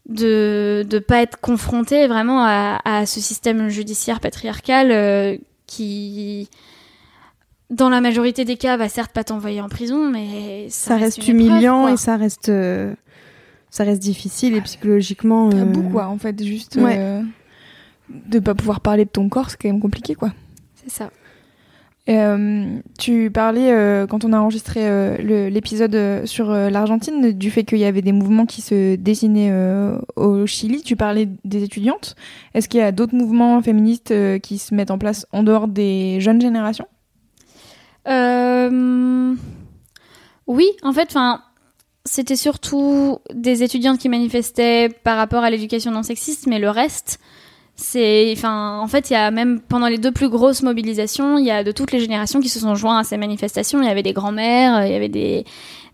de 0.07 0.85
ne 0.91 0.99
pas 0.99 1.21
être 1.21 1.39
confronté 1.39 2.07
vraiment 2.07 2.43
à, 2.43 2.79
à 2.85 3.05
ce 3.05 3.19
système 3.19 3.69
judiciaire 3.69 4.19
patriarcal 4.19 4.91
euh, 4.91 5.37
qui, 5.65 6.49
dans 7.69 7.89
la 7.89 8.01
majorité 8.01 8.45
des 8.45 8.57
cas, 8.57 8.77
va 8.77 8.89
certes 8.89 9.11
pas 9.11 9.23
t'envoyer 9.23 9.61
en 9.61 9.69
prison, 9.69 10.09
mais 10.11 10.67
ça, 10.69 10.89
Ça 10.89 10.97
reste 10.97 11.27
humiliant 11.27 11.87
et 11.87 11.97
ça 11.97 12.17
reste, 12.17 12.49
euh, 12.49 12.93
ça 13.75 13.83
reste 13.83 14.01
difficile 14.01 14.55
et 14.55 14.61
psychologiquement. 14.61 15.47
euh, 15.47 15.51
Tabou, 15.51 15.83
quoi, 15.89 16.07
en 16.07 16.17
fait, 16.17 16.41
juste 16.41 16.77
Ouais. 16.77 16.95
euh, 16.97 17.21
de 18.09 18.39
pas 18.39 18.55
pouvoir 18.55 18.79
parler 18.79 19.03
de 19.03 19.09
ton 19.09 19.27
corps, 19.27 19.49
c'est 19.49 19.61
quand 19.61 19.67
même 19.67 19.81
compliqué, 19.81 20.15
quoi. 20.15 20.31
C'est 20.75 20.89
ça. 20.89 21.09
Euh, 22.07 22.77
tu 22.97 23.31
parlais, 23.31 23.73
euh, 23.73 24.07
quand 24.07 24.23
on 24.23 24.31
a 24.31 24.37
enregistré 24.39 24.81
euh, 24.87 25.49
l'épisode 25.49 25.93
euh, 25.95 26.25
sur 26.25 26.51
euh, 26.51 26.69
l'Argentine, 26.69 27.31
du 27.33 27.51
fait 27.51 27.63
qu'il 27.65 27.79
y 27.79 27.83
avait 27.83 28.03
des 28.03 28.11
mouvements 28.13 28.45
qui 28.45 28.61
se 28.61 28.95
dessinaient 28.95 29.49
euh, 29.51 29.97
au 30.15 30.45
Chili. 30.45 30.81
Tu 30.83 30.95
parlais 30.95 31.27
des 31.43 31.63
étudiantes. 31.63 32.15
Est-ce 32.53 32.69
qu'il 32.69 32.79
y 32.79 32.83
a 32.83 32.91
d'autres 32.93 33.15
mouvements 33.15 33.61
féministes 33.61 34.11
euh, 34.11 34.37
qui 34.39 34.57
se 34.59 34.73
mettent 34.73 34.91
en 34.91 34.99
place 34.99 35.25
en 35.33 35.43
dehors 35.43 35.67
des 35.67 36.21
jeunes 36.21 36.39
générations? 36.39 36.87
Euh, 38.07 39.33
Oui, 40.47 40.67
en 40.83 40.93
fait, 40.93 41.07
enfin, 41.09 41.41
c'était 42.05 42.35
surtout 42.35 43.19
des 43.33 43.63
étudiantes 43.63 43.97
qui 43.99 44.09
manifestaient 44.09 44.89
par 45.03 45.17
rapport 45.17 45.43
à 45.43 45.49
l'éducation 45.49 45.91
non 45.91 46.03
sexiste, 46.03 46.45
mais 46.47 46.59
le 46.59 46.69
reste, 46.69 47.19
c'est, 47.75 48.31
enfin, 48.37 48.79
en 48.79 48.87
fait, 48.87 49.09
il 49.09 49.13
y 49.13 49.15
a 49.17 49.31
même 49.31 49.59
pendant 49.59 49.87
les 49.87 49.97
deux 49.97 50.11
plus 50.11 50.29
grosses 50.29 50.61
mobilisations, 50.61 51.37
il 51.37 51.45
y 51.45 51.51
a 51.51 51.63
de 51.63 51.71
toutes 51.71 51.91
les 51.91 51.99
générations 51.99 52.39
qui 52.39 52.47
se 52.49 52.59
sont 52.59 52.75
joints 52.75 52.99
à 52.99 53.03
ces 53.03 53.17
manifestations. 53.17 53.81
Il 53.81 53.85
y 53.87 53.89
avait 53.89 54.03
des 54.03 54.13
grands-mères, 54.13 54.85
il 54.85 54.91
y 54.93 54.95
avait 54.95 55.09
des, 55.09 55.43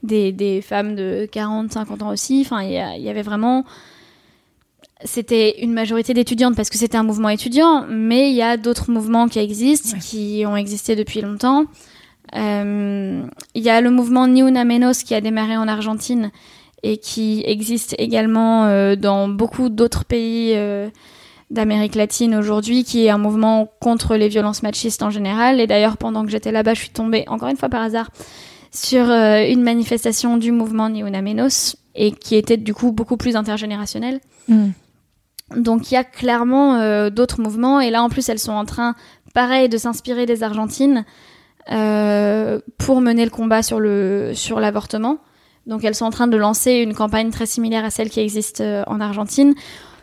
des, 0.03 0.31
des 0.31 0.61
femmes 0.61 0.95
de 0.95 1.27
40, 1.31 1.71
50 1.71 2.01
ans 2.03 2.09
aussi. 2.09 2.43
Enfin, 2.45 2.61
il 2.61 2.73
y, 2.73 2.77
a- 2.77 2.95
il 2.97 3.01
y 3.03 3.09
avait 3.09 3.23
vraiment 3.23 3.63
c'était 5.03 5.61
une 5.63 5.73
majorité 5.73 6.13
d'étudiantes 6.13 6.55
parce 6.55 6.69
que 6.69 6.77
c'était 6.77 6.97
un 6.97 7.03
mouvement 7.03 7.29
étudiant, 7.29 7.85
mais 7.89 8.29
il 8.29 8.35
y 8.35 8.43
a 8.43 8.57
d'autres 8.57 8.91
mouvements 8.91 9.27
qui 9.27 9.39
existent, 9.39 9.93
Ouais. 9.93 9.99
qui 9.99 10.43
ont 10.45 10.55
existé 10.55 10.95
depuis 10.95 11.21
longtemps. 11.21 11.65
Euh, 12.35 13.23
Il 13.55 13.63
y 13.63 13.69
a 13.69 13.81
le 13.81 13.91
mouvement 13.91 14.27
Ni 14.27 14.41
Una 14.41 14.63
Menos 14.63 15.03
qui 15.03 15.13
a 15.15 15.21
démarré 15.21 15.57
en 15.57 15.67
Argentine 15.67 16.31
et 16.83 16.97
qui 16.97 17.43
existe 17.45 17.95
également 17.99 18.65
euh, 18.65 18.95
dans 18.95 19.27
beaucoup 19.27 19.69
d'autres 19.69 20.05
pays 20.05 20.53
euh, 20.55 20.89
d'Amérique 21.51 21.95
latine 21.95 22.33
aujourd'hui, 22.35 22.83
qui 22.83 23.05
est 23.05 23.09
un 23.09 23.17
mouvement 23.17 23.69
contre 23.79 24.15
les 24.15 24.29
violences 24.29 24.63
machistes 24.63 25.03
en 25.03 25.09
général. 25.09 25.59
Et 25.59 25.67
d'ailleurs, 25.67 25.97
pendant 25.97 26.23
que 26.23 26.31
j'étais 26.31 26.51
là-bas, 26.51 26.73
je 26.73 26.79
suis 26.79 26.89
tombée, 26.89 27.25
encore 27.27 27.49
une 27.49 27.57
fois 27.57 27.69
par 27.69 27.81
hasard, 27.81 28.09
sur 28.71 29.09
euh, 29.09 29.45
une 29.47 29.61
manifestation 29.61 30.37
du 30.37 30.51
mouvement 30.51 30.89
Ni 30.89 31.01
Una 31.01 31.21
Menos 31.21 31.75
et 31.93 32.11
qui 32.13 32.35
était 32.35 32.57
du 32.57 32.73
coup 32.73 32.91
beaucoup 32.93 33.17
plus 33.17 33.35
intergénérationnelle. 33.35 34.21
Donc 35.55 35.91
il 35.91 35.95
y 35.95 35.97
a 35.97 36.05
clairement 36.05 36.75
euh, 36.75 37.09
d'autres 37.09 37.41
mouvements 37.41 37.81
et 37.81 37.89
là 37.89 38.01
en 38.01 38.09
plus 38.09 38.29
elles 38.29 38.39
sont 38.39 38.53
en 38.53 38.65
train, 38.65 38.95
pareil, 39.33 39.67
de 39.67 39.77
s'inspirer 39.77 40.25
des 40.25 40.43
Argentines 40.43 41.05
euh, 41.71 42.59
pour 42.77 43.01
mener 43.01 43.25
le 43.25 43.31
combat 43.31 43.61
sur 43.63 43.79
le 43.79 44.31
sur 44.33 44.59
l'avortement. 44.59 45.17
Donc 45.67 45.83
elles 45.83 45.95
sont 45.95 46.05
en 46.05 46.09
train 46.11 46.27
de 46.27 46.37
lancer 46.37 46.73
une 46.77 46.93
campagne 46.93 47.29
très 47.29 47.45
similaire 47.45 47.85
à 47.85 47.89
celle 47.91 48.09
qui 48.09 48.19
existe 48.19 48.61
euh, 48.61 48.83
en 48.87 48.99
Argentine, 48.99 49.53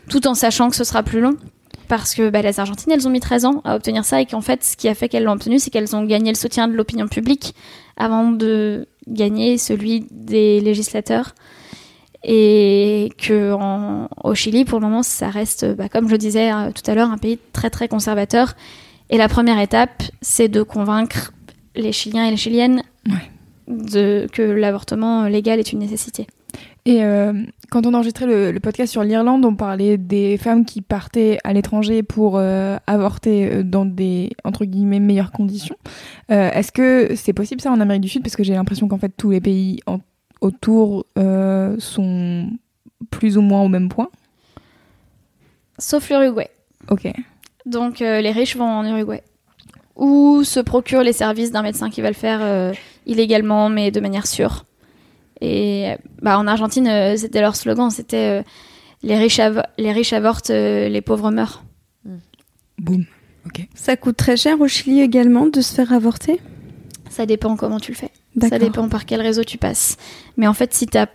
tout 0.09 0.27
en 0.27 0.33
sachant 0.33 0.69
que 0.69 0.75
ce 0.75 0.83
sera 0.85 1.03
plus 1.03 1.19
long. 1.19 1.35
parce 1.89 2.13
que 2.13 2.29
bah, 2.29 2.41
les 2.41 2.59
Argentines, 2.59 2.91
elles 2.93 3.07
ont 3.07 3.11
mis 3.11 3.19
13 3.19 3.45
ans 3.45 3.61
à 3.65 3.75
obtenir 3.75 4.05
ça 4.05 4.21
et 4.21 4.25
qu'en 4.25 4.41
fait, 4.41 4.63
ce 4.63 4.77
qui 4.77 4.87
a 4.87 4.93
fait 4.95 5.09
qu'elles 5.09 5.23
l'ont 5.23 5.33
obtenu, 5.33 5.57
c'est 5.59 5.69
qu'elles 5.71 5.95
ont 5.95 6.05
gagné 6.05 6.31
le 6.31 6.37
soutien 6.37 6.67
de 6.67 6.73
l'opinion 6.75 7.07
publique 7.07 7.55
avant 7.97 8.31
de 8.31 8.87
gagner 9.07 9.57
celui 9.57 10.05
des 10.11 10.61
législateurs. 10.61 11.33
Et 12.23 13.11
que 13.17 13.53
en- 13.53 14.09
au 14.23 14.35
Chili, 14.35 14.65
pour 14.65 14.79
le 14.79 14.85
moment, 14.87 15.03
ça 15.03 15.29
reste, 15.29 15.65
bah, 15.75 15.87
comme 15.89 16.09
je 16.09 16.15
disais 16.17 16.51
euh, 16.51 16.71
tout 16.71 16.89
à 16.89 16.93
l'heure, 16.93 17.09
un 17.11 17.17
pays 17.17 17.39
très 17.53 17.69
très 17.69 17.87
conservateur. 17.87 18.53
Et 19.09 19.17
la 19.17 19.27
première 19.29 19.59
étape, 19.59 20.03
c'est 20.21 20.49
de 20.49 20.61
convaincre 20.61 21.31
les 21.79 21.91
Chiliens 21.91 22.25
et 22.27 22.31
les 22.31 22.37
Chiliennes 22.37 22.83
Ouais. 23.07 23.29
de, 23.67 24.27
que 24.31 24.41
l'avortement 24.41 25.25
légal 25.27 25.59
est 25.59 25.71
une 25.71 25.79
nécessité. 25.79 26.27
Et 26.85 27.03
euh, 27.03 27.33
quand 27.69 27.85
on 27.85 27.93
enregistrait 27.93 28.25
le, 28.25 28.51
le 28.51 28.59
podcast 28.59 28.91
sur 28.91 29.03
l'Irlande, 29.03 29.45
on 29.45 29.55
parlait 29.55 29.97
des 29.97 30.37
femmes 30.37 30.65
qui 30.65 30.81
partaient 30.81 31.37
à 31.43 31.53
l'étranger 31.53 32.01
pour 32.01 32.37
euh, 32.37 32.77
avorter 32.87 33.51
euh, 33.51 33.63
dans 33.63 33.85
des 33.85 34.31
entre 34.43 34.65
guillemets 34.65 34.99
meilleures 34.99 35.31
conditions. 35.31 35.75
Euh, 36.31 36.49
Est-ce 36.51 36.71
que 36.71 37.13
c'est 37.15 37.33
possible 37.33 37.61
ça 37.61 37.71
en 37.71 37.79
Amérique 37.79 38.01
du 38.01 38.09
Sud? 38.09 38.23
Parce 38.23 38.35
que 38.35 38.43
j'ai 38.43 38.53
l'impression 38.53 38.87
qu'en 38.87 38.97
fait 38.97 39.13
tous 39.15 39.29
les 39.31 39.41
pays 39.41 39.79
en- 39.85 39.99
autour 40.41 41.05
sont 41.79 42.49
plus 43.11 43.37
ou 43.37 43.41
moins 43.41 43.61
au 43.61 43.67
même 43.67 43.89
point. 43.89 44.09
Sauf 45.77 46.09
l'Uruguay. 46.09 46.49
Ok. 46.89 47.11
Donc 47.65 47.99
les 47.99 48.31
riches 48.31 48.55
vont 48.55 48.65
en 48.69 48.85
Uruguay. 48.85 49.21
Ou 49.99 50.43
se 50.43 50.59
procurent 50.61 51.03
les 51.03 51.13
services 51.13 51.51
d'un 51.51 51.61
médecin 51.61 51.89
qui 51.89 52.01
va 52.01 52.07
le 52.07 52.13
faire 52.15 52.39
euh, 52.41 52.73
illégalement, 53.05 53.69
mais 53.69 53.91
de 53.91 53.99
manière 53.99 54.25
sûre. 54.27 54.65
Et 55.41 55.93
bah, 56.21 56.39
en 56.39 56.47
Argentine, 56.47 56.87
euh, 56.87 57.15
c'était 57.17 57.41
leur 57.41 57.55
slogan, 57.55 57.89
c'était 57.91 58.39
euh, 58.39 58.43
les, 59.03 59.17
riches 59.17 59.39
avo- 59.39 59.65
les 59.77 59.91
riches 59.91 60.13
avortent, 60.13 60.49
euh, 60.51 60.87
les 60.89 61.01
pauvres 61.01 61.31
meurent. 61.31 61.63
Boum. 62.77 63.05
Ça 63.73 63.97
coûte 63.97 64.15
très 64.17 64.37
cher 64.37 64.61
au 64.61 64.67
Chili 64.67 65.01
également 65.01 65.47
de 65.47 65.59
se 65.61 65.73
faire 65.73 65.91
avorter? 65.91 66.39
Ça 67.09 67.25
dépend 67.25 67.55
comment 67.57 67.79
tu 67.79 67.91
le 67.91 67.97
fais. 67.97 68.11
Ça 68.39 68.59
dépend 68.59 68.87
par 68.87 69.05
quel 69.05 69.21
réseau 69.21 69.43
tu 69.43 69.57
passes. 69.57 69.97
Mais 70.37 70.47
en 70.47 70.53
fait, 70.53 70.73
si, 70.73 70.85
t'as- 70.85 71.09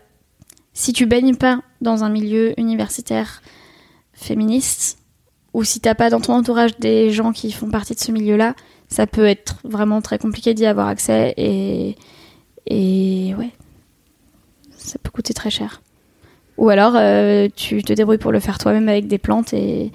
si 0.75 0.93
tu 0.93 1.07
baignes 1.07 1.37
pas 1.37 1.61
dans 1.81 2.03
un 2.05 2.11
milieu 2.11 2.59
universitaire 2.61 3.41
féministe, 4.13 4.99
ou 5.53 5.63
si 5.65 5.81
t'as 5.81 5.95
pas 5.95 6.11
dans 6.11 6.21
ton 6.21 6.35
entourage 6.35 6.77
des 6.79 7.11
gens 7.11 7.33
qui 7.33 7.53
font 7.53 7.71
partie 7.71 7.95
de 7.95 8.01
ce 8.01 8.11
milieu-là, 8.11 8.55
ça 8.95 9.09
peut 9.09 9.27
être 9.27 9.57
vraiment 9.65 10.01
très 10.01 10.19
compliqué 10.19 10.55
d'y 10.55 10.67
avoir 10.67 10.87
accès 10.87 11.35
et, 11.37 11.97
et 12.67 13.35
ouais, 13.35 13.51
ça 14.77 15.01
peut 15.03 15.11
coûter 15.11 15.35
très 15.35 15.51
cher. 15.51 15.83
Ou 16.59 16.69
alors 16.69 16.93
euh, 16.95 17.49
tu 17.57 17.83
te 17.83 17.93
débrouilles 17.93 18.19
pour 18.19 18.31
le 18.31 18.39
faire 18.39 18.57
toi-même 18.59 18.89
avec 18.89 19.09
des 19.09 19.19
plantes 19.19 19.53
et, 19.53 19.91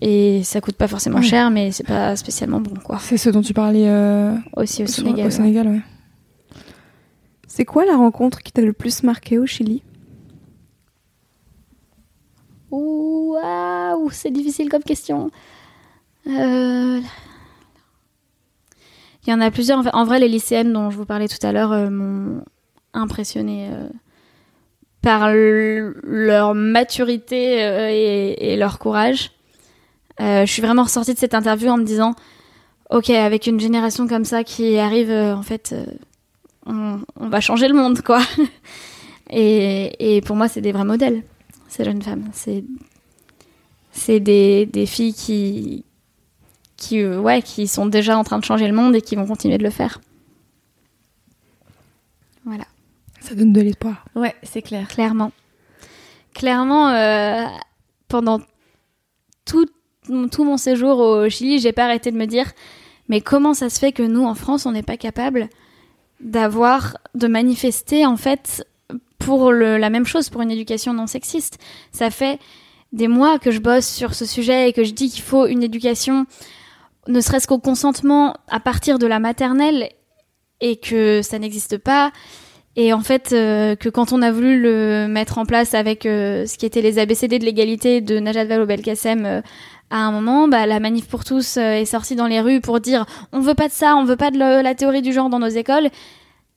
et 0.00 0.44
ça 0.44 0.60
coûte 0.60 0.76
pas 0.76 0.86
forcément 0.86 1.20
cher, 1.20 1.50
mais 1.50 1.72
c'est 1.72 1.86
pas 1.86 2.14
spécialement 2.14 2.60
bon 2.60 2.74
quoi. 2.76 2.98
C'est 3.00 3.16
ce 3.16 3.28
dont 3.28 3.42
tu 3.42 3.52
parlais 3.52 3.88
euh, 3.88 4.36
Aussi 4.56 4.84
au 4.84 4.86
Sénégal. 4.86 5.22
au 5.22 5.24
ouais. 5.24 5.30
Sénégal, 5.32 5.66
ouais. 5.66 5.80
C'est 7.48 7.64
quoi 7.64 7.84
la 7.86 7.96
rencontre 7.96 8.40
qui 8.44 8.52
t'a 8.52 8.62
le 8.62 8.72
plus 8.72 9.02
marqué 9.02 9.36
au 9.38 9.46
Chili? 9.46 9.82
Waouh, 12.70 14.10
c'est 14.10 14.30
difficile 14.30 14.68
comme 14.68 14.84
question. 14.84 15.32
Euh, 16.28 17.00
Il 19.26 19.30
y 19.30 19.34
en 19.34 19.40
a 19.40 19.50
plusieurs. 19.50 19.82
En 19.94 20.04
vrai, 20.04 20.20
les 20.20 20.28
lycéennes 20.28 20.72
dont 20.72 20.90
je 20.90 20.96
vous 20.96 21.06
parlais 21.06 21.28
tout 21.28 21.44
à 21.44 21.52
l'heure 21.52 21.72
euh, 21.72 21.90
m'ont 21.90 22.42
impressionné 22.94 23.68
par 25.06 25.28
l- 25.28 25.94
leur 26.02 26.56
maturité 26.56 27.62
euh, 27.64 28.34
et, 28.36 28.56
leur 28.56 28.80
courage. 28.80 29.30
Euh, 30.20 30.44
je 30.44 30.52
suis 30.52 30.60
vraiment 30.60 30.82
ressortie 30.82 31.14
de 31.14 31.18
cette 31.18 31.34
interview 31.34 31.68
en 31.70 31.76
me 31.76 31.84
disant, 31.84 32.16
ok, 32.90 33.10
avec 33.10 33.46
une 33.46 33.60
génération 33.60 34.08
comme 34.08 34.24
ça 34.24 34.42
qui 34.42 34.78
arrive, 34.78 35.12
euh, 35.12 35.36
en 35.36 35.42
fait, 35.42 35.72
euh, 35.72 35.86
on, 36.66 37.28
va 37.28 37.40
changer 37.40 37.68
le 37.68 37.74
monde, 37.74 38.02
quoi. 38.02 38.20
et, 39.30 40.20
pour 40.26 40.34
moi, 40.34 40.48
c'est 40.48 40.60
des 40.60 40.72
vrais 40.72 40.84
modèles 40.84 41.22
ces 41.68 41.84
jeunes 41.84 42.02
femmes. 42.02 42.28
C'est 43.92 44.20
des 44.20 44.86
filles 44.86 45.14
qui 45.14 45.84
qui 46.76 47.00
euh, 47.00 47.18
ouais 47.20 47.42
qui 47.42 47.66
sont 47.66 47.86
déjà 47.86 48.16
en 48.18 48.24
train 48.24 48.38
de 48.38 48.44
changer 48.44 48.66
le 48.66 48.74
monde 48.74 48.94
et 48.94 49.00
qui 49.02 49.16
vont 49.16 49.26
continuer 49.26 49.58
de 49.58 49.62
le 49.64 49.70
faire. 49.70 50.00
Voilà, 52.44 52.64
Ça 53.20 53.34
donne 53.34 53.52
de 53.52 53.60
l'espoir. 53.60 54.04
Ouais, 54.14 54.34
c'est 54.42 54.62
clair. 54.62 54.86
clairement. 54.88 55.32
Clairement, 56.34 56.90
euh, 56.90 57.44
pendant 58.08 58.40
tout, 59.44 59.66
tout 60.30 60.44
mon 60.44 60.56
séjour 60.56 60.98
au 60.98 61.28
Chili, 61.28 61.58
j'ai 61.58 61.72
pas 61.72 61.84
arrêté 61.84 62.10
de 62.12 62.16
me 62.16 62.26
dire 62.26 62.52
mais 63.08 63.20
comment 63.20 63.54
ça 63.54 63.70
se 63.70 63.78
fait 63.78 63.92
que 63.92 64.02
nous 64.02 64.24
en 64.24 64.34
France 64.34 64.66
on 64.66 64.72
n'est 64.72 64.82
pas 64.82 64.96
capable 64.96 65.48
d'avoir 66.20 66.96
de 67.14 67.26
manifester 67.28 68.04
en 68.04 68.16
fait 68.16 68.66
pour 69.18 69.52
le- 69.52 69.76
la 69.78 69.90
même 69.90 70.06
chose 70.06 70.28
pour 70.28 70.42
une 70.42 70.50
éducation 70.50 70.92
non 70.92 71.06
sexiste? 71.06 71.58
Ça 71.92 72.10
fait 72.10 72.38
des 72.92 73.08
mois 73.08 73.38
que 73.38 73.50
je 73.50 73.60
bosse 73.60 73.86
sur 73.88 74.14
ce 74.14 74.24
sujet 74.26 74.68
et 74.68 74.72
que 74.72 74.84
je 74.84 74.92
dis 74.92 75.08
qu'il 75.10 75.22
faut 75.22 75.46
une 75.46 75.62
éducation 75.62 76.26
ne 77.08 77.20
serait-ce 77.20 77.46
qu'au 77.46 77.58
consentement 77.58 78.34
à 78.48 78.60
partir 78.60 78.98
de 78.98 79.06
la 79.06 79.18
maternelle 79.18 79.88
et 80.60 80.76
que 80.76 81.20
ça 81.22 81.38
n'existe 81.38 81.78
pas 81.78 82.10
et 82.76 82.92
en 82.92 83.00
fait 83.00 83.32
euh, 83.32 83.74
que 83.76 83.88
quand 83.88 84.12
on 84.12 84.22
a 84.22 84.30
voulu 84.32 84.60
le 84.60 85.06
mettre 85.08 85.38
en 85.38 85.44
place 85.46 85.74
avec 85.74 86.04
euh, 86.06 86.46
ce 86.46 86.58
qui 86.58 86.66
était 86.66 86.82
les 86.82 86.98
ABCD 86.98 87.38
de 87.38 87.44
l'égalité 87.44 88.00
de 88.00 88.18
Najat 88.18 88.44
Vallaud-Belkacem 88.46 89.24
euh, 89.26 89.40
à 89.90 89.98
un 89.98 90.10
moment, 90.10 90.48
bah, 90.48 90.66
la 90.66 90.80
manif 90.80 91.06
pour 91.06 91.22
tous 91.24 91.58
est 91.58 91.84
sortie 91.84 92.16
dans 92.16 92.26
les 92.26 92.40
rues 92.40 92.60
pour 92.60 92.80
dire 92.80 93.06
on 93.32 93.38
veut 93.38 93.54
pas 93.54 93.68
de 93.68 93.72
ça, 93.72 93.94
on 93.96 94.04
veut 94.04 94.16
pas 94.16 94.32
de 94.32 94.38
le- 94.38 94.60
la 94.62 94.74
théorie 94.74 95.00
du 95.00 95.12
genre 95.12 95.30
dans 95.30 95.38
nos 95.38 95.46
écoles, 95.46 95.90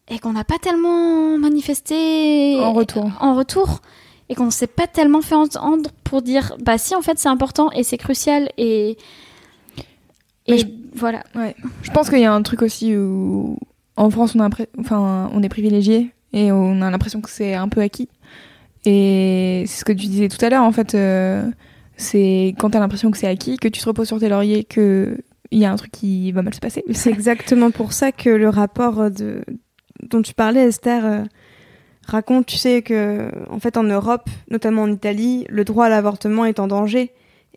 et 0.10 0.18
qu'on 0.18 0.34
n'a 0.34 0.44
pas 0.44 0.58
tellement 0.60 1.38
manifesté 1.38 2.60
En 2.60 2.74
retour. 2.74 3.12
en 3.20 3.36
retour, 3.36 3.82
et 4.30 4.36
qu'on 4.36 4.50
s'est 4.50 4.66
pas 4.66 4.88
tellement 4.88 5.22
fait 5.22 5.36
entendre 5.36 5.92
pour 6.04 6.24
dire 6.24 6.56
bah 6.60 6.80
si 6.80 6.96
en 6.96 7.02
fait 7.04 7.20
c'est 7.20 7.30
important 7.30 7.70
et 7.72 7.84
c'est 7.84 8.00
crucial 8.00 8.50
et 8.58 8.98
et 10.50 10.52
Mais 10.54 10.58
je- 10.60 10.68
voilà. 10.96 11.24
Ouais. 11.36 11.56
Je 11.84 11.92
pense 11.92 12.10
qu'il 12.10 12.20
y 12.20 12.26
a 12.26 12.34
un 12.34 12.42
truc 12.42 12.62
aussi 12.62 12.96
où 12.98 13.58
en 13.96 14.10
France 14.10 14.36
on, 14.36 14.40
a 14.40 14.48
impré- 14.50 14.68
enfin, 14.80 15.30
on 15.34 15.42
est 15.44 15.50
privilégié 15.50 16.12
et 16.34 16.52
on 16.52 16.82
a 16.82 16.90
l'impression 16.92 17.22
que 17.22 17.30
c'est 17.30 17.54
un 17.54 17.68
peu 17.70 17.82
acquis. 17.82 18.10
Et 18.86 19.64
c'est 19.68 19.80
ce 19.80 19.86
que 19.86 19.92
tu 19.92 20.08
disais 20.08 20.30
tout 20.30 20.44
à 20.44 20.50
l'heure 20.50 20.64
en 20.64 20.72
fait. 20.72 20.96
euh, 20.96 21.50
c'est 21.98 22.56
quand 22.60 22.70
t'as 22.70 22.80
l'impression 22.80 23.12
que 23.12 23.18
c'est 23.18 23.28
acquis, 23.28 23.58
que 23.58 23.68
tu 23.68 23.82
te 23.82 23.86
reposes 23.86 24.08
sur 24.08 24.20
tes 24.20 24.30
lauriers, 24.30 24.64
que 24.64 25.18
il 25.52 25.60
y 25.60 25.66
a 25.66 25.72
un 25.72 25.76
truc 25.76 25.92
qui 25.92 26.32
va 26.32 26.42
mal 26.44 26.54
se 26.54 26.60
passer. 26.60 26.84
C'est 26.92 27.10
exactement 27.12 27.72
pour 27.72 27.92
ça 27.94 28.12
que 28.12 28.30
le 28.30 28.48
rapport 28.50 29.12
de, 29.12 29.44
dont 30.10 30.22
tu 30.22 30.34
parlais, 30.34 30.68
Esther, 30.68 31.06
euh, 31.06 31.24
raconte, 32.06 32.46
tu 32.46 32.56
sais, 32.58 32.82
que 32.84 33.30
en 33.50 33.60
fait 33.60 33.76
en 33.76 33.84
Europe, 33.84 34.30
notamment 34.50 34.84
en 34.84 34.92
Italie, 34.92 35.46
le 35.50 35.64
droit 35.66 35.88
à 35.88 35.90
l'avortement 35.90 36.46
est 36.46 36.60
en 36.60 36.68
danger. 36.68 37.12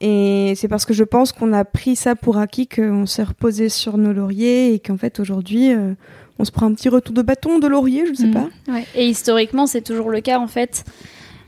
Et 0.04 0.54
c'est 0.56 0.66
parce 0.66 0.84
que 0.84 0.92
je 0.92 1.04
pense 1.04 1.30
qu'on 1.32 1.52
a 1.52 1.64
pris 1.64 1.94
ça 1.94 2.16
pour 2.16 2.36
acquis 2.36 2.66
qu'on 2.66 3.06
s'est 3.06 3.22
reposé 3.22 3.68
sur 3.68 3.96
nos 3.98 4.12
lauriers 4.12 4.74
et 4.74 4.80
qu'en 4.80 4.96
fait 4.98 5.20
aujourd'hui, 5.20 5.72
euh, 5.72 5.94
on 6.40 6.44
se 6.44 6.50
prend 6.50 6.66
un 6.66 6.74
petit 6.74 6.88
retour 6.88 7.14
de 7.14 7.22
bâton 7.22 7.60
de 7.60 7.68
laurier, 7.68 8.04
je 8.06 8.10
ne 8.10 8.16
sais 8.16 8.26
Mhm. 8.26 8.32
pas. 8.32 8.48
Ouais. 8.68 8.84
Et 8.96 9.06
historiquement, 9.08 9.66
c'est 9.68 9.82
toujours 9.82 10.10
le 10.10 10.20
cas 10.20 10.40
en 10.40 10.48
fait. 10.48 10.84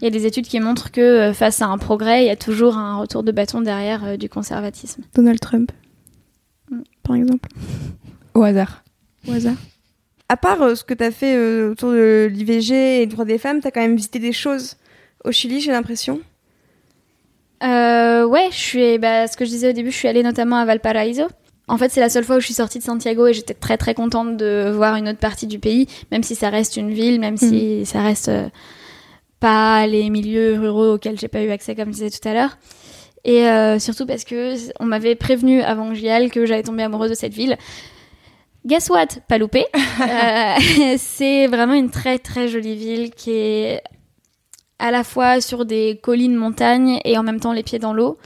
Il 0.01 0.05
y 0.05 0.07
a 0.07 0.11
des 0.11 0.25
études 0.27 0.47
qui 0.47 0.61
montrent 0.61 0.93
que 0.93 1.01
euh, 1.01 1.33
face 1.33 1.63
à 1.63 1.67
un 1.67 1.79
progrès, 1.79 2.23
il 2.25 2.27
y 2.29 2.31
a 2.31 2.37
toujours 2.37 2.77
un 2.79 2.97
retour 2.99 3.25
de 3.25 3.33
bâton 3.33 3.61
derrière 3.61 4.05
euh, 4.05 4.17
du 4.17 4.29
conservatisme. 4.29 5.03
Donald 5.15 5.41
Trump, 5.41 5.73
Mm. 6.71 6.81
par 7.03 7.17
exemple. 7.17 7.49
Au 8.35 8.43
hasard. 8.43 8.85
au 9.29 9.33
hasard. 9.33 9.55
À 10.29 10.37
part 10.37 10.63
euh, 10.63 10.75
ce 10.77 10.85
que 10.85 10.95
tu 10.95 11.03
as 11.05 11.11
fait 11.11 11.37
euh, 11.37 11.73
autour 11.73 11.91
de 11.91 12.31
l'IVG 12.33 13.03
et 13.03 13.07
des 13.07 13.13
droits 13.13 13.25
des 13.25 13.39
femmes, 13.39 13.61
tu 13.61 13.67
as 13.67 13.71
quand 13.73 13.81
même 13.81 13.97
visité 13.97 14.19
des 14.21 14.33
choses 14.33 14.77
au 15.25 15.33
Chili, 15.33 15.61
j'ai 15.61 15.73
l'impression. 15.73 16.21
Euh, 17.65 18.25
ouais, 18.27 18.49
je 18.51 18.57
suis, 18.57 18.99
bah, 18.99 19.27
ce 19.27 19.37
que 19.37 19.45
je 19.45 19.51
disais 19.51 19.71
au 19.71 19.73
début, 19.73 19.91
je 19.91 19.97
suis 19.97 20.09
allée 20.09 20.23
notamment 20.23 20.57
à 20.57 20.65
Valparaiso. 20.65 21.25
En 21.67 21.79
fait, 21.79 21.89
c'est 21.89 22.01
la 22.01 22.11
seule 22.11 22.25
fois 22.25 22.37
où 22.37 22.41
je 22.41 22.45
suis 22.45 22.55
sortie 22.55 22.79
de 22.79 22.85
Santiago 22.85 23.27
et 23.27 23.33
j'étais 23.33 23.55
très 23.55 23.79
très 23.79 23.95
contente 23.95 24.37
de 24.37 24.71
voir 24.75 24.97
une 24.97 25.09
autre 25.09 25.19
partie 25.19 25.47
du 25.47 25.59
pays, 25.59 25.87
même 26.13 26.23
si 26.23 26.35
ça 26.35 26.51
reste 26.51 26.77
une 26.77 26.93
ville, 26.93 27.19
même 27.19 27.39
si 27.39 27.87
ça 27.87 28.03
reste 28.03 28.29
euh, 28.29 28.49
pas 29.41 29.87
les 29.87 30.11
milieux 30.11 30.59
ruraux 30.61 30.95
auxquels 30.95 31.19
j'ai 31.19 31.29
pas 31.29 31.43
eu 31.43 31.51
accès 31.51 31.75
comme 31.75 31.87
je 31.87 32.05
disais 32.05 32.11
tout 32.11 32.29
à 32.29 32.35
l'heure. 32.35 32.59
Et 33.25 33.49
euh, 33.49 33.79
surtout 33.79 34.05
parce 34.05 34.25
que 34.25 34.55
on 34.79 34.85
m'avait 34.85 35.15
prévenu 35.15 35.63
avant 35.63 35.89
que 35.89 35.95
j'y 35.95 36.11
aille 36.11 36.29
que 36.29 36.45
j'allais 36.45 36.63
tomber 36.63 36.83
amoureuse 36.83 37.11
de 37.11 37.15
cette 37.15 37.33
ville. 37.33 37.57
Guess 38.67 38.91
what 38.91 39.07
Pas 39.29 39.39
loupé. 39.39 39.65
Euh, 40.01 40.55
c'est 40.99 41.47
vraiment 41.47 41.75
une 41.75 41.91
très 41.91 42.19
très 42.19 42.49
jolie 42.49 42.75
ville 42.75 43.11
qui 43.15 43.31
est 43.31 43.81
à 44.85 44.91
la 44.91 45.03
fois 45.03 45.41
sur 45.41 45.65
des 45.65 45.99
collines 46.03 46.37
montagnes 46.37 47.01
et 47.07 47.17
en 47.17 47.23
même 47.23 47.41
temps 47.41 47.55
les 47.55 47.63
pieds 47.63 47.79
dans 47.79 47.95
l'eau. 47.95 48.19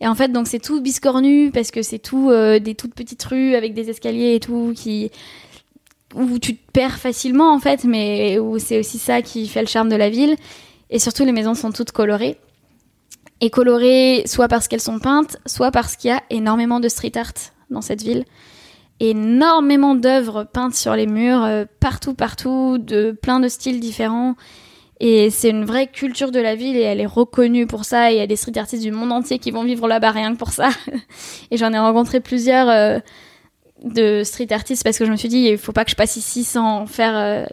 Et 0.00 0.08
en 0.08 0.16
fait, 0.16 0.32
donc 0.32 0.48
c'est 0.48 0.58
tout 0.58 0.80
biscornu 0.80 1.52
parce 1.52 1.70
que 1.70 1.80
c'est 1.82 2.00
tout 2.00 2.28
euh, 2.30 2.58
des 2.58 2.74
toutes 2.74 2.92
petites 2.92 3.22
rues 3.22 3.54
avec 3.54 3.72
des 3.72 3.88
escaliers 3.88 4.34
et 4.34 4.40
tout 4.40 4.72
qui 4.74 5.12
où 6.16 6.40
tu 6.40 6.56
te 6.56 6.72
perds 6.72 6.98
facilement 6.98 7.54
en 7.54 7.60
fait, 7.60 7.84
mais 7.84 8.40
où 8.40 8.58
c'est 8.58 8.80
aussi 8.80 8.98
ça 8.98 9.22
qui 9.22 9.46
fait 9.46 9.60
le 9.60 9.68
charme 9.68 9.88
de 9.88 9.94
la 9.94 10.10
ville. 10.10 10.34
Et 10.90 10.98
surtout, 10.98 11.24
les 11.24 11.30
maisons 11.30 11.54
sont 11.54 11.70
toutes 11.70 11.92
colorées. 11.92 12.36
et 13.40 13.48
colorées 13.50 14.24
soit 14.26 14.48
parce 14.48 14.66
qu'elles 14.66 14.80
sont 14.80 14.98
peintes, 14.98 15.36
soit 15.46 15.70
parce 15.70 15.94
qu'il 15.94 16.10
y 16.10 16.12
a 16.12 16.22
énormément 16.30 16.80
de 16.80 16.88
street 16.88 17.16
art 17.16 17.32
dans 17.70 17.80
cette 17.80 18.02
ville. 18.02 18.24
Énormément 18.98 19.94
d'œuvres 19.94 20.42
peintes 20.42 20.74
sur 20.74 20.96
les 20.96 21.06
murs, 21.06 21.44
euh, 21.44 21.64
partout, 21.78 22.14
partout, 22.14 22.78
de 22.78 23.12
plein 23.12 23.38
de 23.38 23.46
styles 23.46 23.78
différents. 23.78 24.34
Et 25.04 25.30
c'est 25.30 25.50
une 25.50 25.64
vraie 25.64 25.88
culture 25.88 26.30
de 26.30 26.38
la 26.38 26.54
ville 26.54 26.76
et 26.76 26.82
elle 26.82 27.00
est 27.00 27.06
reconnue 27.06 27.66
pour 27.66 27.84
ça. 27.84 28.12
Et 28.12 28.14
il 28.14 28.18
y 28.18 28.20
a 28.20 28.28
des 28.28 28.36
street 28.36 28.56
artistes 28.56 28.84
du 28.84 28.92
monde 28.92 29.10
entier 29.10 29.40
qui 29.40 29.50
vont 29.50 29.64
vivre 29.64 29.88
là-bas 29.88 30.12
rien 30.12 30.32
que 30.32 30.38
pour 30.38 30.52
ça. 30.52 30.70
et 31.50 31.56
j'en 31.56 31.72
ai 31.72 31.78
rencontré 31.78 32.20
plusieurs 32.20 32.68
euh, 32.68 33.00
de 33.82 34.22
street 34.22 34.52
artistes 34.52 34.84
parce 34.84 34.96
que 34.98 35.04
je 35.04 35.10
me 35.10 35.16
suis 35.16 35.28
dit, 35.28 35.48
il 35.50 35.58
faut 35.58 35.72
pas 35.72 35.84
que 35.84 35.90
je 35.90 35.96
passe 35.96 36.14
ici 36.14 36.44
sans 36.44 36.86
faire, 36.86 37.16
euh, 37.16 37.44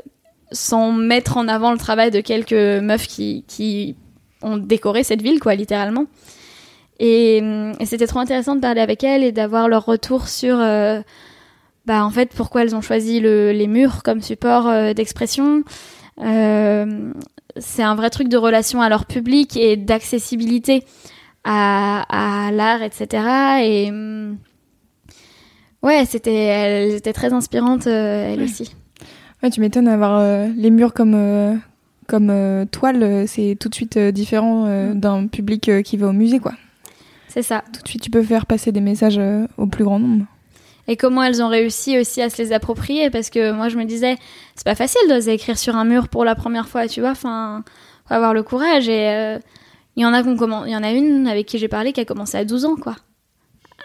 sans 0.51 0.91
mettre 0.91 1.37
en 1.37 1.47
avant 1.47 1.71
le 1.71 1.79
travail 1.79 2.11
de 2.11 2.21
quelques 2.21 2.53
meufs 2.53 3.07
qui, 3.07 3.95
ont 4.43 4.57
décoré 4.57 5.03
cette 5.03 5.23
ville, 5.23 5.39
quoi, 5.39 5.55
littéralement. 5.55 6.05
Et, 6.99 7.41
c'était 7.83 8.05
trop 8.05 8.19
intéressant 8.19 8.55
de 8.55 8.61
parler 8.61 8.81
avec 8.81 9.03
elles 9.03 9.23
et 9.23 9.31
d'avoir 9.31 9.67
leur 9.69 9.85
retour 9.85 10.27
sur, 10.27 10.59
euh, 10.59 11.01
bah, 11.87 12.05
en 12.05 12.11
fait, 12.11 12.29
pourquoi 12.35 12.61
elles 12.61 12.75
ont 12.75 12.81
choisi 12.81 13.19
le, 13.19 13.51
les 13.53 13.67
murs 13.67 14.03
comme 14.03 14.21
support 14.21 14.93
d'expression. 14.93 15.63
Euh, 16.19 17.13
c'est 17.57 17.83
un 17.83 17.95
vrai 17.95 18.09
truc 18.09 18.27
de 18.29 18.37
relation 18.37 18.81
à 18.81 18.89
leur 18.89 19.05
public 19.05 19.57
et 19.57 19.77
d'accessibilité 19.77 20.83
à, 21.43 22.47
à 22.47 22.51
l'art, 22.51 22.81
etc. 22.81 23.23
Et 23.63 23.89
hum, 23.89 24.37
ouais, 25.83 26.05
c'était, 26.05 26.33
elles 26.33 26.95
étaient 26.95 27.13
très 27.13 27.33
inspirantes, 27.33 27.87
euh, 27.87 28.33
elles 28.33 28.43
aussi. 28.43 28.75
Ouais, 29.41 29.49
tu 29.49 29.61
m'étonnes 29.61 29.85
d'avoir 29.85 30.19
euh, 30.19 30.47
les 30.55 30.69
murs 30.69 30.93
comme 30.93 31.15
euh, 31.15 31.55
comme 32.07 32.29
euh, 32.29 32.65
toile, 32.65 33.27
c'est 33.27 33.55
tout 33.59 33.69
de 33.69 33.75
suite 33.75 33.97
différent 33.97 34.65
euh, 34.65 34.93
d'un 34.93 35.27
public 35.27 35.71
qui 35.83 35.95
va 35.95 36.07
au 36.07 36.13
musée, 36.13 36.39
quoi. 36.39 36.53
C'est 37.27 37.43
ça. 37.43 37.63
Tout 37.71 37.83
de 37.83 37.87
suite, 37.87 38.01
tu 38.01 38.09
peux 38.09 38.23
faire 38.23 38.47
passer 38.47 38.71
des 38.71 38.81
messages 38.81 39.21
au 39.57 39.67
plus 39.67 39.83
grand 39.83 39.99
nombre. 39.99 40.25
Et 40.89 40.97
comment 40.97 41.21
elles 41.21 41.43
ont 41.43 41.47
réussi 41.47 41.99
aussi 41.99 42.19
à 42.19 42.31
se 42.31 42.41
les 42.41 42.51
approprier. 42.51 43.11
Parce 43.11 43.29
que 43.29 43.51
moi 43.51 43.69
je 43.69 43.77
me 43.77 43.85
disais 43.85 44.17
c'est 44.55 44.65
pas 44.65 44.75
facile 44.75 44.99
d'oser 45.07 45.33
écrire 45.33 45.57
sur 45.57 45.75
un 45.75 45.85
mur 45.85 46.09
pour 46.09 46.25
la 46.25 46.33
première 46.33 46.67
fois 46.67 46.87
tu 46.87 46.99
vois. 46.99 47.11
Enfin 47.11 47.63
faut 48.07 48.15
avoir 48.15 48.33
le 48.33 48.41
courage. 48.41 48.89
Et 48.89 49.07
euh, 49.07 49.37
il 49.95 50.01
y 50.01 50.05
en 50.05 50.13
a 50.13 50.21
il 50.21 50.71
y 50.71 50.75
en 50.75 50.83
a 50.83 50.91
une 50.91 51.27
avec 51.27 51.45
qui 51.45 51.59
j'ai 51.59 51.67
parlé 51.67 51.93
qui 51.93 52.01
a 52.01 52.05
commencé 52.05 52.37
à 52.37 52.43
12 52.43 52.65
ans 52.65 52.75
quoi. 52.75 52.95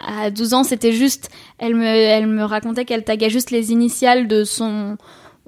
À 0.01 0.31
12 0.31 0.55
ans 0.55 0.63
c'était 0.63 0.93
juste 0.93 1.29
elle 1.59 1.75
me 1.75 1.85
elle 1.85 2.25
me 2.25 2.43
racontait 2.43 2.85
qu'elle 2.85 3.03
taguait 3.03 3.29
juste 3.29 3.51
les 3.51 3.71
initiales 3.71 4.27
de 4.27 4.43
son 4.43 4.97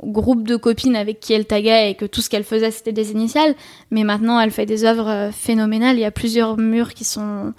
groupe 0.03 0.47
de 0.47 0.57
copines 0.57 0.95
avec 0.95 1.19
qui 1.19 1.33
elle 1.33 1.47
taguait 1.47 1.89
et 1.89 1.95
que 1.95 2.05
tout 2.05 2.21
ce 2.21 2.29
qu'elle 2.29 2.43
faisait 2.43 2.69
c'était 2.69 2.93
des 2.93 3.11
initiales. 3.13 3.55
Mais 3.89 4.03
maintenant 4.03 4.39
elle 4.39 4.51
fait 4.51 4.67
des 4.67 4.85
œuvres 4.85 5.09
euh, 5.09 5.31
phénoménales. 5.31 5.97
Il 5.97 6.01
y 6.01 6.05
a 6.05 6.11
plusieurs 6.11 6.55
murs 6.55 6.93
qui 6.93 7.03
sont 7.03 7.55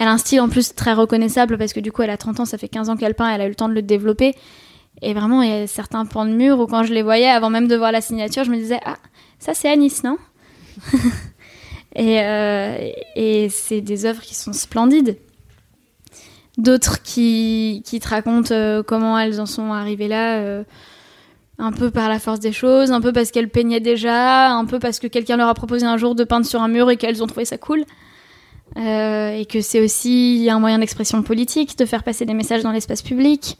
elle 0.00 0.08
a 0.08 0.12
un 0.12 0.18
style 0.18 0.40
en 0.40 0.48
plus 0.48 0.74
très 0.74 0.94
reconnaissable 0.94 1.58
parce 1.58 1.74
que 1.74 1.80
du 1.80 1.92
coup 1.92 2.00
elle 2.00 2.10
a 2.10 2.16
30 2.16 2.40
ans, 2.40 2.44
ça 2.46 2.56
fait 2.56 2.68
15 2.68 2.88
ans 2.88 2.96
qu'elle 2.96 3.14
peint, 3.14 3.28
elle 3.28 3.42
a 3.42 3.44
eu 3.44 3.50
le 3.50 3.54
temps 3.54 3.68
de 3.68 3.74
le 3.74 3.82
développer. 3.82 4.34
Et 5.02 5.14
vraiment, 5.14 5.42
il 5.42 5.50
y 5.50 5.52
a 5.52 5.66
certains 5.66 6.04
pans 6.06 6.24
de 6.24 6.32
mur 6.32 6.58
où 6.58 6.66
quand 6.66 6.82
je 6.84 6.92
les 6.92 7.02
voyais, 7.02 7.28
avant 7.28 7.50
même 7.50 7.68
de 7.68 7.76
voir 7.76 7.92
la 7.92 8.00
signature, 8.00 8.44
je 8.44 8.50
me 8.50 8.56
disais 8.56 8.80
Ah, 8.84 8.96
ça 9.38 9.54
c'est 9.54 9.70
Anis, 9.70 10.02
non? 10.02 10.16
Et, 11.96 12.20
euh, 12.20 12.88
et 13.16 13.48
c'est 13.48 13.80
des 13.80 14.06
œuvres 14.06 14.22
qui 14.22 14.36
sont 14.36 14.52
splendides. 14.52 15.18
D'autres 16.56 17.02
qui, 17.02 17.82
qui 17.84 17.98
te 17.98 18.08
racontent 18.08 18.54
euh, 18.54 18.84
comment 18.84 19.18
elles 19.18 19.40
en 19.40 19.46
sont 19.46 19.72
arrivées 19.72 20.06
là, 20.06 20.38
euh, 20.38 20.62
un 21.58 21.72
peu 21.72 21.90
par 21.90 22.08
la 22.08 22.20
force 22.20 22.38
des 22.38 22.52
choses, 22.52 22.92
un 22.92 23.00
peu 23.00 23.12
parce 23.12 23.32
qu'elles 23.32 23.48
peignaient 23.48 23.80
déjà, 23.80 24.50
un 24.52 24.66
peu 24.66 24.78
parce 24.78 25.00
que 25.00 25.08
quelqu'un 25.08 25.36
leur 25.36 25.48
a 25.48 25.54
proposé 25.54 25.84
un 25.84 25.96
jour 25.96 26.14
de 26.14 26.22
peindre 26.22 26.46
sur 26.46 26.62
un 26.62 26.68
mur 26.68 26.90
et 26.90 26.96
qu'elles 26.96 27.24
ont 27.24 27.26
trouvé 27.26 27.44
ça 27.44 27.58
cool. 27.58 27.84
Euh, 28.76 29.36
et 29.36 29.46
que 29.46 29.60
c'est 29.60 29.80
aussi 29.80 30.48
un 30.50 30.60
moyen 30.60 30.78
d'expression 30.78 31.22
politique, 31.22 31.76
de 31.76 31.84
faire 31.84 32.02
passer 32.04 32.24
des 32.24 32.34
messages 32.34 32.62
dans 32.62 32.72
l'espace 32.72 33.02
public. 33.02 33.58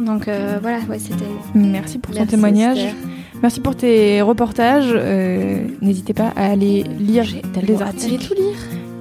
Donc 0.00 0.26
euh, 0.26 0.58
voilà, 0.60 0.78
ouais, 0.90 0.98
c'était. 0.98 1.24
Merci 1.54 1.98
pour 1.98 2.12
ton 2.12 2.18
Merci, 2.20 2.34
témoignage. 2.34 2.78
Esther. 2.78 2.94
Merci 3.42 3.60
pour 3.60 3.76
tes 3.76 4.20
reportages. 4.22 4.90
Euh, 4.92 5.64
N'hésitez 5.80 6.12
pas 6.12 6.32
à 6.34 6.46
aller 6.50 6.84
lire 6.98 7.26
les 7.62 7.82
articles 7.82 8.34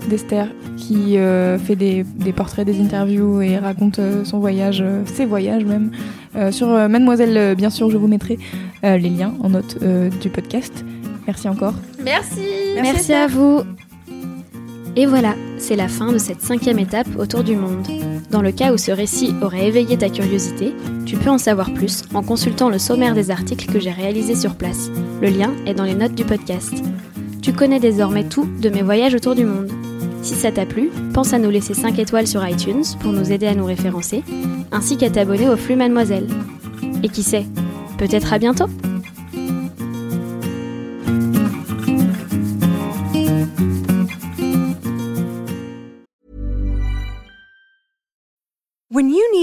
d'Esther 0.09 0.47
qui 0.77 1.17
euh, 1.17 1.57
fait 1.57 1.75
des, 1.75 2.03
des 2.03 2.33
portraits, 2.33 2.65
des 2.65 2.79
interviews 2.79 3.41
et 3.41 3.57
raconte 3.57 3.97
euh, 3.97 4.23
son 4.23 4.37
voyage, 4.39 4.81
euh, 4.81 5.01
ses 5.05 5.25
voyages 5.25 5.65
même. 5.65 5.89
Euh, 6.35 6.51
sur 6.51 6.69
euh, 6.69 6.87
Mademoiselle, 6.87 7.35
euh, 7.35 7.55
bien 7.55 7.71
sûr, 7.71 7.89
je 7.89 7.97
vous 7.97 8.07
mettrai 8.07 8.37
euh, 8.83 8.97
les 8.97 9.09
liens 9.09 9.33
en 9.41 9.49
note 9.49 9.77
euh, 9.81 10.09
du 10.21 10.29
podcast. 10.29 10.85
Merci 11.25 11.49
encore. 11.49 11.73
Merci. 12.03 12.41
Merci, 12.79 13.13
à 13.13 13.25
vous. 13.25 13.61
Et 14.97 15.05
voilà, 15.05 15.35
c'est 15.57 15.75
la 15.75 15.89
fin 15.89 16.13
de 16.13 16.17
cette 16.17 16.41
cinquième 16.41 16.79
étape 16.79 17.07
autour 17.19 17.43
du 17.43 17.57
monde. 17.57 17.85
Dans 18.31 18.41
le 18.41 18.53
cas 18.53 18.71
où 18.71 18.77
ce 18.77 18.91
récit 18.91 19.33
aurait 19.41 19.67
éveillé 19.67 19.97
ta 19.97 20.09
curiosité, 20.09 20.73
tu 21.05 21.17
peux 21.17 21.29
en 21.29 21.37
savoir 21.37 21.73
plus 21.73 22.03
en 22.13 22.23
consultant 22.23 22.69
le 22.69 22.79
sommaire 22.79 23.13
des 23.13 23.29
articles 23.29 23.71
que 23.71 23.79
j'ai 23.79 23.91
réalisés 23.91 24.35
sur 24.35 24.55
place. 24.55 24.89
Le 25.21 25.27
lien 25.27 25.51
est 25.65 25.73
dans 25.73 25.83
les 25.83 25.95
notes 25.95 26.15
du 26.15 26.23
podcast. 26.23 26.73
Tu 27.41 27.51
connais 27.51 27.81
désormais 27.81 28.23
tout 28.23 28.47
de 28.61 28.69
mes 28.69 28.83
voyages 28.83 29.15
autour 29.15 29.35
du 29.35 29.43
monde. 29.43 29.69
Si 30.21 30.33
ça 30.33 30.51
t'a 30.51 30.65
plu, 30.65 30.89
pense 31.13 31.33
à 31.33 31.39
nous 31.39 31.49
laisser 31.49 31.73
5 31.73 31.99
étoiles 31.99 32.25
sur 32.25 32.47
iTunes 32.47 32.85
pour 33.01 33.11
nous 33.11 33.33
aider 33.33 33.47
à 33.47 33.53
nous 33.53 33.65
référencer, 33.65 34.23
ainsi 34.71 34.95
qu'à 34.95 35.09
t'abonner 35.09 35.49
au 35.49 35.57
flux 35.57 35.75
Mademoiselle. 35.75 36.27
Et 37.03 37.09
qui 37.09 37.21
sait, 37.21 37.45
peut-être 37.97 38.31
à 38.31 38.39
bientôt 38.39 38.67